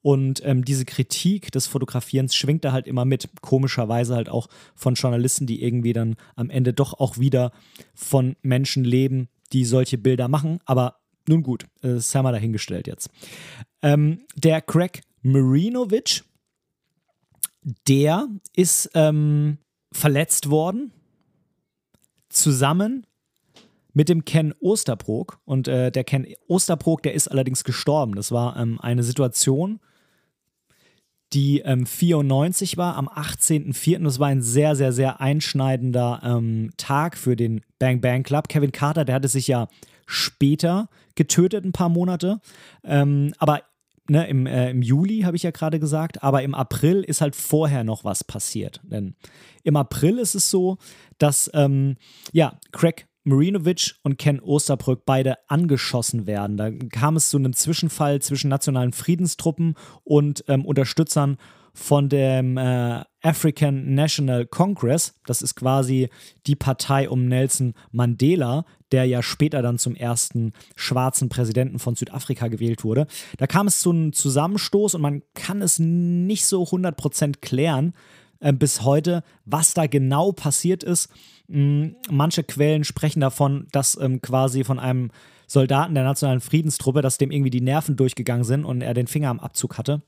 Und 0.04 0.44
ähm, 0.44 0.66
diese 0.66 0.84
Kritik 0.84 1.50
des 1.50 1.66
Fotografierens 1.66 2.36
schwingt 2.36 2.62
da 2.62 2.72
halt 2.72 2.86
immer 2.86 3.06
mit, 3.06 3.30
komischerweise 3.40 4.14
halt 4.14 4.28
auch 4.28 4.48
von 4.74 4.96
Journalisten, 4.96 5.46
die 5.46 5.62
irgendwie 5.62 5.94
dann 5.94 6.16
am 6.36 6.50
Ende 6.50 6.74
doch 6.74 6.92
auch 7.00 7.16
wieder 7.16 7.52
von 7.94 8.36
Menschen 8.42 8.84
leben, 8.84 9.30
die 9.54 9.64
solche 9.64 9.96
Bilder 9.96 10.28
machen. 10.28 10.58
Aber 10.66 10.96
nun 11.26 11.42
gut, 11.42 11.64
das 11.80 12.14
haben 12.14 12.26
wir 12.26 12.32
dahingestellt 12.32 12.86
jetzt. 12.86 13.08
Ähm, 13.80 14.20
der 14.36 14.60
Craig 14.60 15.00
Marinovic, 15.22 16.22
der 17.88 18.28
ist 18.54 18.90
ähm, 18.92 19.56
verletzt 19.90 20.50
worden, 20.50 20.92
zusammen 22.28 23.06
mit 23.94 24.10
dem 24.10 24.26
Ken 24.26 24.52
Osterbrook. 24.60 25.40
Und 25.46 25.66
äh, 25.66 25.90
der 25.90 26.04
Ken 26.04 26.26
Osterbrook, 26.46 27.02
der 27.02 27.14
ist 27.14 27.28
allerdings 27.28 27.64
gestorben. 27.64 28.16
Das 28.16 28.32
war 28.32 28.58
ähm, 28.58 28.78
eine 28.82 29.02
Situation, 29.02 29.80
die 31.34 31.60
ähm, 31.60 31.84
94 31.86 32.76
war, 32.76 32.96
am 32.96 33.08
18.04. 33.08 34.02
Das 34.04 34.18
war 34.18 34.28
ein 34.28 34.40
sehr, 34.40 34.76
sehr, 34.76 34.92
sehr 34.92 35.20
einschneidender 35.20 36.20
ähm, 36.24 36.70
Tag 36.76 37.18
für 37.18 37.36
den 37.36 37.62
Bang 37.78 38.00
Bang 38.00 38.22
Club. 38.22 38.48
Kevin 38.48 38.72
Carter, 38.72 39.04
der 39.04 39.16
hatte 39.16 39.28
sich 39.28 39.48
ja 39.48 39.68
später 40.06 40.88
getötet, 41.16 41.64
ein 41.64 41.72
paar 41.72 41.88
Monate. 41.88 42.40
Ähm, 42.84 43.34
aber 43.38 43.62
ne, 44.08 44.26
im, 44.28 44.46
äh, 44.46 44.70
im 44.70 44.82
Juli 44.82 45.22
habe 45.22 45.36
ich 45.36 45.42
ja 45.42 45.50
gerade 45.50 45.80
gesagt, 45.80 46.22
aber 46.22 46.42
im 46.42 46.54
April 46.54 47.02
ist 47.02 47.20
halt 47.20 47.34
vorher 47.34 47.84
noch 47.84 48.04
was 48.04 48.22
passiert. 48.22 48.80
Denn 48.84 49.14
im 49.64 49.76
April 49.76 50.18
ist 50.18 50.34
es 50.34 50.50
so, 50.50 50.78
dass 51.18 51.50
ähm, 51.54 51.96
ja, 52.32 52.58
Craig 52.72 53.06
Marinovic 53.24 53.96
und 54.02 54.18
Ken 54.18 54.40
Osterbrück 54.40 55.04
beide 55.04 55.36
angeschossen 55.48 56.26
werden. 56.26 56.56
Da 56.56 56.70
kam 56.70 57.16
es 57.16 57.30
zu 57.30 57.38
einem 57.38 57.54
Zwischenfall 57.54 58.20
zwischen 58.20 58.48
nationalen 58.48 58.92
Friedenstruppen 58.92 59.74
und 60.04 60.44
ähm, 60.48 60.64
Unterstützern 60.64 61.38
von 61.74 62.08
dem 62.08 62.56
äh, 62.56 63.02
African 63.20 63.94
National 63.94 64.46
Congress. 64.46 65.14
Das 65.26 65.42
ist 65.42 65.56
quasi 65.56 66.08
die 66.46 66.54
Partei 66.54 67.08
um 67.08 67.26
Nelson 67.26 67.74
Mandela, 67.90 68.64
der 68.92 69.06
ja 69.06 69.22
später 69.22 69.60
dann 69.60 69.78
zum 69.78 69.96
ersten 69.96 70.52
schwarzen 70.76 71.28
Präsidenten 71.28 71.80
von 71.80 71.96
Südafrika 71.96 72.46
gewählt 72.46 72.84
wurde. 72.84 73.08
Da 73.38 73.48
kam 73.48 73.66
es 73.66 73.80
zu 73.80 73.90
einem 73.90 74.12
Zusammenstoß 74.12 74.94
und 74.94 75.00
man 75.02 75.22
kann 75.34 75.62
es 75.62 75.80
nicht 75.80 76.46
so 76.46 76.62
100% 76.62 77.40
klären 77.40 77.94
äh, 78.44 78.52
bis 78.52 78.82
heute, 78.82 79.24
was 79.46 79.72
da 79.72 79.86
genau 79.86 80.30
passiert 80.30 80.82
ist. 80.84 81.08
Hm, 81.48 81.96
manche 82.10 82.44
Quellen 82.44 82.84
sprechen 82.84 83.20
davon, 83.20 83.66
dass 83.72 83.98
ähm, 83.98 84.20
quasi 84.20 84.64
von 84.64 84.78
einem 84.78 85.10
Soldaten 85.46 85.94
der 85.94 86.04
nationalen 86.04 86.40
Friedenstruppe, 86.40 87.00
dass 87.00 87.16
dem 87.16 87.30
irgendwie 87.30 87.50
die 87.50 87.62
Nerven 87.62 87.96
durchgegangen 87.96 88.44
sind 88.44 88.66
und 88.66 88.82
er 88.82 88.92
den 88.92 89.06
Finger 89.06 89.30
am 89.30 89.40
Abzug 89.40 89.78
hatte. 89.78 90.02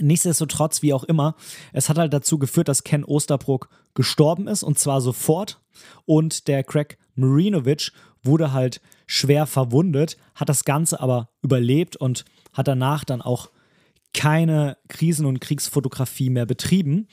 Nichtsdestotrotz, 0.00 0.82
wie 0.82 0.92
auch 0.92 1.04
immer, 1.04 1.36
es 1.72 1.88
hat 1.88 1.98
halt 1.98 2.12
dazu 2.12 2.38
geführt, 2.38 2.66
dass 2.68 2.82
Ken 2.82 3.04
Osterbrook 3.04 3.68
gestorben 3.94 4.48
ist 4.48 4.64
und 4.64 4.78
zwar 4.78 5.00
sofort. 5.00 5.60
Und 6.04 6.48
der 6.48 6.64
Craig 6.64 6.98
Marinovic 7.14 7.92
wurde 8.24 8.52
halt 8.52 8.80
schwer 9.06 9.46
verwundet, 9.46 10.16
hat 10.34 10.48
das 10.48 10.64
Ganze 10.64 11.00
aber 11.00 11.30
überlebt 11.42 11.96
und 11.96 12.24
hat 12.52 12.66
danach 12.66 13.04
dann 13.04 13.22
auch 13.22 13.50
keine 14.14 14.76
Krisen- 14.88 15.26
und 15.26 15.40
Kriegsfotografie 15.40 16.30
mehr 16.30 16.46
betrieben. 16.46 17.08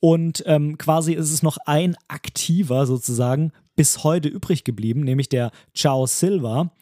Und 0.00 0.42
ähm, 0.46 0.78
quasi 0.78 1.14
ist 1.14 1.32
es 1.32 1.42
noch 1.42 1.56
ein 1.66 1.96
aktiver 2.08 2.86
sozusagen 2.86 3.52
bis 3.76 4.04
heute 4.04 4.28
übrig 4.28 4.64
geblieben, 4.64 5.00
nämlich 5.00 5.28
der 5.28 5.50
Chao 5.74 6.06
Silva. 6.06 6.72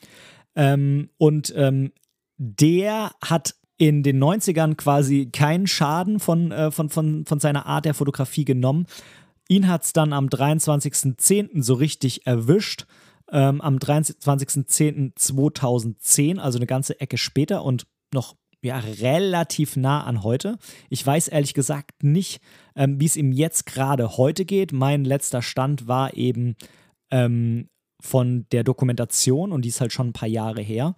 Ähm, 0.57 1.11
und 1.19 1.53
ähm, 1.57 1.93
der 2.39 3.11
hat 3.23 3.55
in 3.77 4.03
den 4.03 4.19
90ern 4.23 4.77
quasi 4.77 5.29
keinen 5.33 5.67
Schaden 5.67 6.21
von, 6.21 6.53
äh, 6.53 6.71
von, 6.71 6.91
von, 6.91 7.25
von 7.27 7.41
seiner 7.41 7.67
Art 7.67 7.85
der 7.85 7.93
Fotografie 7.95 8.45
genommen. 8.45 8.87
Ihn 9.49 9.67
hat 9.69 9.83
es 9.85 9.93
dann 9.93 10.13
am 10.13 10.29
23.10. 10.29 11.61
so 11.63 11.75
richtig 11.75 12.25
erwischt. 12.27 12.87
Ähm, 13.31 13.61
am 13.61 13.77
23.10.2010, 13.79 16.39
also 16.39 16.59
eine 16.59 16.67
ganze 16.67 17.01
Ecke 17.01 17.19
später 17.19 17.65
und 17.65 17.87
noch 18.13 18.37
ja, 18.65 18.79
relativ 18.79 19.77
nah 19.77 20.05
an 20.05 20.23
heute. 20.23 20.59
Ich 20.89 21.07
weiß 21.07 21.29
ehrlich 21.29 21.55
gesagt 21.55 22.03
nicht, 22.03 22.41
ähm, 22.75 22.99
wie 22.99 23.07
es 23.07 23.17
ihm 23.17 23.33
jetzt 23.33 23.67
gerade 23.67 24.17
heute 24.17 24.45
geht. 24.45 24.73
Mein 24.73 25.05
letzter 25.05 25.43
Stand 25.43 25.87
war 25.87 26.15
eben 26.15 26.57
ähm, 27.11 27.69
von 28.01 28.47
der 28.53 28.65
Dokumentation 28.65 29.53
und 29.53 29.65
die 29.65 29.69
ist 29.69 29.81
halt 29.81 29.93
schon 29.93 30.09
ein 30.09 30.13
paar 30.13 30.29
Jahre 30.29 30.63
her. 30.63 30.95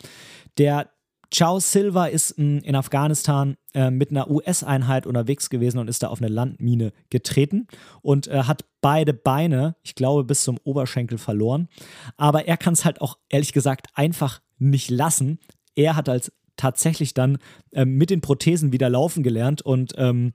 Der 0.59 0.91
Chao 1.31 1.59
Silva 1.59 2.07
ist 2.07 2.33
m, 2.33 2.61
in 2.61 2.77
Afghanistan 2.77 3.57
äh, 3.75 3.91
mit 3.91 4.11
einer 4.11 4.31
US-Einheit 4.31 5.07
unterwegs 5.07 5.51
gewesen 5.51 5.79
und 5.79 5.89
ist 5.89 6.03
da 6.03 6.09
auf 6.09 6.21
eine 6.21 6.33
Landmine 6.33 6.93
getreten 7.11 7.67
und 8.01 8.29
äh, 8.29 8.45
hat 8.45 8.65
beide 8.81 9.13
Beine, 9.13 9.77
ich 9.83 9.95
glaube, 9.95 10.25
bis 10.25 10.45
zum 10.45 10.59
Oberschenkel 10.63 11.19
verloren. 11.19 11.69
Aber 12.17 12.47
er 12.47 12.57
kann 12.57 12.75
es 12.75 12.85
halt 12.85 13.01
auch 13.01 13.19
ehrlich 13.29 13.53
gesagt 13.53 13.89
einfach 13.95 14.41
nicht 14.59 14.91
lassen. 14.91 15.41
Er 15.75 15.97
hat 15.97 16.09
als 16.09 16.33
tatsächlich 16.57 17.15
dann 17.15 17.39
ähm, 17.73 17.97
mit 17.97 18.11
den 18.11 18.21
Prothesen 18.21 18.73
wieder 18.73 18.89
laufen 18.91 19.23
gelernt. 19.23 19.63
Und 19.63 19.95
ähm, 19.97 20.33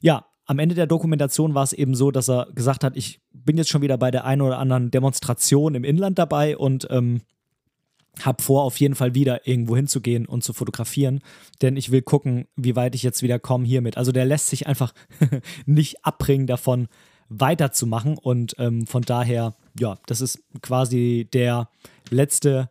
ja, 0.00 0.26
am 0.46 0.58
Ende 0.58 0.74
der 0.74 0.86
Dokumentation 0.86 1.54
war 1.54 1.62
es 1.62 1.72
eben 1.72 1.94
so, 1.94 2.10
dass 2.10 2.28
er 2.28 2.48
gesagt 2.54 2.84
hat, 2.84 2.96
ich 2.96 3.20
bin 3.32 3.56
jetzt 3.56 3.68
schon 3.68 3.82
wieder 3.82 3.98
bei 3.98 4.10
der 4.10 4.24
einen 4.24 4.42
oder 4.42 4.58
anderen 4.58 4.90
Demonstration 4.90 5.74
im 5.74 5.84
Inland 5.84 6.18
dabei 6.18 6.56
und 6.56 6.86
ähm, 6.90 7.20
habe 8.24 8.42
vor, 8.42 8.64
auf 8.64 8.78
jeden 8.80 8.94
Fall 8.94 9.14
wieder 9.14 9.46
irgendwo 9.46 9.76
hinzugehen 9.76 10.26
und 10.26 10.42
zu 10.42 10.52
fotografieren, 10.52 11.20
denn 11.62 11.76
ich 11.76 11.90
will 11.90 12.02
gucken, 12.02 12.46
wie 12.56 12.76
weit 12.76 12.94
ich 12.94 13.02
jetzt 13.02 13.22
wieder 13.22 13.38
komme 13.38 13.66
hiermit. 13.66 13.96
Also 13.96 14.12
der 14.12 14.24
lässt 14.24 14.48
sich 14.48 14.66
einfach 14.66 14.92
nicht 15.66 16.04
abbringen 16.04 16.46
davon, 16.46 16.88
weiterzumachen 17.28 18.16
und 18.16 18.54
ähm, 18.58 18.86
von 18.86 19.02
daher, 19.02 19.54
ja, 19.78 19.98
das 20.06 20.20
ist 20.20 20.42
quasi 20.62 21.28
der 21.32 21.68
letzte 22.10 22.70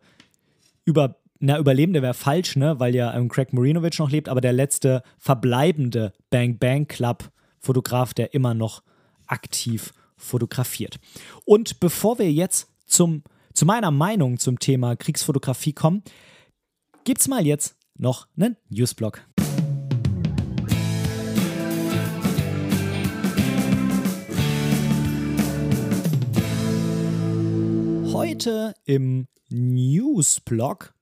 über 0.84 1.16
na, 1.40 1.58
Überlebende 1.58 2.02
wäre 2.02 2.14
falsch, 2.14 2.56
ne, 2.56 2.80
weil 2.80 2.94
ja 2.94 3.14
ähm, 3.14 3.28
Craig 3.28 3.52
Marinovic 3.52 3.98
noch 3.98 4.10
lebt, 4.10 4.28
aber 4.28 4.40
der 4.40 4.52
letzte 4.52 5.02
verbleibende 5.18 6.12
Bang 6.30 6.58
Bang 6.58 6.88
Club 6.88 7.30
Fotograf, 7.60 8.14
der 8.14 8.34
immer 8.34 8.54
noch 8.54 8.82
aktiv 9.26 9.92
fotografiert. 10.16 10.98
Und 11.44 11.80
bevor 11.80 12.18
wir 12.18 12.32
jetzt 12.32 12.68
zum, 12.86 13.22
zu 13.52 13.66
meiner 13.66 13.90
Meinung 13.90 14.38
zum 14.38 14.58
Thema 14.58 14.96
Kriegsfotografie 14.96 15.72
kommen, 15.72 16.02
gibt 17.04 17.20
es 17.20 17.28
mal 17.28 17.46
jetzt 17.46 17.76
noch 17.96 18.26
einen 18.36 18.56
Newsblog. 18.68 19.24
Heute 28.12 28.74
im 28.84 29.28
Newsblog 29.50 30.94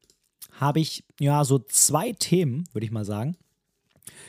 habe 0.60 0.80
ich 0.80 1.04
ja 1.20 1.44
so 1.44 1.58
zwei 1.58 2.12
Themen, 2.12 2.64
würde 2.72 2.84
ich 2.84 2.92
mal 2.92 3.04
sagen. 3.04 3.36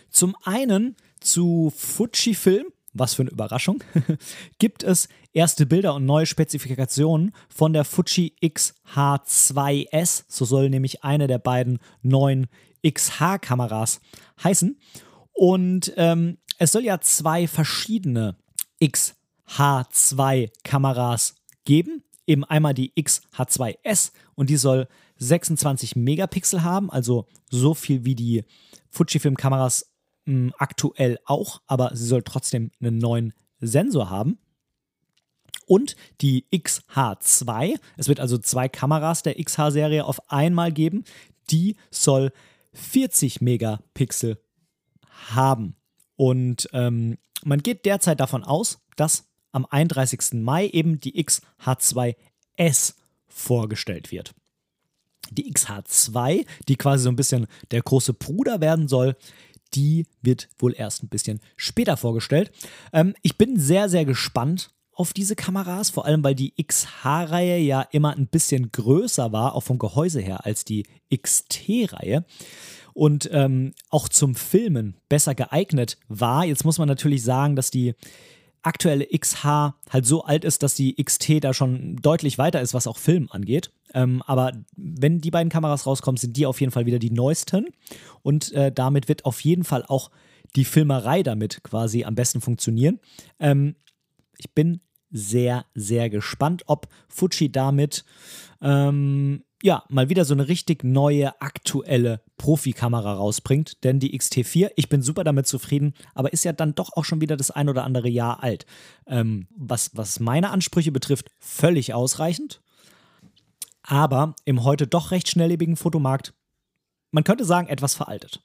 Zum 0.09 0.35
einen 0.43 0.95
zu 1.19 1.71
Fujifilm, 1.75 2.67
was 2.93 3.13
für 3.13 3.23
eine 3.23 3.31
Überraschung, 3.31 3.83
gibt 4.59 4.83
es 4.83 5.09
erste 5.33 5.65
Bilder 5.65 5.95
und 5.95 6.05
neue 6.05 6.25
Spezifikationen 6.25 7.33
von 7.49 7.73
der 7.73 7.83
Fuji 7.85 8.35
XH2S. 8.41 10.23
So 10.27 10.45
soll 10.45 10.69
nämlich 10.69 11.03
eine 11.03 11.27
der 11.27 11.39
beiden 11.39 11.79
neuen 12.01 12.47
XH-Kameras 12.85 13.99
heißen. 14.43 14.79
Und 15.33 15.93
ähm, 15.97 16.37
es 16.57 16.71
soll 16.71 16.83
ja 16.83 17.01
zwei 17.01 17.47
verschiedene 17.47 18.37
XH2-Kameras 18.81 21.35
geben. 21.65 22.03
Eben 22.25 22.43
einmal 22.43 22.73
die 22.73 22.91
XH2S 22.93 24.11
und 24.35 24.49
die 24.49 24.57
soll 24.57 24.87
26 25.17 25.95
Megapixel 25.95 26.63
haben, 26.63 26.89
also 26.89 27.27
so 27.49 27.73
viel 27.73 28.05
wie 28.05 28.15
die 28.15 28.43
Fujifilm-Kameras 28.89 29.89
hm, 30.25 30.53
aktuell 30.57 31.19
auch, 31.25 31.61
aber 31.67 31.91
sie 31.93 32.05
soll 32.05 32.23
trotzdem 32.23 32.71
einen 32.79 32.97
neuen 32.97 33.33
Sensor 33.59 34.09
haben. 34.09 34.37
Und 35.65 35.95
die 36.21 36.45
XH2, 36.53 37.77
es 37.97 38.07
wird 38.07 38.19
also 38.19 38.37
zwei 38.37 38.69
Kameras 38.69 39.23
der 39.23 39.35
XH-Serie 39.43 40.05
auf 40.05 40.31
einmal 40.31 40.71
geben, 40.71 41.03
die 41.49 41.75
soll 41.91 42.31
40 42.73 43.41
Megapixel 43.41 44.39
haben. 45.29 45.75
Und 46.15 46.69
ähm, 46.73 47.17
man 47.43 47.61
geht 47.61 47.85
derzeit 47.85 48.19
davon 48.19 48.43
aus, 48.43 48.79
dass 48.95 49.27
am 49.51 49.65
31. 49.65 50.41
Mai 50.41 50.67
eben 50.67 50.99
die 50.99 51.23
XH2S 51.23 52.95
vorgestellt 53.27 54.11
wird. 54.11 54.33
Die 55.31 55.51
XH2, 55.53 56.45
die 56.67 56.75
quasi 56.75 57.03
so 57.03 57.09
ein 57.09 57.15
bisschen 57.15 57.47
der 57.71 57.81
große 57.81 58.13
Bruder 58.13 58.61
werden 58.61 58.87
soll, 58.87 59.15
die 59.73 60.05
wird 60.21 60.49
wohl 60.59 60.73
erst 60.75 61.03
ein 61.03 61.09
bisschen 61.09 61.39
später 61.55 61.97
vorgestellt. 61.97 62.51
Ähm, 62.93 63.15
ich 63.21 63.37
bin 63.37 63.59
sehr, 63.59 63.89
sehr 63.89 64.05
gespannt 64.05 64.71
auf 64.93 65.13
diese 65.13 65.35
Kameras, 65.35 65.91
vor 65.91 66.05
allem 66.05 66.23
weil 66.23 66.33
die 66.33 66.53
XH-Reihe 66.61 67.59
ja 67.59 67.81
immer 67.91 68.15
ein 68.15 68.27
bisschen 68.27 68.71
größer 68.71 69.31
war, 69.31 69.53
auch 69.53 69.61
vom 69.61 69.77
Gehäuse 69.77 70.21
her, 70.21 70.45
als 70.45 70.65
die 70.65 70.85
XT-Reihe 71.15 72.25
und 72.93 73.29
ähm, 73.31 73.73
auch 73.91 74.09
zum 74.09 74.33
Filmen 74.33 74.97
besser 75.07 75.35
geeignet 75.35 75.99
war. 76.07 76.45
Jetzt 76.45 76.65
muss 76.65 76.79
man 76.79 76.87
natürlich 76.87 77.23
sagen, 77.23 77.55
dass 77.55 77.69
die 77.69 77.93
aktuelle 78.61 79.05
XH 79.05 79.75
halt 79.89 80.05
so 80.05 80.23
alt 80.23 80.45
ist, 80.45 80.63
dass 80.63 80.75
die 80.75 80.95
XT 81.01 81.43
da 81.43 81.53
schon 81.53 81.95
deutlich 81.97 82.37
weiter 82.37 82.61
ist, 82.61 82.73
was 82.73 82.87
auch 82.87 82.97
Film 82.97 83.27
angeht. 83.31 83.71
Ähm, 83.93 84.21
aber 84.25 84.51
wenn 84.75 85.19
die 85.19 85.31
beiden 85.31 85.49
Kameras 85.49 85.85
rauskommen, 85.85 86.17
sind 86.17 86.35
die 86.37 86.45
auf 86.45 86.59
jeden 86.59 86.71
Fall 86.71 86.85
wieder 86.85 86.99
die 86.99 87.11
neuesten. 87.11 87.67
Und 88.21 88.51
äh, 88.53 88.71
damit 88.71 89.07
wird 89.07 89.25
auf 89.25 89.41
jeden 89.41 89.63
Fall 89.63 89.85
auch 89.87 90.11
die 90.55 90.65
Filmerei 90.65 91.23
damit 91.23 91.63
quasi 91.63 92.03
am 92.03 92.15
besten 92.15 92.41
funktionieren. 92.41 92.99
Ähm, 93.39 93.75
ich 94.37 94.53
bin 94.53 94.81
sehr, 95.09 95.65
sehr 95.73 96.09
gespannt, 96.09 96.63
ob 96.67 96.87
Fuji 97.07 97.51
damit 97.51 98.03
ähm, 98.61 99.43
ja, 99.63 99.83
mal 99.89 100.09
wieder 100.09 100.23
so 100.23 100.33
eine 100.33 100.47
richtig 100.47 100.83
neue, 100.83 101.41
aktuelle 101.41 102.21
Profikamera 102.37 103.13
rausbringt. 103.13 103.83
Denn 103.83 103.99
die 103.99 104.17
XT4, 104.17 104.71
ich 104.75 104.89
bin 104.89 105.01
super 105.01 105.23
damit 105.23 105.47
zufrieden, 105.47 105.93
aber 106.13 106.31
ist 106.33 106.45
ja 106.45 106.53
dann 106.53 106.75
doch 106.75 106.93
auch 106.95 107.05
schon 107.05 107.21
wieder 107.21 107.37
das 107.37 107.51
ein 107.51 107.69
oder 107.69 107.83
andere 107.83 108.09
Jahr 108.09 108.43
alt. 108.43 108.65
Ähm, 109.07 109.47
was, 109.55 109.95
was 109.95 110.19
meine 110.19 110.51
Ansprüche 110.51 110.91
betrifft, 110.91 111.29
völlig 111.39 111.93
ausreichend. 111.93 112.61
Aber 113.81 114.35
im 114.45 114.63
heute 114.63 114.85
doch 114.85 115.11
recht 115.11 115.29
schnelllebigen 115.29 115.75
Fotomarkt, 115.75 116.33
man 117.11 117.23
könnte 117.23 117.45
sagen, 117.45 117.67
etwas 117.67 117.95
veraltet. 117.95 118.41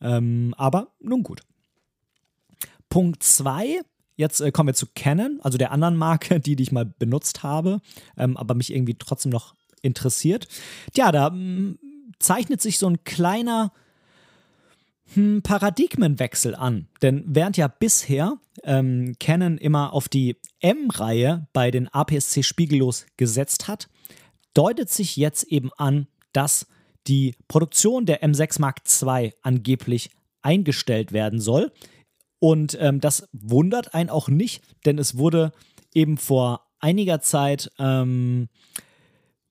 Ähm, 0.00 0.54
aber 0.56 0.88
nun 0.98 1.22
gut. 1.22 1.42
Punkt 2.88 3.22
2 3.22 3.82
Jetzt 4.14 4.40
äh, 4.40 4.52
kommen 4.52 4.68
wir 4.68 4.74
zu 4.74 4.86
Canon, 4.94 5.40
also 5.42 5.56
der 5.58 5.72
anderen 5.72 5.96
Marke, 5.96 6.38
die, 6.40 6.56
die 6.56 6.62
ich 6.62 6.72
mal 6.72 6.84
benutzt 6.84 7.42
habe, 7.42 7.80
ähm, 8.16 8.36
aber 8.36 8.54
mich 8.54 8.72
irgendwie 8.72 8.94
trotzdem 8.94 9.32
noch 9.32 9.54
interessiert. 9.82 10.48
Ja, 10.96 11.12
da 11.12 11.28
hm, 11.28 11.78
zeichnet 12.18 12.60
sich 12.60 12.78
so 12.78 12.88
ein 12.88 13.04
kleiner 13.04 13.72
hm, 15.14 15.42
Paradigmenwechsel 15.42 16.54
an. 16.54 16.88
Denn 17.02 17.24
während 17.26 17.56
ja 17.56 17.68
bisher 17.68 18.38
ähm, 18.64 19.14
Canon 19.20 19.58
immer 19.58 19.92
auf 19.92 20.08
die 20.08 20.36
M-Reihe 20.60 21.46
bei 21.52 21.70
den 21.70 21.88
APS-C 21.88 22.42
spiegellos 22.42 23.06
gesetzt 23.16 23.68
hat, 23.68 23.88
deutet 24.54 24.90
sich 24.90 25.16
jetzt 25.16 25.44
eben 25.44 25.70
an, 25.76 26.06
dass 26.32 26.66
die 27.06 27.34
Produktion 27.48 28.06
der 28.06 28.22
M6 28.22 28.60
Mark 28.60 28.80
II 28.86 29.34
angeblich 29.42 30.10
eingestellt 30.40 31.12
werden 31.12 31.40
soll. 31.40 31.72
Und 32.38 32.76
ähm, 32.80 33.00
das 33.00 33.28
wundert 33.32 33.94
einen 33.94 34.10
auch 34.10 34.28
nicht, 34.28 34.62
denn 34.84 34.98
es 34.98 35.16
wurde 35.16 35.52
eben 35.94 36.16
vor 36.16 36.66
einiger 36.80 37.20
Zeit 37.20 37.70
ähm, 37.78 38.48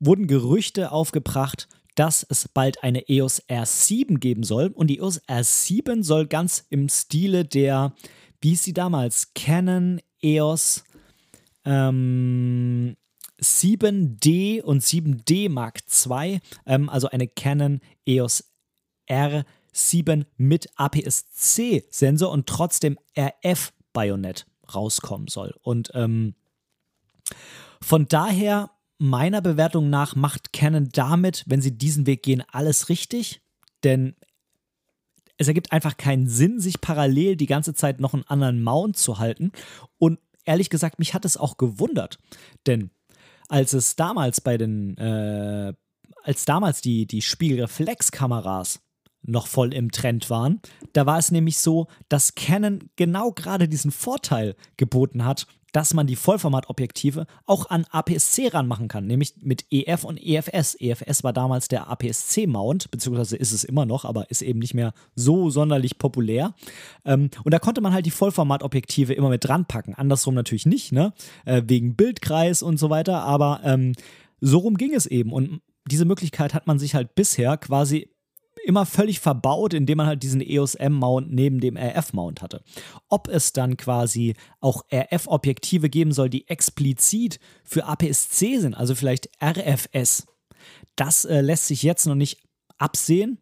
wurden 0.02 0.28
Gerüchte 0.28 0.92
aufgebracht, 0.92 1.70
dass 1.96 2.26
es 2.28 2.48
bald 2.48 2.84
eine 2.84 3.08
EOS 3.08 3.48
R7 3.48 4.18
geben 4.18 4.44
soll. 4.44 4.68
Und 4.68 4.88
die 4.88 4.98
EOS 4.98 5.22
R7 5.28 6.04
soll 6.04 6.28
ganz 6.28 6.66
im 6.70 6.90
Stile 6.90 7.46
der, 7.46 7.94
wie 8.42 8.54
ist 8.54 8.64
sie 8.64 8.74
damals, 8.74 9.34
Canon 9.34 10.02
EOS 10.22 10.84
ähm, 11.64 12.98
7D 13.42 14.62
und 14.62 14.84
7D 14.84 15.50
Mark 15.50 15.82
II, 16.06 16.40
ähm, 16.66 16.90
also 16.90 17.08
eine 17.10 17.28
Canon 17.28 17.82
EOS 18.06 18.44
R7 19.10 20.26
mit 20.38 20.70
APS-C-Sensor 20.76 22.32
und 22.32 22.48
trotzdem 22.48 22.98
RF-Bajonett 23.18 24.46
rauskommen 24.74 25.28
soll. 25.28 25.54
Und 25.62 25.92
ähm, 25.94 26.36
von 27.82 28.08
daher 28.08 28.70
meiner 29.02 29.42
Bewertung 29.42 29.90
nach 29.90 30.16
macht 30.16 30.54
Canon 30.54 30.90
damit, 30.94 31.44
wenn 31.48 31.62
sie 31.62 31.76
diesen 31.78 32.06
Weg 32.06 32.22
gehen, 32.24 32.44
alles 32.52 32.88
richtig. 32.88 33.42
Denn 33.84 34.16
es 35.38 35.48
ergibt 35.48 35.72
einfach 35.72 35.98
keinen 35.98 36.30
Sinn, 36.30 36.60
sich 36.60 36.82
parallel 36.82 37.36
die 37.36 37.48
ganze 37.48 37.74
Zeit 37.74 38.00
noch 38.00 38.14
einen 38.14 38.28
anderen 38.28 38.62
Mount 38.62 38.98
zu 38.98 39.18
halten. 39.18 39.52
Und 39.98 40.20
ehrlich 40.46 40.70
gesagt, 40.70 41.00
mich 41.00 41.16
hat 41.16 41.26
es 41.26 41.36
auch 41.36 41.58
gewundert. 41.58 42.20
Denn 42.68 42.92
als 43.50 43.74
es 43.74 43.96
damals 43.96 44.40
bei 44.40 44.58
den, 44.58 44.96
äh, 44.98 45.74
als 46.24 46.46
damals 46.46 46.82
die, 46.82 47.08
die 47.08 47.24
Spiegelreflexkameras 47.24 48.82
noch 49.24 49.48
voll 49.48 49.74
im 49.74 49.92
Trend 49.92 50.30
waren, 50.30 50.62
da 50.94 51.06
war 51.06 51.18
es 51.18 51.32
nämlich 51.32 51.58
so, 51.58 51.88
dass 52.10 52.36
Canon 52.36 52.90
genau 52.96 53.32
gerade 53.32 53.68
diesen 53.68 53.92
Vorteil 53.92 54.56
geboten 54.78 55.26
hat, 55.26 55.48
dass 55.72 55.94
man 55.94 56.08
die 56.08 56.16
Vollformatobjektive 56.16 57.28
auch 57.46 57.70
an 57.70 57.86
APS-C 57.92 58.50
ranmachen 58.50 58.88
kann, 58.88 59.08
nämlich 59.08 59.36
mit 59.42 59.66
EF 59.72 60.04
und 60.04 60.22
EFS. 60.22 60.76
EFS 60.80 61.24
war 61.24 61.34
damals 61.34 61.68
der 61.68 61.90
APS-C-Mount, 61.90 62.92
beziehungsweise 62.92 63.38
ist 63.38 63.52
es 63.52 63.64
immer 63.64 63.86
noch, 63.86 64.06
aber 64.06 64.30
ist 64.30 64.42
eben 64.42 64.60
nicht 64.60 64.74
mehr 64.74 64.94
so 65.16 65.50
sonderlich 65.50 65.98
populär. 65.98 66.54
Ähm, 67.06 67.30
und 67.44 67.54
da 67.54 67.60
konnte 67.60 67.82
man 67.82 67.94
halt 67.94 68.06
die 68.06 68.12
Vollformatobjektive 68.12 69.14
immer 69.14 69.30
mit 69.30 69.46
dran 69.46 69.66
packen. 69.66 69.96
Andersrum 69.96 70.34
natürlich 70.34 70.66
nicht, 70.66 70.92
ne? 70.92 71.14
Äh, 71.46 71.64
wegen 71.66 71.96
Bildkreis 71.96 72.64
und 72.64 72.78
so 72.78 72.90
weiter, 72.90 73.24
aber 73.24 73.62
ähm, 73.64 73.94
so 74.42 74.60
rum 74.60 74.76
ging 74.76 74.94
es 74.94 75.06
eben. 75.06 75.32
Und 75.32 75.62
diese 75.90 76.06
Möglichkeit 76.06 76.54
hat 76.54 76.68
man 76.68 76.80
sich 76.80 76.96
halt 76.96 77.16
bisher 77.16 77.58
quasi 77.58 78.10
immer 78.66 78.86
völlig 78.86 79.20
verbaut, 79.20 79.74
indem 79.74 79.98
man 79.98 80.08
halt 80.08 80.24
diesen 80.24 80.42
EOS 80.42 80.76
M-Mount 80.76 81.32
neben 81.32 81.60
dem 81.60 81.78
RF-Mount 81.78 82.42
hatte. 82.42 82.64
Ob 83.10 83.28
es 83.28 83.54
dann 83.54 83.78
quasi 83.78 84.36
auch 84.60 84.84
RF-Objektive 84.92 85.90
geben 85.90 86.12
soll, 86.12 86.30
die 86.30 86.48
explizit 86.48 87.40
für 87.64 87.86
APS-C 87.86 88.60
sind, 88.60 88.76
also 88.76 88.96
vielleicht 88.96 89.30
RFS, 89.42 90.28
das 90.96 91.26
äh, 91.26 91.42
lässt 91.42 91.68
sich 91.68 91.84
jetzt 91.84 92.06
noch 92.06 92.16
nicht 92.16 92.40
absehen, 92.78 93.40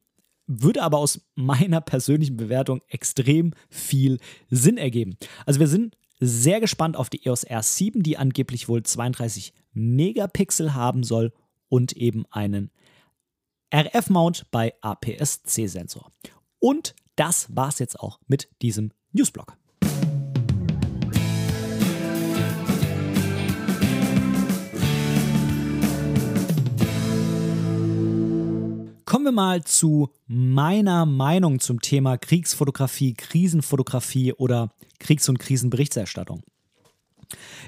würde 0.47 0.81
aber 0.81 0.97
aus 0.97 1.21
meiner 1.35 1.81
persönlichen 1.81 2.37
Bewertung 2.37 2.81
extrem 2.87 3.53
viel 3.69 4.19
Sinn 4.49 4.77
ergeben. 4.77 5.17
Also 5.45 5.59
wir 5.59 5.67
sind 5.67 5.95
sehr 6.19 6.59
gespannt 6.59 6.97
auf 6.97 7.09
die 7.09 7.25
EOS 7.25 7.47
R7, 7.47 8.01
die 8.01 8.17
angeblich 8.17 8.67
wohl 8.67 8.83
32 8.83 9.53
Megapixel 9.73 10.73
haben 10.73 11.03
soll 11.03 11.31
und 11.69 11.93
eben 11.93 12.25
einen 12.31 12.71
RF-Mount 13.71 14.49
bei 14.51 14.73
APS-C-Sensor. 14.81 16.11
Und 16.59 16.95
das 17.15 17.47
war's 17.55 17.79
jetzt 17.79 17.99
auch 17.99 18.19
mit 18.27 18.49
diesem 18.61 18.91
Newsblog. 19.11 19.55
Kommen 29.05 29.25
wir 29.25 29.31
mal 29.31 29.63
zu 29.63 30.11
meiner 30.27 31.05
Meinung 31.05 31.59
zum 31.59 31.81
Thema 31.81 32.17
Kriegsfotografie, 32.17 33.15
Krisenfotografie 33.15 34.33
oder 34.33 34.71
Kriegs- 34.99 35.29
und 35.29 35.39
Krisenberichterstattung. 35.39 36.43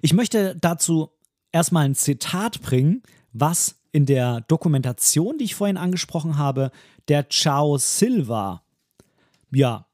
Ich 0.01 0.13
möchte 0.13 0.55
dazu 0.55 1.09
erstmal 1.51 1.85
ein 1.85 1.95
Zitat 1.95 2.61
bringen, 2.61 3.03
was 3.33 3.80
in 3.91 4.05
der 4.05 4.41
Dokumentation, 4.41 5.37
die 5.37 5.45
ich 5.45 5.55
vorhin 5.55 5.77
angesprochen 5.77 6.37
habe, 6.37 6.71
der 7.07 7.27
Chao 7.29 7.77
Silva, 7.77 8.63
ja, 9.51 9.85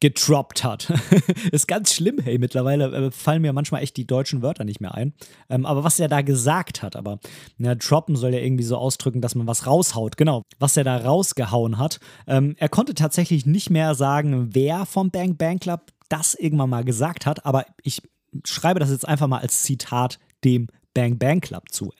getroppt 0.00 0.62
hat. 0.62 0.92
ist 1.52 1.66
ganz 1.66 1.92
schlimm, 1.92 2.18
hey, 2.22 2.38
mittlerweile 2.38 3.06
äh, 3.06 3.10
fallen 3.10 3.42
mir 3.42 3.52
manchmal 3.52 3.82
echt 3.82 3.96
die 3.96 4.06
deutschen 4.06 4.42
Wörter 4.42 4.64
nicht 4.64 4.80
mehr 4.80 4.94
ein. 4.94 5.12
Ähm, 5.50 5.66
aber 5.66 5.82
was 5.82 5.98
er 5.98 6.08
da 6.08 6.22
gesagt 6.22 6.82
hat, 6.82 6.94
aber 6.94 7.18
ja, 7.58 7.74
droppen 7.74 8.14
soll 8.14 8.32
ja 8.32 8.40
irgendwie 8.40 8.64
so 8.64 8.76
ausdrücken, 8.76 9.20
dass 9.20 9.34
man 9.34 9.46
was 9.46 9.66
raushaut. 9.66 10.16
Genau, 10.16 10.42
was 10.58 10.76
er 10.76 10.84
da 10.84 10.96
rausgehauen 10.98 11.78
hat. 11.78 11.98
Ähm, 12.26 12.54
er 12.58 12.68
konnte 12.68 12.94
tatsächlich 12.94 13.44
nicht 13.44 13.70
mehr 13.70 13.94
sagen, 13.94 14.54
wer 14.54 14.86
vom 14.86 15.10
Bang 15.10 15.36
Bang 15.36 15.58
Club 15.58 15.92
das 16.08 16.34
irgendwann 16.34 16.70
mal 16.70 16.84
gesagt 16.84 17.26
hat, 17.26 17.44
aber 17.44 17.66
ich 17.82 18.02
schreibe 18.44 18.80
das 18.80 18.90
jetzt 18.90 19.06
einfach 19.06 19.26
mal 19.26 19.40
als 19.40 19.62
Zitat 19.62 20.18
dem 20.44 20.68
Bang 20.98 21.16
Bang 21.16 21.40
Club 21.40 21.70
zu. 21.70 21.92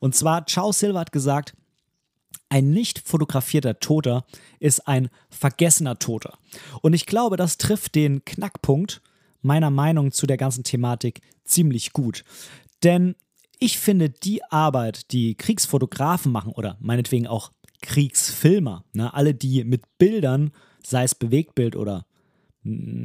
Und 0.00 0.14
zwar, 0.14 0.46
Ciao 0.46 0.72
Silva 0.72 1.00
hat 1.00 1.12
gesagt, 1.12 1.54
ein 2.48 2.70
nicht 2.70 3.06
fotografierter 3.06 3.80
Toter 3.80 4.24
ist 4.60 4.88
ein 4.88 5.10
vergessener 5.28 5.98
Toter. 5.98 6.38
Und 6.80 6.94
ich 6.94 7.04
glaube, 7.04 7.36
das 7.36 7.58
trifft 7.58 7.94
den 7.94 8.24
Knackpunkt 8.24 9.02
meiner 9.42 9.70
Meinung 9.70 10.10
zu 10.10 10.26
der 10.26 10.38
ganzen 10.38 10.64
Thematik 10.64 11.20
ziemlich 11.44 11.92
gut. 11.92 12.24
Denn 12.82 13.14
ich 13.58 13.78
finde, 13.78 14.08
die 14.08 14.42
Arbeit, 14.44 15.12
die 15.12 15.34
Kriegsfotografen 15.34 16.32
machen 16.32 16.52
oder 16.52 16.78
meinetwegen 16.80 17.26
auch 17.26 17.52
Kriegsfilmer, 17.82 18.84
ne, 18.94 19.12
alle, 19.12 19.34
die 19.34 19.64
mit 19.64 19.82
Bildern, 19.98 20.50
sei 20.82 21.04
es 21.04 21.14
Bewegtbild 21.14 21.76
oder 21.76 22.06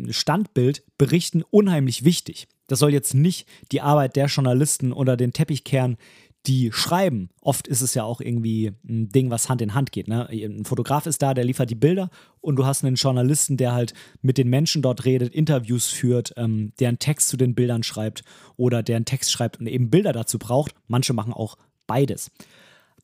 Standbild 0.10 0.84
berichten 0.98 1.44
unheimlich 1.50 2.04
wichtig. 2.04 2.48
Das 2.72 2.80
soll 2.80 2.94
jetzt 2.94 3.14
nicht 3.14 3.48
die 3.74 3.82
Arbeit 3.82 4.16
der 4.16 4.28
Journalisten 4.28 4.94
oder 4.94 5.18
den 5.18 5.34
Teppichkern, 5.34 5.98
die 6.46 6.72
schreiben. 6.72 7.30
Oft 7.42 7.68
ist 7.68 7.82
es 7.82 7.94
ja 7.94 8.04
auch 8.04 8.22
irgendwie 8.22 8.72
ein 8.88 9.10
Ding, 9.10 9.30
was 9.30 9.50
Hand 9.50 9.62
in 9.62 9.74
Hand 9.74 9.92
geht. 9.92 10.08
Ne? 10.08 10.28
Ein 10.30 10.64
Fotograf 10.64 11.06
ist 11.06 11.22
da, 11.22 11.34
der 11.34 11.44
liefert 11.44 11.70
die 11.70 11.76
Bilder 11.76 12.10
und 12.40 12.56
du 12.56 12.66
hast 12.66 12.86
einen 12.86 12.96
Journalisten, 12.96 13.58
der 13.58 13.74
halt 13.74 13.94
mit 14.22 14.38
den 14.38 14.50
Menschen 14.50 14.82
dort 14.82 15.04
redet, 15.04 15.36
Interviews 15.36 15.88
führt, 15.88 16.34
ähm, 16.38 16.72
der 16.80 16.88
einen 16.88 17.00
Text 17.00 17.28
zu 17.28 17.38
den 17.38 17.56
Bildern 17.56 17.84
schreibt 17.84 18.24
oder 18.56 18.82
der 18.82 18.96
einen 18.96 19.06
Text 19.06 19.32
schreibt 19.32 19.60
und 19.60 19.68
eben 19.68 19.90
Bilder 19.90 20.14
dazu 20.14 20.40
braucht. 20.40 20.74
Manche 20.88 21.14
machen 21.14 21.34
auch 21.34 21.58
beides. 21.88 22.32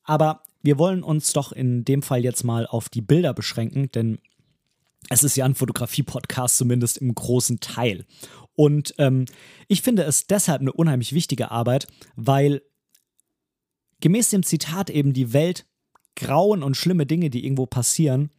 Aber 0.04 0.44
wir 0.64 0.78
wollen 0.80 1.04
uns 1.04 1.34
doch 1.34 1.52
in 1.52 1.84
dem 1.84 2.02
Fall 2.02 2.24
jetzt 2.24 2.44
mal 2.44 2.66
auf 2.66 2.90
die 2.90 3.02
Bilder 3.02 3.34
beschränken, 3.34 3.92
denn 3.92 4.20
es 5.10 5.24
ist 5.24 5.36
ja 5.38 5.46
ein 5.46 5.56
Fotografie-Podcast, 5.56 6.58
zumindest 6.58 6.98
im 6.98 7.14
großen 7.14 7.60
Teil. 7.60 8.06
Und 8.56 8.94
ähm, 8.98 9.26
ich 9.68 9.82
finde 9.82 10.04
es 10.04 10.28
deshalb 10.28 10.62
eine 10.62 10.74
unheimlich 10.74 11.14
wichtige 11.14 11.52
Arbeit, 11.52 11.88
weil 12.16 12.62
gemäß 14.02 14.30
dem 14.30 14.44
Zitat 14.44 14.90
eben 14.90 15.14
die 15.14 15.34
Welt 15.34 15.66
grauen 16.16 16.64
und 16.64 16.76
schlimme 16.76 17.06
Dinge, 17.06 17.30
die 17.30 17.46
irgendwo 17.46 17.68
passieren, 17.68 18.32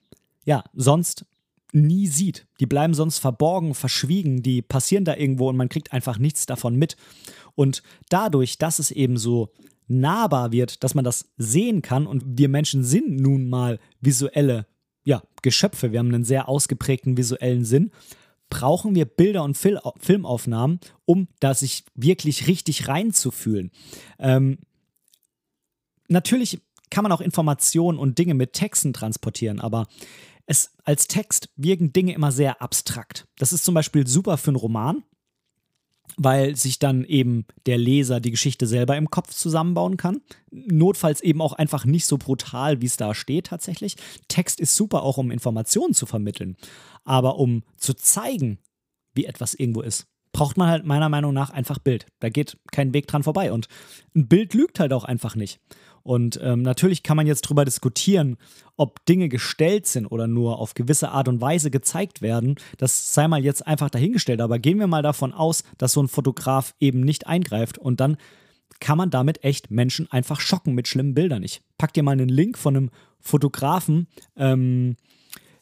ja, 0.44 0.64
sonst 0.74 1.24
nie 1.72 2.06
sieht. 2.06 2.46
Die 2.60 2.66
bleiben 2.66 2.94
sonst 2.94 3.18
verborgen, 3.18 3.74
verschwiegen, 3.74 4.42
die 4.42 4.62
passieren 4.62 5.04
da 5.04 5.14
irgendwo 5.14 5.48
und 5.48 5.56
man 5.56 5.68
kriegt 5.68 5.92
einfach 5.92 6.18
nichts 6.18 6.46
davon 6.46 6.76
mit. 6.76 6.96
Und 7.54 7.82
dadurch, 8.08 8.58
dass 8.58 8.78
es 8.78 8.90
eben 8.90 9.16
so 9.16 9.52
nahbar 9.86 10.52
wird, 10.52 10.82
dass 10.82 10.94
man 10.94 11.04
das 11.04 11.30
sehen 11.36 11.82
kann 11.82 12.06
und 12.06 12.24
wir 12.38 12.48
Menschen 12.48 12.84
sind 12.84 13.20
nun 13.20 13.48
mal 13.48 13.78
visuelle 14.00 14.66
ja, 15.08 15.22
Geschöpfe, 15.40 15.90
wir 15.90 16.00
haben 16.00 16.14
einen 16.14 16.24
sehr 16.24 16.50
ausgeprägten 16.50 17.16
visuellen 17.16 17.64
Sinn, 17.64 17.92
brauchen 18.50 18.94
wir 18.94 19.06
Bilder 19.06 19.42
und 19.42 19.56
Fil 19.56 19.80
Filmaufnahmen, 19.98 20.80
um 21.06 21.28
da 21.40 21.54
sich 21.54 21.84
wirklich 21.94 22.46
richtig 22.46 22.88
reinzufühlen. 22.88 23.70
Ähm, 24.18 24.58
natürlich 26.08 26.60
kann 26.90 27.04
man 27.04 27.12
auch 27.12 27.22
Informationen 27.22 27.98
und 27.98 28.18
Dinge 28.18 28.34
mit 28.34 28.52
Texten 28.52 28.92
transportieren, 28.92 29.60
aber 29.60 29.86
es 30.44 30.72
als 30.84 31.08
Text 31.08 31.48
wirken 31.56 31.94
Dinge 31.94 32.12
immer 32.12 32.30
sehr 32.30 32.60
abstrakt. 32.60 33.26
Das 33.38 33.54
ist 33.54 33.64
zum 33.64 33.74
Beispiel 33.74 34.06
super 34.06 34.36
für 34.36 34.48
einen 34.48 34.56
Roman, 34.56 35.04
weil 36.18 36.56
sich 36.56 36.78
dann 36.78 37.04
eben 37.04 37.46
der 37.66 37.78
Leser 37.78 38.20
die 38.20 38.32
Geschichte 38.32 38.66
selber 38.66 38.96
im 38.96 39.08
Kopf 39.08 39.32
zusammenbauen 39.32 39.96
kann. 39.96 40.20
Notfalls 40.50 41.20
eben 41.20 41.40
auch 41.40 41.52
einfach 41.52 41.84
nicht 41.84 42.06
so 42.06 42.18
brutal, 42.18 42.82
wie 42.82 42.86
es 42.86 42.96
da 42.96 43.14
steht 43.14 43.46
tatsächlich. 43.46 43.96
Text 44.26 44.60
ist 44.60 44.74
super 44.74 45.04
auch, 45.04 45.16
um 45.16 45.30
Informationen 45.30 45.94
zu 45.94 46.06
vermitteln. 46.06 46.56
Aber 47.04 47.38
um 47.38 47.62
zu 47.76 47.94
zeigen, 47.94 48.58
wie 49.14 49.26
etwas 49.26 49.54
irgendwo 49.54 49.80
ist, 49.80 50.06
braucht 50.32 50.56
man 50.56 50.68
halt 50.68 50.84
meiner 50.84 51.08
Meinung 51.08 51.32
nach 51.32 51.50
einfach 51.50 51.78
Bild. 51.78 52.06
Da 52.18 52.28
geht 52.28 52.58
kein 52.72 52.92
Weg 52.92 53.06
dran 53.06 53.22
vorbei. 53.22 53.52
Und 53.52 53.68
ein 54.14 54.28
Bild 54.28 54.54
lügt 54.54 54.80
halt 54.80 54.92
auch 54.92 55.04
einfach 55.04 55.36
nicht. 55.36 55.60
Und 56.08 56.40
ähm, 56.42 56.62
natürlich 56.62 57.02
kann 57.02 57.18
man 57.18 57.26
jetzt 57.26 57.44
darüber 57.44 57.66
diskutieren, 57.66 58.38
ob 58.78 59.04
Dinge 59.04 59.28
gestellt 59.28 59.86
sind 59.86 60.06
oder 60.06 60.26
nur 60.26 60.58
auf 60.58 60.72
gewisse 60.72 61.10
Art 61.10 61.28
und 61.28 61.42
Weise 61.42 61.70
gezeigt 61.70 62.22
werden. 62.22 62.54
Das 62.78 63.12
sei 63.12 63.28
mal 63.28 63.44
jetzt 63.44 63.66
einfach 63.66 63.90
dahingestellt. 63.90 64.40
Aber 64.40 64.58
gehen 64.58 64.78
wir 64.78 64.86
mal 64.86 65.02
davon 65.02 65.34
aus, 65.34 65.64
dass 65.76 65.92
so 65.92 66.02
ein 66.02 66.08
Fotograf 66.08 66.74
eben 66.80 67.00
nicht 67.00 67.26
eingreift 67.26 67.76
und 67.76 68.00
dann 68.00 68.16
kann 68.80 68.96
man 68.96 69.10
damit 69.10 69.44
echt 69.44 69.70
Menschen 69.70 70.10
einfach 70.10 70.40
schocken 70.40 70.74
mit 70.74 70.88
schlimmen 70.88 71.12
Bildern. 71.12 71.42
Ich 71.42 71.60
pack 71.76 71.92
dir 71.92 72.02
mal 72.02 72.12
einen 72.12 72.30
Link 72.30 72.56
von 72.56 72.74
einem 72.74 72.90
Fotografen 73.20 74.06
ähm, 74.34 74.96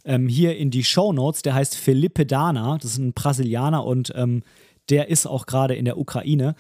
ähm, 0.05 0.29
hier 0.29 0.57
in 0.57 0.71
die 0.71 0.85
Show 0.85 1.13
Notes. 1.13 1.43
Der 1.43 1.55
heißt 1.55 1.75
Felipe 1.75 2.25
Dana. 2.25 2.79
Das 2.81 2.93
ist 2.93 2.99
ein 2.99 3.15
Brasilianer 3.15 3.85
und 3.85 4.13
ähm, 4.15 4.45
der 4.91 5.09
ist 5.09 5.27
auch 5.27 5.47
gerade 5.47 5.75
in 5.75 5.87
der 5.87 5.99
Ukraine. 5.99 6.55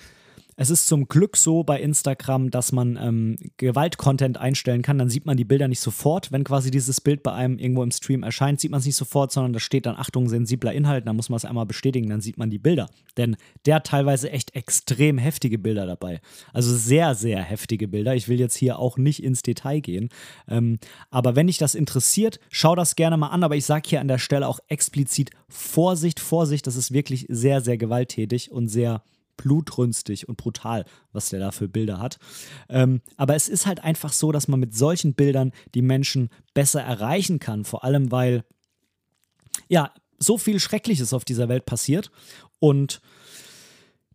Es 0.58 0.70
ist 0.70 0.86
zum 0.86 1.06
Glück 1.06 1.36
so 1.36 1.64
bei 1.64 1.78
Instagram, 1.78 2.50
dass 2.50 2.72
man 2.72 2.96
ähm, 2.96 3.36
Gewalt-Content 3.58 4.38
einstellen 4.38 4.80
kann. 4.80 4.96
Dann 4.96 5.10
sieht 5.10 5.26
man 5.26 5.36
die 5.36 5.44
Bilder 5.44 5.68
nicht 5.68 5.80
sofort. 5.80 6.32
Wenn 6.32 6.44
quasi 6.44 6.70
dieses 6.70 7.02
Bild 7.02 7.22
bei 7.22 7.32
einem 7.32 7.58
irgendwo 7.58 7.82
im 7.82 7.90
Stream 7.90 8.22
erscheint, 8.22 8.58
sieht 8.58 8.70
man 8.70 8.80
es 8.80 8.86
nicht 8.86 8.96
sofort, 8.96 9.32
sondern 9.32 9.52
da 9.52 9.60
steht 9.60 9.84
dann 9.84 9.96
Achtung, 9.96 10.30
sensibler 10.30 10.72
Inhalt. 10.72 11.06
Dann 11.06 11.14
muss 11.14 11.28
man 11.28 11.36
es 11.36 11.44
einmal 11.44 11.66
bestätigen, 11.66 12.08
dann 12.08 12.22
sieht 12.22 12.38
man 12.38 12.48
die 12.48 12.58
Bilder. 12.58 12.88
Denn 13.18 13.36
der 13.66 13.76
hat 13.76 13.86
teilweise 13.86 14.30
echt 14.30 14.56
extrem 14.56 15.18
heftige 15.18 15.58
Bilder 15.58 15.84
dabei. 15.84 16.20
Also 16.54 16.74
sehr, 16.74 17.14
sehr 17.14 17.42
heftige 17.42 17.86
Bilder. 17.86 18.14
Ich 18.14 18.28
will 18.28 18.40
jetzt 18.40 18.56
hier 18.56 18.78
auch 18.78 18.96
nicht 18.96 19.22
ins 19.22 19.42
Detail 19.42 19.80
gehen. 19.80 20.08
Ähm, 20.48 20.78
aber 21.10 21.36
wenn 21.36 21.48
dich 21.48 21.58
das 21.58 21.74
interessiert, 21.74 22.40
schau 22.48 22.74
das 22.74 22.96
gerne 22.96 23.18
mal 23.18 23.28
an. 23.28 23.44
Aber 23.44 23.56
ich 23.56 23.66
sage 23.66 23.90
hier 23.90 24.00
an 24.00 24.08
der 24.08 24.18
Stelle 24.18 24.48
auch 24.48 24.60
explizit 24.68 25.32
Vorsicht, 25.50 26.18
Vorsicht. 26.18 26.66
Das 26.66 26.76
ist 26.76 26.92
wirklich 26.92 27.26
sehr, 27.28 27.60
sehr 27.60 27.76
gewalttätig 27.76 28.50
und 28.50 28.68
sehr 28.68 29.02
blutrünstig 29.36 30.28
und 30.28 30.36
brutal, 30.36 30.84
was 31.12 31.28
der 31.28 31.40
da 31.40 31.50
für 31.50 31.68
Bilder 31.68 31.98
hat. 31.98 32.18
Ähm, 32.68 33.00
aber 33.16 33.34
es 33.34 33.48
ist 33.48 33.66
halt 33.66 33.82
einfach 33.82 34.12
so, 34.12 34.32
dass 34.32 34.48
man 34.48 34.60
mit 34.60 34.74
solchen 34.74 35.14
Bildern 35.14 35.52
die 35.74 35.82
Menschen 35.82 36.30
besser 36.54 36.82
erreichen 36.82 37.38
kann, 37.38 37.64
vor 37.64 37.84
allem 37.84 38.10
weil 38.10 38.44
ja 39.68 39.92
so 40.18 40.38
viel 40.38 40.60
Schreckliches 40.60 41.12
auf 41.12 41.24
dieser 41.24 41.48
Welt 41.48 41.66
passiert 41.66 42.10
und 42.58 43.00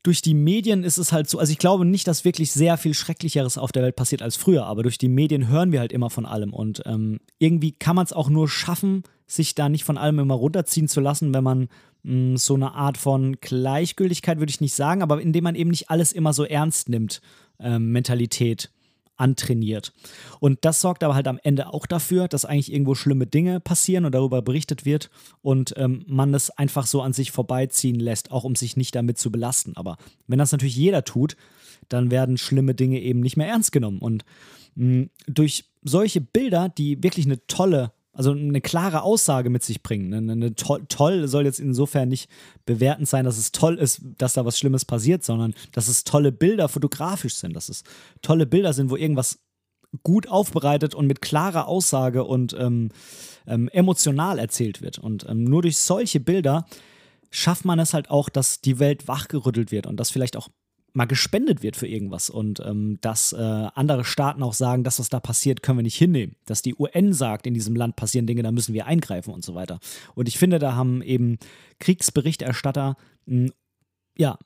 durch 0.03 0.21
die 0.23 0.33
Medien 0.33 0.83
ist 0.83 0.97
es 0.97 1.11
halt 1.11 1.29
so, 1.29 1.37
also 1.37 1.51
ich 1.51 1.59
glaube 1.59 1.85
nicht, 1.85 2.07
dass 2.07 2.25
wirklich 2.25 2.51
sehr 2.51 2.77
viel 2.77 2.95
Schrecklicheres 2.95 3.59
auf 3.59 3.71
der 3.71 3.83
Welt 3.83 3.95
passiert 3.95 4.23
als 4.23 4.35
früher, 4.35 4.65
aber 4.65 4.81
durch 4.81 4.97
die 4.97 5.09
Medien 5.09 5.47
hören 5.47 5.71
wir 5.71 5.79
halt 5.79 5.91
immer 5.91 6.09
von 6.09 6.25
allem 6.25 6.53
und 6.53 6.81
ähm, 6.85 7.19
irgendwie 7.37 7.71
kann 7.71 7.95
man 7.95 8.05
es 8.05 8.13
auch 8.13 8.29
nur 8.29 8.49
schaffen, 8.49 9.03
sich 9.31 9.55
da 9.55 9.69
nicht 9.69 9.83
von 9.83 9.97
allem 9.97 10.19
immer 10.19 10.33
runterziehen 10.33 10.87
zu 10.87 10.99
lassen, 10.99 11.33
wenn 11.33 11.43
man 11.43 11.69
mh, 12.03 12.33
mm, 12.33 12.37
so 12.37 12.55
eine 12.55 12.73
Art 12.73 12.97
von 12.97 13.37
Gleichgültigkeit, 13.39 14.39
würde 14.39 14.49
ich 14.49 14.61
nicht 14.61 14.75
sagen, 14.75 15.01
aber 15.01 15.21
indem 15.21 15.45
man 15.45 15.55
eben 15.55 15.69
nicht 15.69 15.89
alles 15.89 16.11
immer 16.11 16.33
so 16.33 16.43
ernst 16.43 16.89
nimmt, 16.89 17.21
ähm, 17.59 17.91
Mentalität 17.91 18.71
antrainiert. 19.17 19.93
Und 20.39 20.65
das 20.65 20.81
sorgt 20.81 21.03
aber 21.03 21.13
halt 21.13 21.27
am 21.27 21.39
Ende 21.43 21.73
auch 21.73 21.85
dafür, 21.85 22.27
dass 22.27 22.43
eigentlich 22.43 22.73
irgendwo 22.73 22.95
schlimme 22.95 23.27
Dinge 23.27 23.59
passieren 23.59 24.05
und 24.05 24.15
darüber 24.15 24.41
berichtet 24.41 24.83
wird 24.83 25.11
und 25.41 25.75
ähm, 25.77 26.03
man 26.07 26.33
es 26.33 26.49
einfach 26.49 26.87
so 26.87 27.01
an 27.01 27.13
sich 27.13 27.31
vorbeiziehen 27.31 27.99
lässt, 27.99 28.31
auch 28.31 28.43
um 28.43 28.55
sich 28.55 28.77
nicht 28.77 28.95
damit 28.95 29.19
zu 29.19 29.31
belasten. 29.31 29.73
Aber 29.75 29.97
wenn 30.27 30.39
das 30.39 30.51
natürlich 30.51 30.75
jeder 30.75 31.03
tut, 31.03 31.37
dann 31.87 32.09
werden 32.09 32.37
schlimme 32.37 32.73
Dinge 32.73 32.99
eben 32.99 33.19
nicht 33.19 33.37
mehr 33.37 33.47
ernst 33.47 33.71
genommen. 33.71 33.99
Und 33.99 34.25
mh, 34.75 35.03
mm, 35.03 35.09
durch 35.27 35.65
solche 35.83 36.21
Bilder, 36.21 36.69
die 36.69 37.01
wirklich 37.03 37.25
eine 37.25 37.45
tolle 37.45 37.91
also 38.13 38.31
eine 38.31 38.61
klare 38.61 39.03
Aussage 39.03 39.49
mit 39.49 39.63
sich 39.63 39.83
bringen. 39.83 40.13
Eine, 40.13 40.31
eine 40.33 40.55
toll, 40.55 40.83
toll, 40.89 41.27
soll 41.27 41.45
jetzt 41.45 41.59
insofern 41.59 42.09
nicht 42.09 42.29
bewertend 42.65 43.07
sein, 43.07 43.25
dass 43.25 43.37
es 43.37 43.51
toll 43.51 43.77
ist, 43.77 44.01
dass 44.17 44.33
da 44.33 44.45
was 44.45 44.59
Schlimmes 44.59 44.85
passiert, 44.85 45.23
sondern 45.23 45.53
dass 45.71 45.87
es 45.87 46.03
tolle 46.03 46.31
Bilder 46.31 46.67
fotografisch 46.67 47.35
sind, 47.35 47.55
dass 47.55 47.69
es 47.69 47.83
tolle 48.21 48.45
Bilder 48.45 48.73
sind, 48.73 48.89
wo 48.89 48.97
irgendwas 48.97 49.39
gut 50.03 50.27
aufbereitet 50.27 50.95
und 50.95 51.07
mit 51.07 51.21
klarer 51.21 51.67
Aussage 51.67 52.23
und 52.23 52.53
ähm, 52.57 52.89
ähm, 53.47 53.69
emotional 53.69 54.39
erzählt 54.39 54.81
wird. 54.81 54.99
Und 54.99 55.25
ähm, 55.29 55.43
nur 55.43 55.61
durch 55.61 55.77
solche 55.77 56.19
Bilder 56.19 56.65
schafft 57.29 57.65
man 57.65 57.79
es 57.79 57.93
halt 57.93 58.09
auch, 58.09 58.29
dass 58.29 58.61
die 58.61 58.79
Welt 58.79 59.07
wachgerüttelt 59.07 59.71
wird 59.71 59.87
und 59.87 59.97
dass 59.97 60.09
vielleicht 60.09 60.37
auch 60.37 60.49
mal 60.93 61.05
gespendet 61.05 61.63
wird 61.63 61.75
für 61.75 61.87
irgendwas 61.87 62.29
und 62.29 62.59
ähm, 62.59 62.97
dass 63.01 63.33
äh, 63.33 63.37
andere 63.37 64.03
Staaten 64.03 64.43
auch 64.43 64.53
sagen, 64.53 64.83
das, 64.83 64.99
was 64.99 65.09
da 65.09 65.19
passiert, 65.19 65.63
können 65.63 65.77
wir 65.77 65.83
nicht 65.83 65.97
hinnehmen. 65.97 66.35
Dass 66.45 66.61
die 66.61 66.75
UN 66.75 67.13
sagt, 67.13 67.47
in 67.47 67.53
diesem 67.53 67.75
Land 67.75 67.95
passieren 67.95 68.27
Dinge, 68.27 68.43
da 68.43 68.51
müssen 68.51 68.73
wir 68.73 68.85
eingreifen 68.85 69.33
und 69.33 69.43
so 69.43 69.55
weiter. 69.55 69.79
Und 70.15 70.27
ich 70.27 70.37
finde, 70.37 70.59
da 70.59 70.75
haben 70.75 71.01
eben 71.01 71.37
Kriegsberichterstatter 71.79 72.97
einen, 73.27 73.51
ja, 74.17 74.37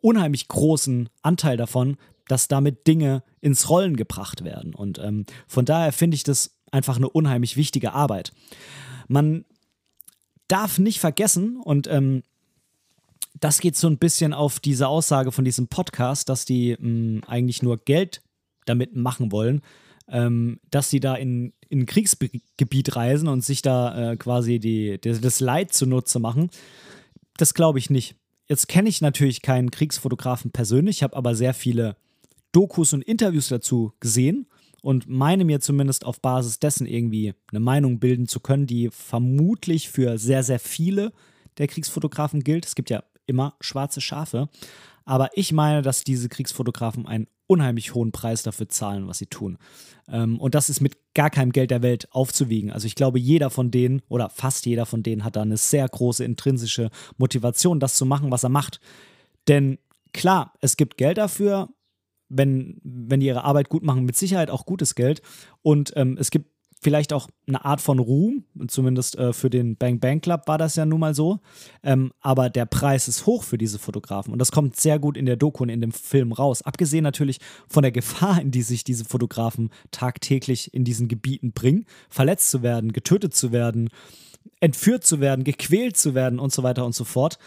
unheimlich 0.00 0.48
großen 0.48 1.08
Anteil 1.22 1.56
davon, 1.56 1.96
dass 2.28 2.48
damit 2.48 2.86
Dinge 2.86 3.22
ins 3.40 3.68
Rollen 3.68 3.96
gebracht 3.96 4.44
werden. 4.44 4.74
Und 4.74 4.98
ähm, 4.98 5.24
von 5.48 5.64
daher 5.64 5.92
finde 5.92 6.14
ich 6.14 6.24
das 6.24 6.58
einfach 6.70 6.96
eine 6.96 7.08
unheimlich 7.08 7.56
wichtige 7.56 7.92
Arbeit. 7.92 8.32
Man 9.08 9.44
darf 10.48 10.78
nicht 10.78 11.00
vergessen, 11.00 11.56
und 11.56 11.86
ähm, 11.86 12.22
das 13.44 13.60
geht 13.60 13.76
so 13.76 13.88
ein 13.88 13.98
bisschen 13.98 14.32
auf 14.32 14.58
diese 14.58 14.88
Aussage 14.88 15.30
von 15.30 15.44
diesem 15.44 15.68
Podcast, 15.68 16.30
dass 16.30 16.46
die 16.46 16.78
mh, 16.78 16.78
hm, 16.78 17.20
eigentlich 17.26 17.62
nur 17.62 17.76
Geld 17.76 18.22
damit 18.64 18.96
machen 18.96 19.32
wollen, 19.32 19.60
ähm, 20.08 20.60
dass 20.70 20.88
sie 20.88 20.98
da 20.98 21.14
in, 21.14 21.52
in 21.68 21.80
ein 21.80 21.86
Kriegsgebiet 21.86 22.96
reisen 22.96 23.28
und 23.28 23.44
sich 23.44 23.60
da 23.60 24.12
äh, 24.12 24.16
quasi 24.16 24.60
die, 24.60 24.98
die, 24.98 25.20
das 25.20 25.40
Leid 25.40 25.74
zunutze 25.74 26.20
machen. 26.20 26.48
Das 27.36 27.52
glaube 27.52 27.78
ich 27.78 27.90
nicht. 27.90 28.16
Jetzt 28.48 28.66
kenne 28.66 28.88
ich 28.88 29.02
natürlich 29.02 29.42
keinen 29.42 29.70
Kriegsfotografen 29.70 30.50
persönlich, 30.50 31.02
habe 31.02 31.14
aber 31.14 31.34
sehr 31.34 31.52
viele 31.52 31.96
Dokus 32.50 32.94
und 32.94 33.02
Interviews 33.02 33.48
dazu 33.48 33.92
gesehen 34.00 34.46
und 34.80 35.06
meine 35.06 35.44
mir 35.44 35.60
zumindest 35.60 36.06
auf 36.06 36.22
Basis 36.22 36.60
dessen 36.60 36.86
irgendwie 36.86 37.34
eine 37.50 37.60
Meinung 37.60 37.98
bilden 37.98 38.26
zu 38.26 38.40
können, 38.40 38.66
die 38.66 38.88
vermutlich 38.90 39.90
für 39.90 40.16
sehr, 40.16 40.42
sehr 40.42 40.58
viele 40.58 41.12
der 41.58 41.66
Kriegsfotografen 41.66 42.42
gilt. 42.42 42.64
Es 42.64 42.74
gibt 42.74 42.88
ja 42.88 43.02
immer 43.26 43.54
schwarze 43.60 44.00
Schafe. 44.00 44.48
Aber 45.04 45.30
ich 45.34 45.52
meine, 45.52 45.82
dass 45.82 46.04
diese 46.04 46.28
Kriegsfotografen 46.28 47.06
ein 47.06 47.26
unheimlich 47.46 47.94
hohen 47.94 48.12
Preis 48.12 48.42
dafür 48.42 48.68
zahlen, 48.68 49.06
was 49.06 49.18
sie 49.18 49.26
tun. 49.26 49.58
Ähm, 50.08 50.40
und 50.40 50.54
das 50.54 50.70
ist 50.70 50.80
mit 50.80 50.96
gar 51.14 51.30
keinem 51.30 51.52
Geld 51.52 51.70
der 51.70 51.82
Welt 51.82 52.08
aufzuwiegen. 52.10 52.70
Also 52.70 52.86
ich 52.86 52.94
glaube, 52.94 53.18
jeder 53.18 53.50
von 53.50 53.70
denen 53.70 54.02
oder 54.08 54.30
fast 54.30 54.66
jeder 54.66 54.86
von 54.86 55.02
denen 55.02 55.24
hat 55.24 55.36
da 55.36 55.42
eine 55.42 55.56
sehr 55.56 55.86
große 55.86 56.24
intrinsische 56.24 56.90
Motivation, 57.18 57.80
das 57.80 57.96
zu 57.96 58.06
machen, 58.06 58.30
was 58.30 58.44
er 58.44 58.48
macht. 58.48 58.80
Denn 59.46 59.78
klar, 60.12 60.54
es 60.60 60.76
gibt 60.76 60.96
Geld 60.96 61.18
dafür, 61.18 61.68
wenn, 62.30 62.80
wenn 62.82 63.20
die 63.20 63.26
ihre 63.26 63.44
Arbeit 63.44 63.68
gut 63.68 63.84
machen, 63.84 64.04
mit 64.04 64.16
Sicherheit 64.16 64.50
auch 64.50 64.64
gutes 64.64 64.94
Geld. 64.94 65.20
Und 65.62 65.92
ähm, 65.96 66.16
es 66.18 66.30
gibt 66.30 66.53
vielleicht 66.84 67.14
auch 67.14 67.28
eine 67.48 67.64
Art 67.64 67.80
von 67.80 67.98
Ruhm, 67.98 68.44
zumindest 68.68 69.16
äh, 69.16 69.32
für 69.32 69.48
den 69.48 69.76
Bang 69.76 70.00
Bang 70.00 70.20
Club 70.20 70.42
war 70.46 70.58
das 70.58 70.76
ja 70.76 70.84
nun 70.84 71.00
mal 71.00 71.14
so. 71.14 71.40
Ähm, 71.82 72.12
aber 72.20 72.50
der 72.50 72.66
Preis 72.66 73.08
ist 73.08 73.24
hoch 73.24 73.42
für 73.42 73.56
diese 73.56 73.78
Fotografen 73.78 74.32
und 74.34 74.38
das 74.38 74.52
kommt 74.52 74.76
sehr 74.76 74.98
gut 74.98 75.16
in 75.16 75.24
der 75.24 75.36
Doku 75.36 75.62
und 75.62 75.70
in 75.70 75.80
dem 75.80 75.92
Film 75.92 76.32
raus. 76.32 76.60
Abgesehen 76.60 77.02
natürlich 77.02 77.38
von 77.68 77.82
der 77.82 77.90
Gefahr, 77.90 78.38
in 78.42 78.50
die 78.50 78.62
sich 78.62 78.84
diese 78.84 79.06
Fotografen 79.06 79.70
tagtäglich 79.92 80.74
in 80.74 80.84
diesen 80.84 81.08
Gebieten 81.08 81.52
bringen, 81.52 81.86
verletzt 82.10 82.50
zu 82.50 82.62
werden, 82.62 82.92
getötet 82.92 83.34
zu 83.34 83.50
werden, 83.50 83.88
entführt 84.60 85.04
zu 85.04 85.20
werden, 85.20 85.42
gequält 85.42 85.96
zu 85.96 86.14
werden 86.14 86.38
und 86.38 86.52
so 86.52 86.62
weiter 86.62 86.84
und 86.84 86.94
so 86.94 87.04
fort. 87.04 87.38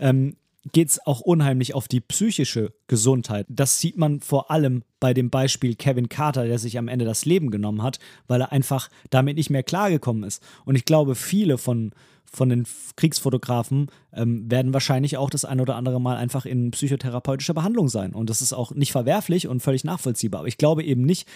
Ähm, 0.00 0.34
geht 0.72 0.90
es 0.90 1.06
auch 1.06 1.20
unheimlich 1.20 1.74
auf 1.74 1.88
die 1.88 2.00
psychische 2.00 2.72
Gesundheit. 2.86 3.46
Das 3.48 3.80
sieht 3.80 3.96
man 3.96 4.20
vor 4.20 4.50
allem 4.50 4.82
bei 4.98 5.14
dem 5.14 5.30
Beispiel 5.30 5.74
Kevin 5.74 6.08
Carter, 6.08 6.46
der 6.46 6.58
sich 6.58 6.76
am 6.78 6.88
Ende 6.88 7.04
das 7.04 7.24
Leben 7.24 7.50
genommen 7.50 7.82
hat, 7.82 7.98
weil 8.28 8.42
er 8.42 8.52
einfach 8.52 8.90
damit 9.08 9.36
nicht 9.36 9.50
mehr 9.50 9.62
klargekommen 9.62 10.22
ist. 10.22 10.42
Und 10.64 10.76
ich 10.76 10.84
glaube, 10.84 11.14
viele 11.14 11.56
von, 11.56 11.92
von 12.30 12.50
den 12.50 12.66
Kriegsfotografen 12.96 13.90
ähm, 14.12 14.50
werden 14.50 14.74
wahrscheinlich 14.74 15.16
auch 15.16 15.30
das 15.30 15.46
ein 15.46 15.60
oder 15.60 15.76
andere 15.76 16.00
Mal 16.00 16.16
einfach 16.16 16.44
in 16.44 16.70
psychotherapeutischer 16.72 17.54
Behandlung 17.54 17.88
sein. 17.88 18.12
Und 18.12 18.28
das 18.28 18.42
ist 18.42 18.52
auch 18.52 18.72
nicht 18.72 18.92
verwerflich 18.92 19.48
und 19.48 19.60
völlig 19.60 19.84
nachvollziehbar. 19.84 20.40
Aber 20.40 20.48
ich 20.48 20.58
glaube 20.58 20.84
eben 20.84 21.02
nicht, 21.02 21.26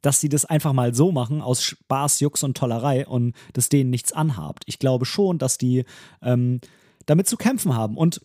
dass 0.00 0.20
sie 0.20 0.28
das 0.28 0.44
einfach 0.44 0.72
mal 0.72 0.94
so 0.94 1.12
machen, 1.12 1.42
aus 1.42 1.62
Spaß, 1.62 2.20
Jux 2.20 2.42
und 2.42 2.56
Tollerei 2.56 3.06
und 3.06 3.34
das 3.52 3.68
denen 3.68 3.90
nichts 3.90 4.12
anhabt. 4.12 4.64
Ich 4.66 4.78
glaube 4.78 5.04
schon, 5.04 5.38
dass 5.38 5.58
die 5.58 5.84
ähm, 6.22 6.60
damit 7.06 7.28
zu 7.28 7.36
kämpfen 7.36 7.74
haben. 7.74 7.96
Und 7.96 8.20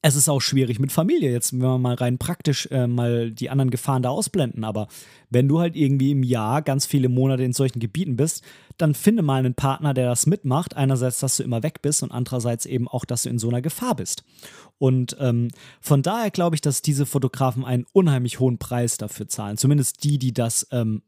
es 0.00 0.14
ist 0.14 0.28
auch 0.28 0.40
schwierig 0.40 0.78
mit 0.78 0.92
Familie. 0.92 1.32
Jetzt, 1.32 1.52
wenn 1.52 1.60
wir 1.60 1.78
mal 1.78 1.94
rein 1.94 2.18
praktisch 2.18 2.66
äh, 2.70 2.86
mal 2.86 3.32
die 3.32 3.50
anderen 3.50 3.70
Gefahren 3.70 4.02
da 4.02 4.10
ausblenden. 4.10 4.62
Aber 4.62 4.86
wenn 5.28 5.48
du 5.48 5.58
halt 5.58 5.74
irgendwie 5.74 6.12
im 6.12 6.22
Jahr 6.22 6.62
ganz 6.62 6.86
viele 6.86 7.08
Monate 7.08 7.42
in 7.42 7.52
solchen 7.52 7.80
Gebieten 7.80 8.16
bist, 8.16 8.44
dann 8.76 8.94
finde 8.94 9.22
mal 9.22 9.38
einen 9.38 9.54
Partner, 9.54 9.94
der 9.94 10.08
das 10.08 10.26
mitmacht. 10.26 10.76
Einerseits, 10.76 11.18
dass 11.18 11.36
du 11.36 11.42
immer 11.42 11.64
weg 11.64 11.82
bist 11.82 12.04
und 12.04 12.12
andererseits 12.12 12.64
eben 12.64 12.86
auch, 12.86 13.04
dass 13.04 13.24
du 13.24 13.28
in 13.28 13.40
so 13.40 13.48
einer 13.48 13.60
Gefahr 13.60 13.96
bist. 13.96 14.22
Und 14.78 15.16
ähm, 15.18 15.48
von 15.80 16.02
daher 16.02 16.30
glaube 16.30 16.54
ich, 16.54 16.60
dass 16.60 16.80
diese 16.80 17.04
Fotografen 17.04 17.64
einen 17.64 17.86
unheimlich 17.92 18.38
hohen 18.38 18.58
Preis 18.58 18.98
dafür 18.98 19.26
zahlen. 19.26 19.56
Zumindest 19.56 20.04
die, 20.04 20.18
die 20.20 20.32
das 20.32 20.68
ähm, 20.70 21.02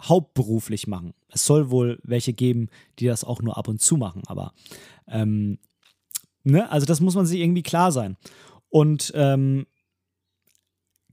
hauptberuflich 0.00 0.88
machen. 0.88 1.14
Es 1.28 1.46
soll 1.46 1.70
wohl 1.70 2.00
welche 2.02 2.32
geben, 2.32 2.68
die 2.98 3.06
das 3.06 3.22
auch 3.22 3.40
nur 3.40 3.56
ab 3.56 3.68
und 3.68 3.80
zu 3.80 3.96
machen. 3.96 4.22
Aber 4.26 4.52
ähm, 5.06 5.58
Ne? 6.46 6.70
Also 6.70 6.86
das 6.86 7.00
muss 7.00 7.16
man 7.16 7.26
sich 7.26 7.40
irgendwie 7.40 7.64
klar 7.64 7.90
sein. 7.90 8.16
Und 8.68 9.12
ähm, 9.16 9.66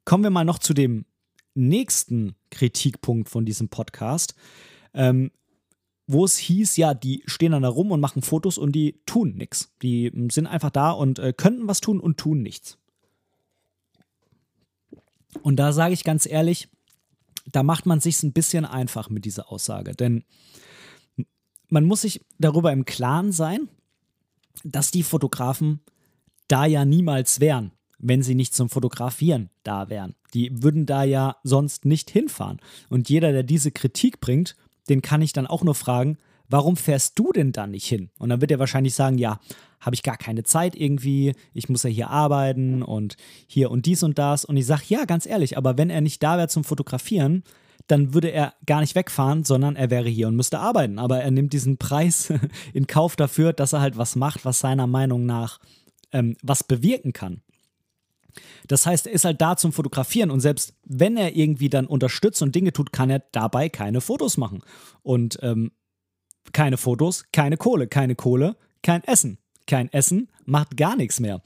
kommen 0.05 0.23
wir 0.23 0.29
mal 0.29 0.45
noch 0.45 0.59
zu 0.59 0.73
dem 0.73 1.05
nächsten 1.55 2.35
Kritikpunkt 2.51 3.29
von 3.29 3.43
diesem 3.43 3.69
Podcast, 3.69 4.35
ähm, 4.93 5.31
wo 6.05 6.23
es 6.23 6.37
hieß, 6.37 6.77
ja, 6.77 6.93
die 6.93 7.23
stehen 7.25 7.53
dann 7.53 7.63
da 7.63 7.69
rum 7.69 7.91
und 7.91 7.99
machen 7.99 8.21
Fotos 8.21 8.59
und 8.59 8.73
die 8.73 9.01
tun 9.05 9.35
nichts. 9.35 9.73
Die 9.81 10.11
sind 10.29 10.45
einfach 10.45 10.69
da 10.69 10.91
und 10.91 11.17
äh, 11.17 11.33
könnten 11.33 11.67
was 11.67 11.81
tun 11.81 11.99
und 11.99 12.17
tun 12.17 12.43
nichts. 12.43 12.77
Und 15.41 15.55
da 15.55 15.73
sage 15.73 15.93
ich 15.95 16.03
ganz 16.03 16.27
ehrlich, 16.27 16.69
da 17.51 17.63
macht 17.63 17.87
man 17.87 18.01
sich 18.01 18.21
ein 18.21 18.33
bisschen 18.33 18.65
einfach 18.65 19.09
mit 19.09 19.25
dieser 19.25 19.51
Aussage, 19.51 19.93
denn 19.93 20.25
man 21.69 21.85
muss 21.85 22.01
sich 22.01 22.23
darüber 22.37 22.71
im 22.71 22.85
Klaren 22.85 23.31
sein, 23.31 23.67
dass 24.63 24.91
die 24.91 25.03
Fotografen 25.03 25.81
da 26.47 26.65
ja 26.65 26.85
niemals 26.85 27.39
wären, 27.39 27.71
wenn 27.99 28.21
sie 28.21 28.35
nicht 28.35 28.53
zum 28.53 28.69
Fotografieren 28.69 29.49
da 29.63 29.89
wären. 29.89 30.15
Die 30.33 30.63
würden 30.63 30.85
da 30.85 31.03
ja 31.03 31.37
sonst 31.43 31.85
nicht 31.85 32.09
hinfahren. 32.09 32.59
Und 32.89 33.09
jeder, 33.09 33.31
der 33.31 33.43
diese 33.43 33.71
Kritik 33.71 34.19
bringt, 34.19 34.55
den 34.89 35.01
kann 35.01 35.21
ich 35.21 35.33
dann 35.33 35.47
auch 35.47 35.63
nur 35.63 35.75
fragen, 35.75 36.17
warum 36.49 36.75
fährst 36.75 37.17
du 37.17 37.31
denn 37.31 37.51
da 37.51 37.67
nicht 37.67 37.87
hin? 37.87 38.09
Und 38.19 38.29
dann 38.29 38.41
wird 38.41 38.51
er 38.51 38.59
wahrscheinlich 38.59 38.93
sagen, 38.93 39.17
ja, 39.17 39.39
habe 39.79 39.95
ich 39.95 40.03
gar 40.03 40.17
keine 40.17 40.43
Zeit 40.43 40.75
irgendwie, 40.75 41.33
ich 41.53 41.69
muss 41.69 41.83
ja 41.83 41.89
hier 41.89 42.09
arbeiten 42.09 42.83
und 42.83 43.17
hier 43.47 43.71
und 43.71 43.85
dies 43.85 44.03
und 44.03 44.17
das. 44.17 44.45
Und 44.45 44.57
ich 44.57 44.65
sage, 44.65 44.83
ja, 44.87 45.05
ganz 45.05 45.25
ehrlich, 45.25 45.57
aber 45.57 45.77
wenn 45.77 45.89
er 45.89 46.01
nicht 46.01 46.21
da 46.23 46.37
wäre 46.37 46.47
zum 46.47 46.63
Fotografieren, 46.63 47.43
dann 47.87 48.13
würde 48.13 48.29
er 48.29 48.53
gar 48.65 48.81
nicht 48.81 48.95
wegfahren, 48.95 49.43
sondern 49.43 49.75
er 49.75 49.89
wäre 49.89 50.09
hier 50.09 50.27
und 50.27 50.35
müsste 50.35 50.59
arbeiten. 50.59 50.99
Aber 50.99 51.21
er 51.21 51.31
nimmt 51.31 51.53
diesen 51.53 51.77
Preis 51.77 52.33
in 52.73 52.87
Kauf 52.87 53.15
dafür, 53.15 53.53
dass 53.53 53.73
er 53.73 53.81
halt 53.81 53.97
was 53.97 54.15
macht, 54.15 54.45
was 54.45 54.59
seiner 54.59 54.87
Meinung 54.87 55.25
nach 55.25 55.59
ähm, 56.11 56.37
was 56.41 56.63
bewirken 56.63 57.13
kann. 57.13 57.41
Das 58.67 58.85
heißt, 58.85 59.07
er 59.07 59.13
ist 59.13 59.25
halt 59.25 59.41
da 59.41 59.57
zum 59.57 59.73
Fotografieren 59.73 60.31
und 60.31 60.39
selbst 60.39 60.73
wenn 60.85 61.17
er 61.17 61.35
irgendwie 61.35 61.69
dann 61.69 61.85
unterstützt 61.85 62.41
und 62.41 62.55
Dinge 62.55 62.73
tut, 62.73 62.91
kann 62.91 63.09
er 63.09 63.19
dabei 63.31 63.69
keine 63.69 64.01
Fotos 64.01 64.37
machen. 64.37 64.61
Und 65.03 65.37
ähm, 65.41 65.71
keine 66.51 66.77
Fotos, 66.77 67.25
keine 67.31 67.57
Kohle, 67.57 67.87
keine 67.87 68.15
Kohle, 68.15 68.55
kein 68.81 69.03
Essen. 69.03 69.37
Kein 69.65 69.91
Essen 69.93 70.29
macht 70.45 70.75
gar 70.75 70.95
nichts 70.95 71.19
mehr. 71.19 71.41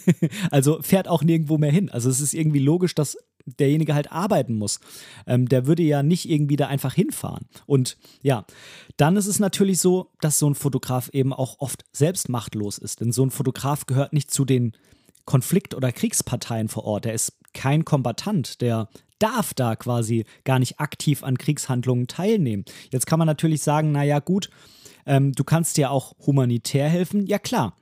also 0.50 0.82
fährt 0.82 1.06
auch 1.06 1.22
nirgendwo 1.22 1.56
mehr 1.56 1.70
hin. 1.70 1.88
Also 1.88 2.10
es 2.10 2.20
ist 2.20 2.34
irgendwie 2.34 2.58
logisch, 2.58 2.94
dass 2.94 3.16
derjenige 3.58 3.94
halt 3.94 4.12
arbeiten 4.12 4.54
muss. 4.56 4.80
Ähm, 5.26 5.48
der 5.48 5.66
würde 5.66 5.82
ja 5.82 6.02
nicht 6.02 6.28
irgendwie 6.28 6.56
da 6.56 6.68
einfach 6.68 6.94
hinfahren. 6.94 7.46
Und 7.66 7.96
ja, 8.22 8.44
dann 8.96 9.16
ist 9.16 9.26
es 9.26 9.38
natürlich 9.38 9.78
so, 9.78 10.10
dass 10.20 10.38
so 10.38 10.48
ein 10.48 10.54
Fotograf 10.54 11.10
eben 11.12 11.32
auch 11.32 11.56
oft 11.58 11.84
selbst 11.92 12.28
machtlos 12.28 12.78
ist. 12.78 13.00
Denn 13.00 13.12
so 13.12 13.24
ein 13.24 13.30
Fotograf 13.30 13.86
gehört 13.86 14.12
nicht 14.12 14.30
zu 14.30 14.44
den 14.44 14.72
Konflikt- 15.24 15.74
oder 15.74 15.92
Kriegsparteien 15.92 16.68
vor 16.68 16.84
Ort. 16.84 17.06
Er 17.06 17.14
ist 17.14 17.38
kein 17.52 17.84
Kombatant, 17.84 18.60
der 18.60 18.88
darf 19.18 19.54
da 19.54 19.76
quasi 19.76 20.24
gar 20.44 20.58
nicht 20.58 20.80
aktiv 20.80 21.22
an 21.22 21.38
Kriegshandlungen 21.38 22.06
teilnehmen. 22.06 22.64
Jetzt 22.90 23.06
kann 23.06 23.18
man 23.18 23.26
natürlich 23.26 23.62
sagen, 23.62 23.92
naja 23.92 24.18
gut, 24.18 24.50
ähm, 25.06 25.32
du 25.32 25.44
kannst 25.44 25.76
dir 25.76 25.90
auch 25.90 26.14
humanitär 26.26 26.88
helfen. 26.88 27.26
Ja 27.26 27.38
klar, 27.38 27.76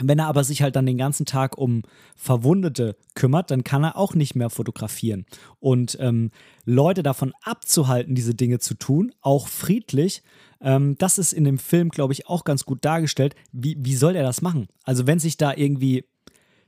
wenn 0.00 0.18
er 0.18 0.28
aber 0.28 0.44
sich 0.44 0.62
halt 0.62 0.76
dann 0.76 0.86
den 0.86 0.98
ganzen 0.98 1.26
Tag 1.26 1.58
um 1.58 1.82
Verwundete 2.16 2.96
kümmert, 3.14 3.50
dann 3.50 3.64
kann 3.64 3.84
er 3.84 3.96
auch 3.96 4.14
nicht 4.14 4.34
mehr 4.34 4.50
fotografieren. 4.50 5.26
Und 5.58 5.96
ähm, 6.00 6.30
Leute 6.64 7.02
davon 7.02 7.32
abzuhalten, 7.42 8.14
diese 8.14 8.34
Dinge 8.34 8.58
zu 8.60 8.74
tun, 8.74 9.12
auch 9.20 9.48
friedlich, 9.48 10.22
ähm, 10.60 10.96
das 10.98 11.18
ist 11.18 11.32
in 11.32 11.44
dem 11.44 11.58
Film, 11.58 11.88
glaube 11.88 12.12
ich, 12.12 12.28
auch 12.28 12.44
ganz 12.44 12.64
gut 12.64 12.84
dargestellt. 12.84 13.34
Wie, 13.52 13.76
wie 13.80 13.96
soll 13.96 14.14
er 14.14 14.22
das 14.22 14.42
machen? 14.42 14.68
Also 14.84 15.06
wenn 15.06 15.18
sich 15.18 15.36
da 15.36 15.54
irgendwie 15.54 16.04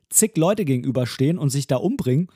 zig 0.09 0.37
Leute 0.37 0.65
gegenüberstehen 0.65 1.39
und 1.39 1.51
sich 1.51 1.67
da 1.67 1.77
umbringen, 1.77 2.29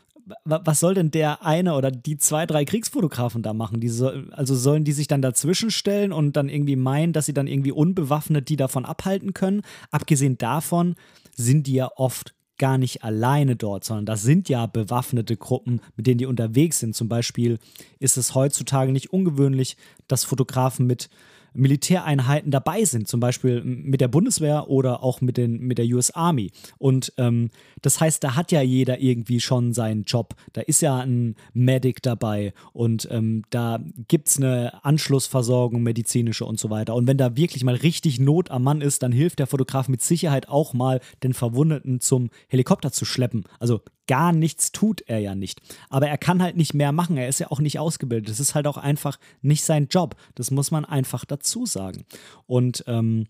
was 0.45 0.81
soll 0.81 0.95
denn 0.95 1.11
der 1.11 1.45
eine 1.45 1.75
oder 1.75 1.91
die 1.91 2.19
zwei, 2.19 2.47
drei 2.47 2.65
Kriegsfotografen 2.65 3.43
da 3.43 3.53
machen? 3.53 3.81
So, 3.89 4.11
also 4.33 4.57
sollen 4.57 4.85
die 4.85 4.93
sich 4.93 5.07
dann 5.07 5.23
dazwischen 5.23 5.71
stellen 5.71 6.13
und 6.13 6.37
dann 6.37 6.49
irgendwie 6.49 6.77
meinen, 6.77 7.13
dass 7.13 7.27
sie 7.27 7.35
dann 7.35 7.47
irgendwie 7.47 7.73
unbewaffnet 7.73 8.49
die 8.49 8.57
davon 8.57 8.85
abhalten 8.85 9.35
können? 9.35 9.63
Abgesehen 9.91 10.37
davon 10.37 10.97
sind 11.35 11.67
die 11.69 11.75
ja 11.75 11.91
oft 11.95 12.35
gar 12.59 12.79
nicht 12.79 13.05
alleine 13.05 13.55
dort, 13.55 13.85
sondern 13.85 14.07
das 14.07 14.23
sind 14.23 14.49
ja 14.49 14.67
bewaffnete 14.67 15.37
Gruppen, 15.37 15.81
mit 15.95 16.07
denen 16.07 16.19
die 16.19 16.27
unterwegs 16.27 16.79
sind. 16.81 16.95
Zum 16.95 17.09
Beispiel 17.09 17.59
ist 17.99 18.17
es 18.17 18.35
heutzutage 18.35 18.93
nicht 18.93 19.13
ungewöhnlich, 19.13 19.77
dass 20.09 20.25
Fotografen 20.25 20.87
mit 20.87 21.09
Militäreinheiten 21.57 22.51
dabei 22.51 22.85
sind, 22.85 23.09
zum 23.09 23.21
Beispiel 23.21 23.63
mit 23.65 24.01
der 24.01 24.09
Bundeswehr 24.09 24.69
oder 24.69 25.03
auch 25.03 25.21
mit, 25.21 25.37
den, 25.37 25.61
mit 25.61 25.79
der 25.79 25.87
US 25.87 26.11
Army. 26.11 26.51
Und 26.79 27.13
ähm, 27.17 27.51
das 27.83 28.01
heißt, 28.01 28.23
da 28.23 28.37
hat 28.37 28.53
ja 28.53 28.63
jeder 28.63 29.01
irgendwie 29.01 29.41
schon 29.41 29.73
seinen 29.73 30.05
Job. 30.05 30.35
Da 30.53 30.61
ist 30.61 30.83
ja 30.83 30.99
ein 30.99 31.37
Medic 31.53 32.03
dabei 32.03 32.53
und 32.73 33.09
ähm, 33.11 33.43
da 33.51 33.81
gibt 34.09 34.29
es 34.29 34.37
eine 34.37 34.85
Anschlussversorgung, 34.85 35.83
medizinische 35.83 36.45
und 36.45 36.59
so 36.59 36.71
weiter. 36.71 36.95
Und 36.95 37.07
wenn 37.07 37.19
da 37.19 37.37
wirklich 37.37 37.65
mal 37.65 37.75
richtig 37.75 38.21
Not 38.21 38.51
am 38.51 38.63
Mann 38.63 38.81
ist, 38.81 39.03
dann 39.03 39.13
hilft 39.13 39.39
der 39.39 39.47
Fotograf 39.47 39.89
mit 39.89 40.03
Sicherheit 40.03 40.49
auch 40.49 40.75
mal, 40.75 41.01
den 41.23 41.35
Verwundeten 41.35 42.01
zum 42.01 42.31
Helikopter 42.49 42.93
zu 42.93 43.05
schleppen. 43.05 43.45
Also 43.59 43.81
gar 44.07 44.33
nichts 44.33 44.73
tut 44.73 45.03
er 45.07 45.19
ja 45.19 45.35
nicht. 45.35 45.61
Aber 45.89 46.09
er 46.09 46.19
kann 46.19 46.43
halt 46.43 46.57
nicht 46.57 46.75
mehr 46.75 46.93
machen. 46.93 47.17
Er 47.17 47.29
ist 47.29 47.41
ja 47.41 47.51
auch 47.51 47.61
nicht 47.61 47.79
ausgebildet. 47.79 48.29
Das 48.29 48.41
ist 48.41 48.55
halt 48.55 48.67
auch 48.67 48.77
einfach 48.77 49.19
nicht 49.43 49.65
sein 49.65 49.89
Job. 49.91 50.17
Das 50.35 50.51
muss 50.51 50.71
man 50.71 50.85
einfach 50.85 51.25
dazu 51.25 51.67
sagen. 51.67 52.05
Und 52.47 52.85
ähm, 52.87 53.27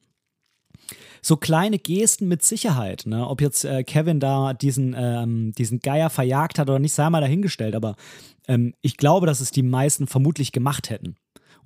so 1.23 1.37
kleine 1.37 1.79
Gesten 1.79 2.29
mit 2.29 2.43
Sicherheit, 2.43 3.05
ne? 3.07 3.27
ob 3.27 3.41
jetzt 3.41 3.65
äh, 3.65 3.83
Kevin 3.83 4.21
da 4.21 4.55
diesen, 4.55 4.95
ähm, 4.97 5.53
diesen 5.53 5.81
Geier 5.81 6.11
verjagt 6.11 6.59
hat 6.59 6.69
oder 6.69 6.79
nicht, 6.79 6.95
sei 6.95 7.11
mal 7.11 7.21
dahingestellt, 7.21 7.75
aber 7.75 7.97
ähm, 8.47 8.75
ich 8.83 8.97
glaube, 8.97 9.27
dass 9.27 9.41
es 9.41 9.51
die 9.51 9.63
meisten 9.63 10.07
vermutlich 10.07 10.53
gemacht 10.53 10.91
hätten. 10.91 11.17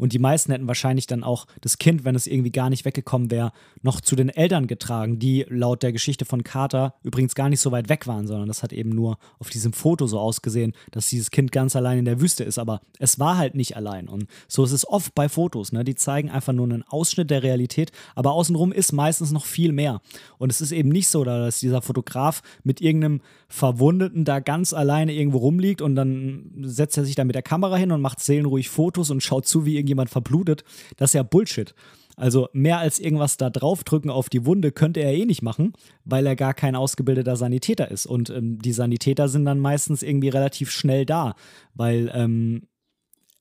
Und 0.00 0.12
die 0.12 0.18
meisten 0.18 0.50
hätten 0.50 0.66
wahrscheinlich 0.66 1.06
dann 1.06 1.22
auch 1.22 1.46
das 1.60 1.78
Kind, 1.78 2.04
wenn 2.04 2.14
es 2.14 2.26
irgendwie 2.26 2.50
gar 2.50 2.70
nicht 2.70 2.84
weggekommen 2.84 3.30
wäre, 3.30 3.52
noch 3.82 4.00
zu 4.00 4.16
den 4.16 4.30
Eltern 4.30 4.66
getragen, 4.66 5.18
die 5.18 5.44
laut 5.48 5.82
der 5.82 5.92
Geschichte 5.92 6.24
von 6.24 6.42
Carter 6.42 6.94
übrigens 7.02 7.34
gar 7.34 7.48
nicht 7.48 7.60
so 7.60 7.70
weit 7.70 7.88
weg 7.88 8.06
waren, 8.06 8.26
sondern 8.26 8.48
das 8.48 8.62
hat 8.62 8.72
eben 8.72 8.90
nur 8.90 9.18
auf 9.38 9.50
diesem 9.50 9.72
Foto 9.72 10.06
so 10.06 10.18
ausgesehen, 10.18 10.72
dass 10.90 11.08
dieses 11.08 11.30
Kind 11.30 11.52
ganz 11.52 11.76
allein 11.76 11.98
in 11.98 12.04
der 12.06 12.20
Wüste 12.20 12.44
ist. 12.44 12.58
Aber 12.58 12.80
es 12.98 13.18
war 13.18 13.36
halt 13.36 13.54
nicht 13.54 13.76
allein. 13.76 14.08
Und 14.08 14.26
so 14.48 14.64
ist 14.64 14.72
es 14.72 14.88
oft 14.88 15.14
bei 15.14 15.28
Fotos. 15.28 15.72
Ne? 15.72 15.84
Die 15.84 15.94
zeigen 15.94 16.30
einfach 16.30 16.52
nur 16.52 16.64
einen 16.64 16.82
Ausschnitt 16.84 17.30
der 17.30 17.42
Realität, 17.42 17.92
aber 18.14 18.32
außenrum 18.32 18.72
ist 18.72 18.92
meistens 18.92 19.32
noch 19.32 19.44
viel 19.44 19.72
mehr. 19.72 20.00
Und 20.38 20.50
es 20.50 20.60
ist 20.60 20.72
eben 20.72 20.88
nicht 20.88 21.08
so, 21.08 21.24
dass 21.24 21.60
dieser 21.60 21.82
Fotograf 21.82 22.42
mit 22.64 22.80
irgendeinem 22.80 23.20
Verwundeten 23.50 24.24
da 24.24 24.38
ganz 24.38 24.72
alleine 24.72 25.12
irgendwo 25.12 25.38
rumliegt 25.38 25.82
und 25.82 25.96
dann 25.96 26.52
setzt 26.62 26.96
er 26.96 27.04
sich 27.04 27.16
da 27.16 27.24
mit 27.24 27.34
der 27.34 27.42
Kamera 27.42 27.76
hin 27.76 27.90
und 27.90 28.00
macht 28.00 28.20
seelenruhig 28.20 28.68
Fotos 28.68 29.10
und 29.10 29.22
schaut 29.22 29.44
zu, 29.44 29.66
wie 29.66 29.74
irgendjemand 29.74 30.08
verblutet. 30.08 30.62
Das 30.96 31.10
ist 31.10 31.14
ja 31.14 31.24
Bullshit. 31.24 31.74
Also 32.16 32.48
mehr 32.52 32.78
als 32.78 33.00
irgendwas 33.00 33.38
da 33.38 33.50
draufdrücken 33.50 34.10
auf 34.10 34.28
die 34.28 34.46
Wunde 34.46 34.70
könnte 34.70 35.00
er 35.00 35.12
eh 35.12 35.24
nicht 35.24 35.42
machen, 35.42 35.72
weil 36.04 36.26
er 36.26 36.36
gar 36.36 36.54
kein 36.54 36.76
ausgebildeter 36.76 37.34
Sanitäter 37.34 37.90
ist. 37.90 38.06
Und 38.06 38.30
ähm, 38.30 38.58
die 38.60 38.72
Sanitäter 38.72 39.28
sind 39.28 39.46
dann 39.46 39.58
meistens 39.58 40.02
irgendwie 40.02 40.28
relativ 40.28 40.70
schnell 40.70 41.04
da, 41.04 41.34
weil 41.74 42.10
ähm, 42.14 42.68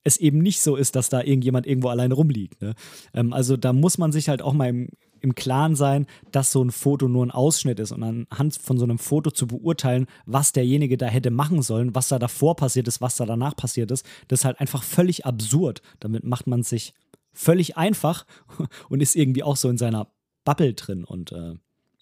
es 0.04 0.18
eben 0.18 0.40
nicht 0.40 0.62
so 0.62 0.76
ist, 0.76 0.96
dass 0.96 1.10
da 1.10 1.22
irgendjemand 1.22 1.68
irgendwo 1.68 1.90
allein 1.90 2.12
rumliegt. 2.12 2.62
Ne? 2.62 2.74
Ähm, 3.14 3.32
also 3.32 3.58
da 3.58 3.74
muss 3.74 3.98
man 3.98 4.12
sich 4.12 4.30
halt 4.30 4.42
auch 4.42 4.54
mal 4.54 4.70
im, 4.70 4.90
im 5.22 5.36
Klaren 5.36 5.76
sein, 5.76 6.08
dass 6.32 6.52
so 6.52 6.64
ein 6.64 6.72
Foto 6.72 7.08
nur 7.08 7.26
ein 7.26 7.32
Ausschnitt 7.32 7.80
ist 7.80 7.92
und 7.92 8.04
anhand 8.04 8.56
von 8.56 8.78
so 8.78 8.84
einem 8.84 8.98
Foto 8.98 9.32
zu 9.32 9.48
beurteilen, 9.48 10.08
was 10.26 10.52
derjenige 10.52 10.98
da 10.98 11.08
hätte 11.08 11.32
machen 11.32 11.62
sollen, 11.62 11.96
was 11.96 12.08
da 12.08 12.20
davor 12.20 12.56
passiert 12.56 12.88
ist, 12.88 13.02
was 13.02 13.16
da 13.16 13.26
danach 13.26 13.56
passiert 13.56 13.92
ist, 13.92 14.06
das 14.28 14.42
ist 14.42 14.46
halt 14.46 14.60
einfach 14.60 14.84
völlig 14.84 15.26
absurd. 15.26 15.82
Damit 16.00 16.24
macht 16.24 16.48
man 16.48 16.64
sich 16.64 16.94
völlig 17.32 17.78
einfach 17.78 18.26
und 18.90 19.02
ist 19.02 19.16
irgendwie 19.16 19.44
auch 19.44 19.58
so 19.58 19.70
in 19.70 19.78
seiner 19.78 20.12
Bubble 20.46 20.74
drin 20.74 21.04
und 21.04 21.32
äh, 21.32 21.56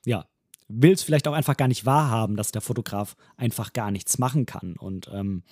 ja, 0.05 0.26
will 0.68 0.93
es 0.93 1.03
vielleicht 1.03 1.28
auch 1.28 1.34
einfach 1.34 1.57
gar 1.57 1.68
nicht 1.68 1.86
wahrhaben, 1.86 2.36
dass 2.36 2.51
der 2.51 2.61
Fotograf 2.61 3.15
einfach 3.36 3.74
gar 3.74 3.91
nichts 3.91 4.18
machen 4.18 4.45
kann 4.45 4.76
und 4.78 5.09
ähm, 5.13 5.43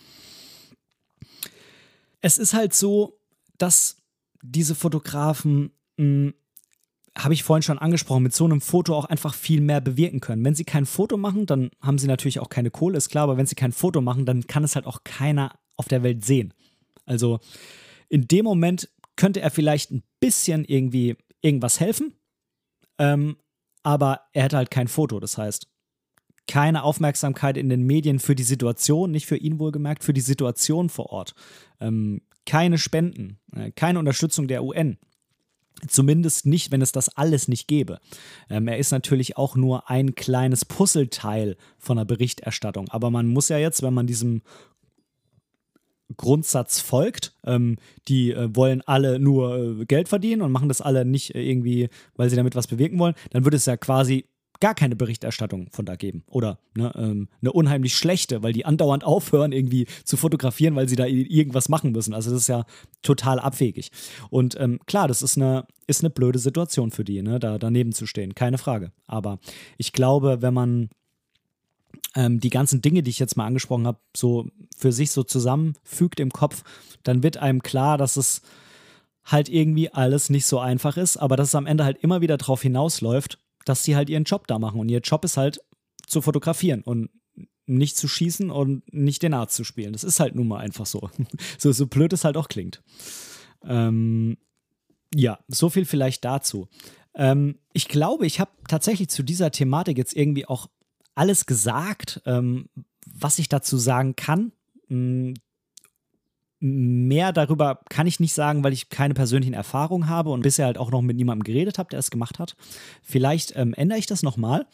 es 2.22 2.38
ist 2.38 2.54
halt 2.54 2.74
so, 2.74 3.20
dass 3.58 3.98
diese 4.42 4.76
Fotografen 4.76 5.72
hm, 5.98 6.34
habe 7.18 7.34
ich 7.34 7.44
vorhin 7.44 7.64
schon 7.64 7.80
angesprochen, 7.80 8.24
mit 8.24 8.34
so 8.34 8.46
einem 8.46 8.62
Foto 8.62 8.96
auch 8.96 9.06
einfach 9.06 9.34
viel 9.34 9.62
mehr 9.62 9.82
bewirken 9.82 10.20
können. 10.20 10.44
Wenn 10.44 10.56
sie 10.56 10.66
kein 10.66 10.86
Foto 10.86 11.18
machen, 11.18 11.46
dann 11.46 11.72
haben 11.82 11.98
sie 11.98 12.08
natürlich 12.08 12.40
auch 12.40 12.50
keine 12.50 12.72
Kohle, 12.72 12.98
ist 12.98 13.10
klar, 13.10 13.24
aber 13.24 13.38
wenn 13.38 13.46
sie 13.46 13.56
kein 13.56 13.72
Foto 13.72 14.02
machen, 14.02 14.26
dann 14.26 14.48
kann 14.48 14.64
es 14.64 14.76
halt 14.76 14.86
auch 14.86 15.04
keiner 15.04 15.58
auf 15.78 15.88
der 15.88 16.04
Welt 16.04 16.26
sehen. 16.26 16.54
Also 17.06 17.40
in 18.10 18.28
dem 18.28 18.44
Moment 18.44 18.90
könnte 19.16 19.42
er 19.42 19.50
vielleicht 19.50 19.92
ein 19.92 20.04
bisschen 20.20 20.66
irgendwie 20.66 21.16
irgendwas 21.42 21.80
helfen, 21.80 22.14
ähm, 22.98 23.38
aber 23.84 24.22
er 24.34 24.44
hätte 24.44 24.58
halt 24.58 24.72
kein 24.72 24.88
Foto. 24.88 25.20
Das 25.20 25.38
heißt, 25.38 25.68
keine 26.48 26.84
Aufmerksamkeit 26.84 27.58
in 27.58 27.70
den 27.70 27.84
Medien 27.84 28.20
für 28.20 28.36
die 28.36 28.44
Situation, 28.44 29.12
nicht 29.12 29.26
für 29.26 29.38
ihn 29.38 29.60
wohlgemerkt, 29.60 30.04
für 30.04 30.14
die 30.14 30.22
Situation 30.22 30.90
vor 30.90 31.12
Ort. 31.12 31.34
Ähm, 31.80 32.22
keine 32.46 32.78
Spenden, 32.78 33.40
äh, 33.54 33.72
keine 33.72 34.00
Unterstützung 34.00 34.48
der 34.48 34.64
UN. 34.64 34.98
Zumindest 35.88 36.46
nicht, 36.46 36.72
wenn 36.72 36.82
es 36.82 36.92
das 36.92 37.10
alles 37.18 37.48
nicht 37.48 37.68
gäbe. 37.68 38.00
Ähm, 38.50 38.68
er 38.68 38.78
ist 38.78 38.92
natürlich 38.92 39.38
auch 39.38 39.56
nur 39.56 39.90
ein 39.90 40.16
kleines 40.16 40.66
Puzzleteil 40.66 41.58
von 41.78 41.98
der 41.98 42.06
Berichterstattung. 42.06 42.88
Aber 42.90 43.12
man 43.12 43.28
muss 43.28 43.50
ja 43.50 43.58
jetzt, 43.58 43.84
wenn 43.84 43.94
man 43.94 44.08
diesem 44.08 44.42
Grundsatz 46.18 46.80
folgt. 46.80 47.34
Ähm, 47.46 47.78
die 48.08 48.32
äh, 48.32 48.56
wollen 48.56 48.82
alle 48.86 49.20
nur 49.20 49.82
äh, 49.82 49.86
Geld 49.86 50.08
verdienen 50.08 50.42
und 50.42 50.52
machen 50.52 50.70
das 50.70 50.82
alle 50.82 51.06
nicht 51.06 51.36
äh, 51.36 51.42
irgendwie, 51.42 51.90
weil 52.16 52.30
sie 52.30 52.36
damit 52.36 52.56
was 52.56 52.68
bewirken 52.68 53.00
wollen. 53.00 53.16
Dann 53.32 53.44
würde 53.44 53.58
es 53.58 53.66
ja 53.66 53.78
quasi 53.78 54.26
gar 54.60 54.76
keine 54.76 54.96
Berichterstattung 54.96 55.70
von 55.72 55.86
da 55.86 55.96
geben. 55.96 56.24
Oder 56.28 56.60
ne, 56.76 56.92
ähm, 56.96 57.30
eine 57.42 57.52
unheimlich 57.52 57.96
schlechte, 57.96 58.44
weil 58.44 58.54
die 58.54 58.66
andauernd 58.66 59.04
aufhören, 59.04 59.52
irgendwie 59.52 59.88
zu 60.04 60.18
fotografieren, 60.18 60.76
weil 60.76 60.88
sie 60.88 60.96
da 60.96 61.06
irgendwas 61.06 61.70
machen 61.70 61.92
müssen. 61.92 62.14
Also 62.14 62.32
das 62.32 62.42
ist 62.42 62.48
ja 62.48 62.66
total 63.02 63.40
abwegig. 63.40 63.92
Und 64.30 64.60
ähm, 64.60 64.80
klar, 64.86 65.08
das 65.08 65.22
ist 65.22 65.38
eine, 65.38 65.66
ist 65.88 66.02
eine 66.02 66.10
blöde 66.10 66.40
Situation 66.40 66.92
für 66.92 67.04
die, 67.04 67.22
ne, 67.22 67.40
da 67.40 67.58
daneben 67.58 67.92
zu 67.92 68.06
stehen, 68.06 68.36
keine 68.36 68.58
Frage. 68.58 68.92
Aber 69.08 69.40
ich 69.78 69.94
glaube, 69.94 70.42
wenn 70.42 70.54
man 70.54 70.90
ähm, 72.16 72.40
die 72.40 72.50
ganzen 72.50 72.82
Dinge, 72.82 73.04
die 73.04 73.12
ich 73.12 73.20
jetzt 73.20 73.38
mal 73.38 73.46
angesprochen 73.46 73.88
habe, 73.88 74.00
so 74.16 74.48
für 74.76 74.92
sich 74.92 75.12
so 75.12 75.24
zusammenfügt 75.24 76.20
im 76.20 76.32
Kopf, 76.32 76.64
dann 77.04 77.24
wird 77.24 77.38
einem 77.38 77.62
klar, 77.62 77.98
dass 77.98 78.18
es 78.18 78.42
halt 79.26 79.50
irgendwie 79.50 79.92
alles 79.92 80.30
nicht 80.30 80.46
so 80.46 80.60
einfach 80.60 80.98
ist, 80.98 81.18
aber 81.18 81.36
dass 81.36 81.50
es 81.50 81.56
am 81.56 81.66
Ende 81.66 81.84
halt 81.84 81.98
immer 81.98 82.22
wieder 82.22 82.38
darauf 82.38 82.62
hinausläuft, 82.62 83.40
dass 83.66 83.84
sie 83.84 83.96
halt 83.96 84.10
ihren 84.10 84.24
Job 84.24 84.48
da 84.48 84.60
machen. 84.60 84.80
Und 84.80 84.90
ihr 84.90 85.00
Job 85.00 85.26
ist 85.26 85.38
halt 85.38 85.60
zu 86.08 86.22
fotografieren 86.22 86.82
und 86.82 87.10
nicht 87.66 87.98
zu 87.98 88.08
schießen 88.08 88.52
und 88.52 88.94
nicht 88.94 89.24
den 89.24 89.34
Arzt 89.34 89.56
zu 89.56 89.64
spielen. 89.64 89.94
Das 89.94 90.04
ist 90.04 90.20
halt 90.20 90.36
nun 90.36 90.48
mal 90.48 90.60
einfach 90.60 90.86
so. 90.86 91.10
so, 91.58 91.72
so 91.72 91.88
blöd 91.88 92.14
es 92.14 92.24
halt 92.24 92.38
auch 92.38 92.48
klingt. 92.48 92.82
Ähm, 93.64 94.38
ja, 95.14 95.40
so 95.48 95.70
viel 95.70 95.86
vielleicht 95.86 96.24
dazu. 96.26 96.68
Ähm, 97.16 97.58
ich 97.74 97.88
glaube, 97.88 98.26
ich 98.26 98.40
habe 98.40 98.52
tatsächlich 98.68 99.10
zu 99.10 99.24
dieser 99.24 99.52
Thematik 99.52 99.98
jetzt 99.98 100.16
irgendwie 100.16 100.46
auch 100.46 100.70
alles 101.16 101.46
gesagt, 101.46 102.22
ähm, 102.26 102.70
was 103.06 103.40
ich 103.40 103.50
dazu 103.50 103.78
sagen 103.78 104.16
kann. 104.16 104.52
Mehr 106.60 107.34
darüber 107.34 107.82
kann 107.90 108.08
ich 108.08 108.20
nicht 108.20 108.34
sagen, 108.34 108.64
weil 108.64 108.74
ich 108.74 108.90
keine 108.90 109.14
persönlichen 109.14 109.54
Erfahrungen 109.54 110.08
habe 110.10 110.30
und 110.30 110.42
bisher 110.42 110.66
halt 110.66 110.78
auch 110.78 110.90
noch 110.90 111.02
mit 111.02 111.18
niemandem 111.18 111.44
geredet 111.44 111.78
habe, 111.78 111.90
der 111.90 112.00
es 112.00 112.12
gemacht 112.12 112.40
hat. 112.40 112.56
Vielleicht 113.04 113.56
ähm, 113.56 113.74
ändere 113.74 114.00
ich 114.00 114.06
das 114.06 114.24
nochmal. 114.24 114.66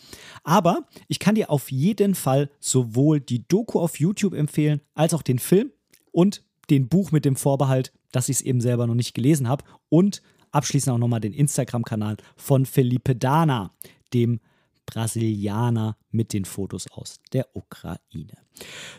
Aber 0.44 0.88
ich 1.08 1.20
kann 1.20 1.36
dir 1.36 1.50
auf 1.50 1.72
jeden 1.72 2.16
Fall 2.16 2.50
sowohl 2.60 3.20
die 3.20 3.48
Doku 3.48 3.80
auf 3.80 4.00
YouTube 4.00 4.34
empfehlen, 4.34 4.82
als 4.94 5.14
auch 5.14 5.24
den 5.24 5.40
Film 5.40 5.72
und 6.12 6.44
den 6.70 6.88
Buch 6.88 7.12
mit 7.12 7.26
dem 7.26 7.36
Vorbehalt, 7.36 7.92
dass 8.12 8.30
ich 8.30 8.38
es 8.38 8.42
eben 8.42 8.62
selber 8.62 8.88
noch 8.88 8.96
nicht 8.96 9.14
gelesen 9.14 9.48
habe. 9.48 9.66
Und 9.90 10.22
abschließend 10.52 10.94
auch 10.94 11.00
nochmal 11.00 11.20
den 11.20 11.34
Instagram-Kanal 11.34 12.18
von 12.36 12.66
Felipe 12.66 13.16
Dana, 13.16 13.74
dem 14.14 14.40
Brasilianer 14.86 15.98
mit 16.12 16.34
den 16.34 16.46
Fotos 16.46 16.86
aus 16.92 17.20
der 17.34 17.48
Ukraine. 17.56 18.38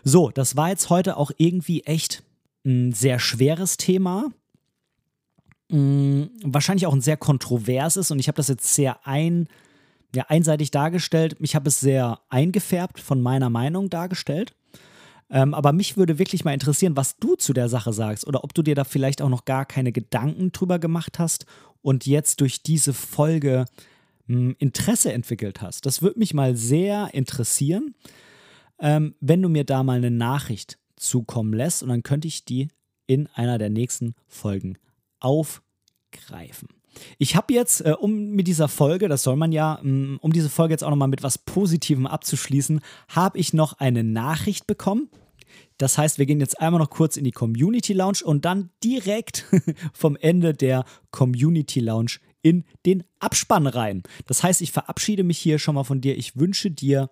So, 0.05 0.30
das 0.30 0.57
war 0.57 0.70
jetzt 0.70 0.91
heute 0.91 1.16
auch 1.16 1.30
irgendwie 1.37 1.83
echt 1.83 2.22
ein 2.64 2.92
sehr 2.92 3.18
schweres 3.18 3.76
Thema. 3.76 4.30
Wahrscheinlich 5.68 6.86
auch 6.86 6.92
ein 6.92 7.00
sehr 7.00 7.16
kontroverses 7.16 8.10
und 8.10 8.18
ich 8.18 8.28
habe 8.28 8.36
das 8.36 8.48
jetzt 8.48 8.74
sehr 8.74 9.06
ein, 9.06 9.48
ja, 10.14 10.24
einseitig 10.28 10.70
dargestellt. 10.70 11.36
Ich 11.40 11.54
habe 11.54 11.68
es 11.68 11.80
sehr 11.80 12.20
eingefärbt 12.28 13.00
von 13.00 13.22
meiner 13.22 13.48
Meinung 13.48 13.88
dargestellt. 13.88 14.54
Ähm, 15.30 15.54
aber 15.54 15.72
mich 15.72 15.96
würde 15.96 16.18
wirklich 16.18 16.44
mal 16.44 16.52
interessieren, 16.52 16.94
was 16.94 17.16
du 17.16 17.36
zu 17.36 17.54
der 17.54 17.70
Sache 17.70 17.94
sagst 17.94 18.26
oder 18.26 18.44
ob 18.44 18.52
du 18.52 18.62
dir 18.62 18.74
da 18.74 18.84
vielleicht 18.84 19.22
auch 19.22 19.30
noch 19.30 19.46
gar 19.46 19.64
keine 19.64 19.90
Gedanken 19.90 20.52
drüber 20.52 20.78
gemacht 20.78 21.18
hast 21.18 21.46
und 21.80 22.04
jetzt 22.04 22.42
durch 22.42 22.62
diese 22.62 22.92
Folge 22.92 23.64
mh, 24.26 24.56
Interesse 24.58 25.10
entwickelt 25.10 25.62
hast. 25.62 25.86
Das 25.86 26.02
würde 26.02 26.18
mich 26.18 26.34
mal 26.34 26.54
sehr 26.54 27.14
interessieren, 27.14 27.94
ähm, 28.78 29.14
wenn 29.20 29.40
du 29.40 29.48
mir 29.48 29.64
da 29.64 29.82
mal 29.82 29.96
eine 29.96 30.10
Nachricht 30.10 30.78
zukommen 31.03 31.53
lässt 31.53 31.82
und 31.82 31.88
dann 31.88 32.03
könnte 32.03 32.28
ich 32.28 32.44
die 32.44 32.68
in 33.07 33.26
einer 33.34 33.59
der 33.59 33.70
nächsten 33.70 34.14
Folgen 34.26 34.78
aufgreifen. 35.20 36.68
Ich 37.18 37.36
habe 37.36 37.55
jetzt, 37.55 37.80
äh, 37.80 37.94
um 37.98 38.30
mit 38.30 38.46
dieser 38.46 38.68
Folge, 38.68 39.09
das 39.09 39.22
soll 39.22 39.36
man 39.36 39.53
ja, 39.53 39.80
mm, 39.82 40.18
um 40.20 40.32
diese 40.32 40.50
Folge 40.50 40.74
jetzt 40.74 40.84
auch 40.84 40.90
nochmal 40.90 41.09
mit 41.09 41.22
was 41.22 41.38
Positivem 41.38 42.07
abzuschließen, 42.07 42.80
habe 43.09 43.38
ich 43.38 43.53
noch 43.53 43.74
eine 43.74 44.05
Nachricht 44.05 44.66
bekommen. 44.66 45.09
Das 45.78 45.98
heißt, 45.98 46.18
wir 46.18 46.26
gehen 46.26 46.40
jetzt 46.40 46.61
einmal 46.61 46.80
noch 46.80 46.90
kurz 46.90 47.16
in 47.16 47.24
die 47.24 47.32
Community 47.32 47.92
Lounge 47.92 48.18
und 48.24 48.44
dann 48.44 48.70
direkt 48.84 49.46
vom 49.92 50.16
Ende 50.16 50.53
der 50.53 50.84
Community 51.11 51.80
Lounge 51.80 52.18
in 52.42 52.64
den 52.86 53.05
Abspann 53.20 53.66
rein. 53.66 54.03
Das 54.26 54.42
heißt, 54.42 54.61
ich 54.61 54.72
verabschiede 54.72 55.24
mich 55.24 55.38
hier 55.38 55.59
schon 55.59 55.74
mal 55.74 55.84
von 55.84 56.00
dir. 56.00 56.16
Ich 56.16 56.36
wünsche 56.36 56.70
dir 56.70 57.11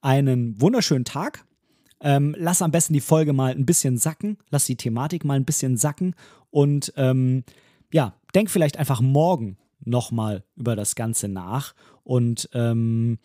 einen 0.00 0.60
wunderschönen 0.60 1.04
Tag 1.04 1.44
ähm, 2.02 2.34
lass 2.38 2.62
am 2.62 2.70
besten 2.70 2.92
die 2.92 3.00
Folge 3.00 3.32
mal 3.32 3.52
ein 3.52 3.66
bisschen 3.66 3.96
sacken, 3.96 4.38
lass 4.50 4.66
die 4.66 4.76
Thematik 4.76 5.24
mal 5.24 5.34
ein 5.34 5.44
bisschen 5.44 5.76
sacken 5.76 6.14
und 6.50 6.92
ähm, 6.96 7.44
ja, 7.92 8.14
denk 8.34 8.50
vielleicht 8.50 8.78
einfach 8.78 9.00
morgen 9.00 9.56
nochmal 9.84 10.44
über 10.56 10.76
das 10.76 10.94
Ganze 10.94 11.28
nach 11.28 11.74
und 12.04 12.48
ähm, 12.52 13.18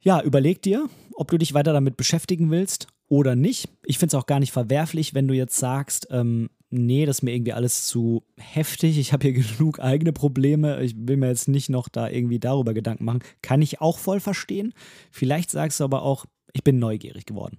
ja, 0.00 0.20
überleg 0.22 0.60
dir, 0.60 0.88
ob 1.14 1.30
du 1.30 1.38
dich 1.38 1.54
weiter 1.54 1.72
damit 1.72 1.96
beschäftigen 1.96 2.50
willst 2.50 2.88
oder 3.08 3.36
nicht. 3.36 3.68
Ich 3.84 3.98
finde 3.98 4.16
es 4.16 4.22
auch 4.22 4.26
gar 4.26 4.40
nicht 4.40 4.52
verwerflich, 4.52 5.14
wenn 5.14 5.28
du 5.28 5.34
jetzt 5.34 5.56
sagst, 5.56 6.08
ähm, 6.10 6.50
nee, 6.68 7.06
das 7.06 7.18
ist 7.18 7.22
mir 7.22 7.34
irgendwie 7.34 7.52
alles 7.52 7.86
zu 7.86 8.22
heftig, 8.36 8.98
ich 8.98 9.12
habe 9.12 9.28
hier 9.28 9.42
genug 9.58 9.80
eigene 9.80 10.12
Probleme, 10.12 10.82
ich 10.82 10.94
will 10.96 11.16
mir 11.16 11.28
jetzt 11.28 11.48
nicht 11.48 11.70
noch 11.70 11.88
da 11.88 12.08
irgendwie 12.08 12.38
darüber 12.38 12.74
Gedanken 12.74 13.04
machen. 13.04 13.22
Kann 13.40 13.62
ich 13.62 13.80
auch 13.80 13.98
voll 13.98 14.20
verstehen. 14.20 14.74
Vielleicht 15.10 15.50
sagst 15.50 15.80
du 15.80 15.84
aber 15.84 16.02
auch, 16.02 16.26
ich 16.54 16.62
bin 16.62 16.78
neugierig 16.78 17.26
geworden. 17.26 17.58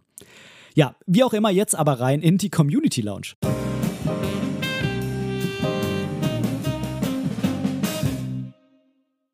Ja, 0.74 0.96
wie 1.06 1.24
auch 1.24 1.34
immer, 1.34 1.52
jetzt 1.52 1.76
aber 1.76 2.00
rein 2.00 2.22
in 2.22 2.38
die 2.38 2.50
Community 2.50 3.02
Lounge. 3.02 3.34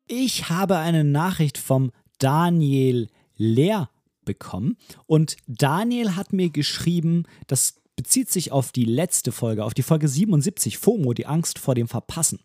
Ich 0.08 0.50
habe 0.50 0.78
eine 0.78 1.04
Nachricht 1.04 1.58
vom 1.58 1.92
Daniel 2.18 3.08
Lehr 3.36 3.88
bekommen 4.24 4.76
und 5.06 5.36
Daniel 5.46 6.16
hat 6.16 6.32
mir 6.32 6.50
geschrieben, 6.50 7.24
das 7.46 7.80
bezieht 7.96 8.30
sich 8.30 8.52
auf 8.52 8.72
die 8.72 8.84
letzte 8.84 9.32
Folge, 9.32 9.64
auf 9.64 9.74
die 9.74 9.82
Folge 9.82 10.08
77, 10.08 10.78
FOMO, 10.78 11.12
die 11.12 11.26
Angst 11.26 11.58
vor 11.58 11.74
dem 11.74 11.88
Verpassen. 11.88 12.40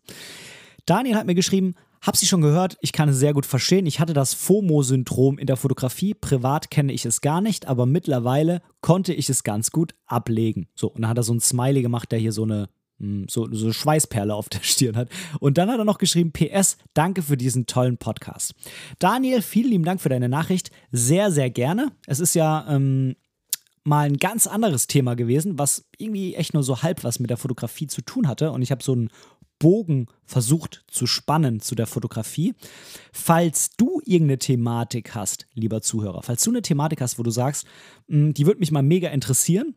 Daniel 0.86 1.16
hat 1.16 1.26
mir 1.26 1.34
geschrieben, 1.34 1.74
hab 2.00 2.16
sie 2.16 2.26
schon 2.26 2.40
gehört, 2.40 2.76
ich 2.80 2.92
kann 2.92 3.08
es 3.08 3.18
sehr 3.18 3.34
gut 3.34 3.46
verstehen. 3.46 3.86
Ich 3.86 4.00
hatte 4.00 4.12
das 4.12 4.34
FOMO-Syndrom 4.34 5.38
in 5.38 5.46
der 5.46 5.56
Fotografie. 5.56 6.14
Privat 6.14 6.70
kenne 6.70 6.92
ich 6.92 7.04
es 7.04 7.20
gar 7.20 7.40
nicht, 7.40 7.66
aber 7.66 7.86
mittlerweile 7.86 8.62
konnte 8.80 9.12
ich 9.12 9.28
es 9.28 9.42
ganz 9.42 9.70
gut 9.70 9.94
ablegen. 10.06 10.68
So, 10.74 10.88
und 10.88 11.02
dann 11.02 11.10
hat 11.10 11.16
er 11.16 11.24
so 11.24 11.34
ein 11.34 11.40
Smiley 11.40 11.82
gemacht, 11.82 12.12
der 12.12 12.18
hier 12.18 12.32
so 12.32 12.44
eine 12.44 12.68
hm, 13.00 13.26
so, 13.28 13.48
so 13.52 13.72
Schweißperle 13.72 14.34
auf 14.34 14.48
der 14.48 14.60
Stirn 14.62 14.96
hat. 14.96 15.08
Und 15.40 15.58
dann 15.58 15.70
hat 15.70 15.78
er 15.78 15.84
noch 15.84 15.98
geschrieben: 15.98 16.32
PS, 16.32 16.76
danke 16.94 17.22
für 17.22 17.36
diesen 17.36 17.66
tollen 17.66 17.98
Podcast. 17.98 18.54
Daniel, 18.98 19.42
vielen 19.42 19.70
lieben 19.70 19.84
Dank 19.84 20.00
für 20.00 20.08
deine 20.08 20.28
Nachricht. 20.28 20.70
Sehr, 20.92 21.30
sehr 21.30 21.50
gerne. 21.50 21.92
Es 22.06 22.20
ist 22.20 22.34
ja 22.34 22.66
ähm, 22.68 23.16
mal 23.84 24.06
ein 24.06 24.18
ganz 24.18 24.46
anderes 24.46 24.86
Thema 24.86 25.14
gewesen, 25.14 25.58
was 25.58 25.86
irgendwie 25.96 26.34
echt 26.34 26.54
nur 26.54 26.62
so 26.62 26.82
halb 26.82 27.04
was 27.04 27.20
mit 27.20 27.30
der 27.30 27.36
Fotografie 27.36 27.86
zu 27.86 28.02
tun 28.02 28.28
hatte. 28.28 28.52
Und 28.52 28.62
ich 28.62 28.70
habe 28.70 28.82
so 28.82 28.92
einen 28.92 29.10
Bogen 29.58 30.06
versucht 30.24 30.84
zu 30.88 31.06
spannen 31.06 31.60
zu 31.60 31.74
der 31.74 31.86
Fotografie. 31.86 32.54
Falls 33.12 33.70
du 33.76 34.00
irgendeine 34.04 34.38
Thematik 34.38 35.14
hast, 35.14 35.46
lieber 35.54 35.82
Zuhörer, 35.82 36.22
falls 36.22 36.42
du 36.44 36.50
eine 36.50 36.62
Thematik 36.62 37.00
hast, 37.00 37.18
wo 37.18 37.22
du 37.22 37.30
sagst, 37.30 37.66
hm, 38.08 38.34
die 38.34 38.46
würde 38.46 38.60
mich 38.60 38.70
mal 38.70 38.82
mega 38.82 39.08
interessieren, 39.08 39.74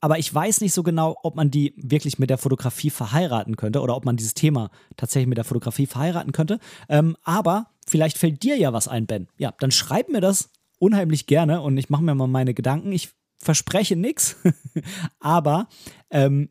aber 0.00 0.18
ich 0.18 0.32
weiß 0.32 0.60
nicht 0.60 0.74
so 0.74 0.82
genau, 0.82 1.16
ob 1.22 1.36
man 1.36 1.50
die 1.50 1.74
wirklich 1.76 2.18
mit 2.18 2.30
der 2.30 2.38
Fotografie 2.38 2.90
verheiraten 2.90 3.56
könnte 3.56 3.80
oder 3.80 3.96
ob 3.96 4.04
man 4.04 4.16
dieses 4.16 4.34
Thema 4.34 4.70
tatsächlich 4.96 5.28
mit 5.28 5.38
der 5.38 5.44
Fotografie 5.44 5.86
verheiraten 5.86 6.32
könnte. 6.32 6.60
Ähm, 6.88 7.16
aber 7.22 7.70
vielleicht 7.86 8.18
fällt 8.18 8.42
dir 8.42 8.56
ja 8.56 8.72
was 8.72 8.88
ein, 8.88 9.06
Ben. 9.06 9.28
Ja, 9.38 9.54
dann 9.58 9.70
schreib 9.70 10.08
mir 10.08 10.20
das 10.20 10.50
unheimlich 10.78 11.26
gerne 11.26 11.62
und 11.62 11.76
ich 11.78 11.88
mache 11.88 12.02
mir 12.02 12.14
mal 12.14 12.26
meine 12.26 12.54
Gedanken. 12.54 12.92
Ich 12.92 13.10
verspreche 13.38 13.96
nichts, 13.96 14.36
aber 15.18 15.68
ähm, 16.10 16.50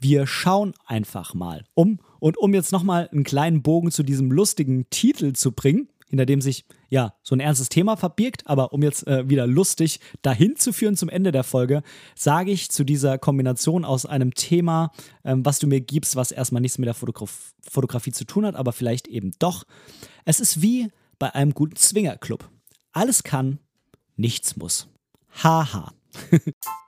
wir 0.00 0.26
schauen 0.26 0.74
einfach 0.86 1.34
mal 1.34 1.64
um. 1.74 1.98
Und 2.20 2.36
um 2.38 2.54
jetzt 2.54 2.72
nochmal 2.72 3.08
einen 3.12 3.24
kleinen 3.24 3.62
Bogen 3.62 3.90
zu 3.90 4.02
diesem 4.02 4.30
lustigen 4.30 4.88
Titel 4.90 5.32
zu 5.32 5.52
bringen, 5.52 5.88
hinter 6.08 6.26
dem 6.26 6.40
sich 6.40 6.64
ja 6.88 7.14
so 7.22 7.36
ein 7.36 7.40
ernstes 7.40 7.68
Thema 7.68 7.96
verbirgt, 7.96 8.46
aber 8.46 8.72
um 8.72 8.82
jetzt 8.82 9.06
äh, 9.06 9.28
wieder 9.28 9.46
lustig 9.46 10.00
dahin 10.22 10.56
zu 10.56 10.72
führen 10.72 10.96
zum 10.96 11.08
Ende 11.08 11.32
der 11.32 11.44
Folge, 11.44 11.82
sage 12.14 12.50
ich 12.50 12.70
zu 12.70 12.84
dieser 12.84 13.18
Kombination 13.18 13.84
aus 13.84 14.06
einem 14.06 14.32
Thema, 14.34 14.90
ähm, 15.24 15.44
was 15.44 15.58
du 15.58 15.66
mir 15.66 15.80
gibst, 15.80 16.16
was 16.16 16.32
erstmal 16.32 16.62
nichts 16.62 16.78
mit 16.78 16.86
der 16.86 16.94
Fotograf 16.94 17.52
Fotografie 17.68 18.12
zu 18.12 18.24
tun 18.24 18.46
hat, 18.46 18.56
aber 18.56 18.72
vielleicht 18.72 19.08
eben 19.08 19.32
doch. 19.38 19.64
Es 20.24 20.40
ist 20.40 20.62
wie 20.62 20.88
bei 21.18 21.34
einem 21.34 21.52
guten 21.52 21.76
Zwingerclub. 21.76 22.48
Alles 22.92 23.22
kann, 23.22 23.58
nichts 24.16 24.56
muss. 24.56 24.88
Haha. 25.42 25.92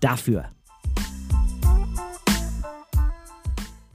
dafür. 0.00 0.44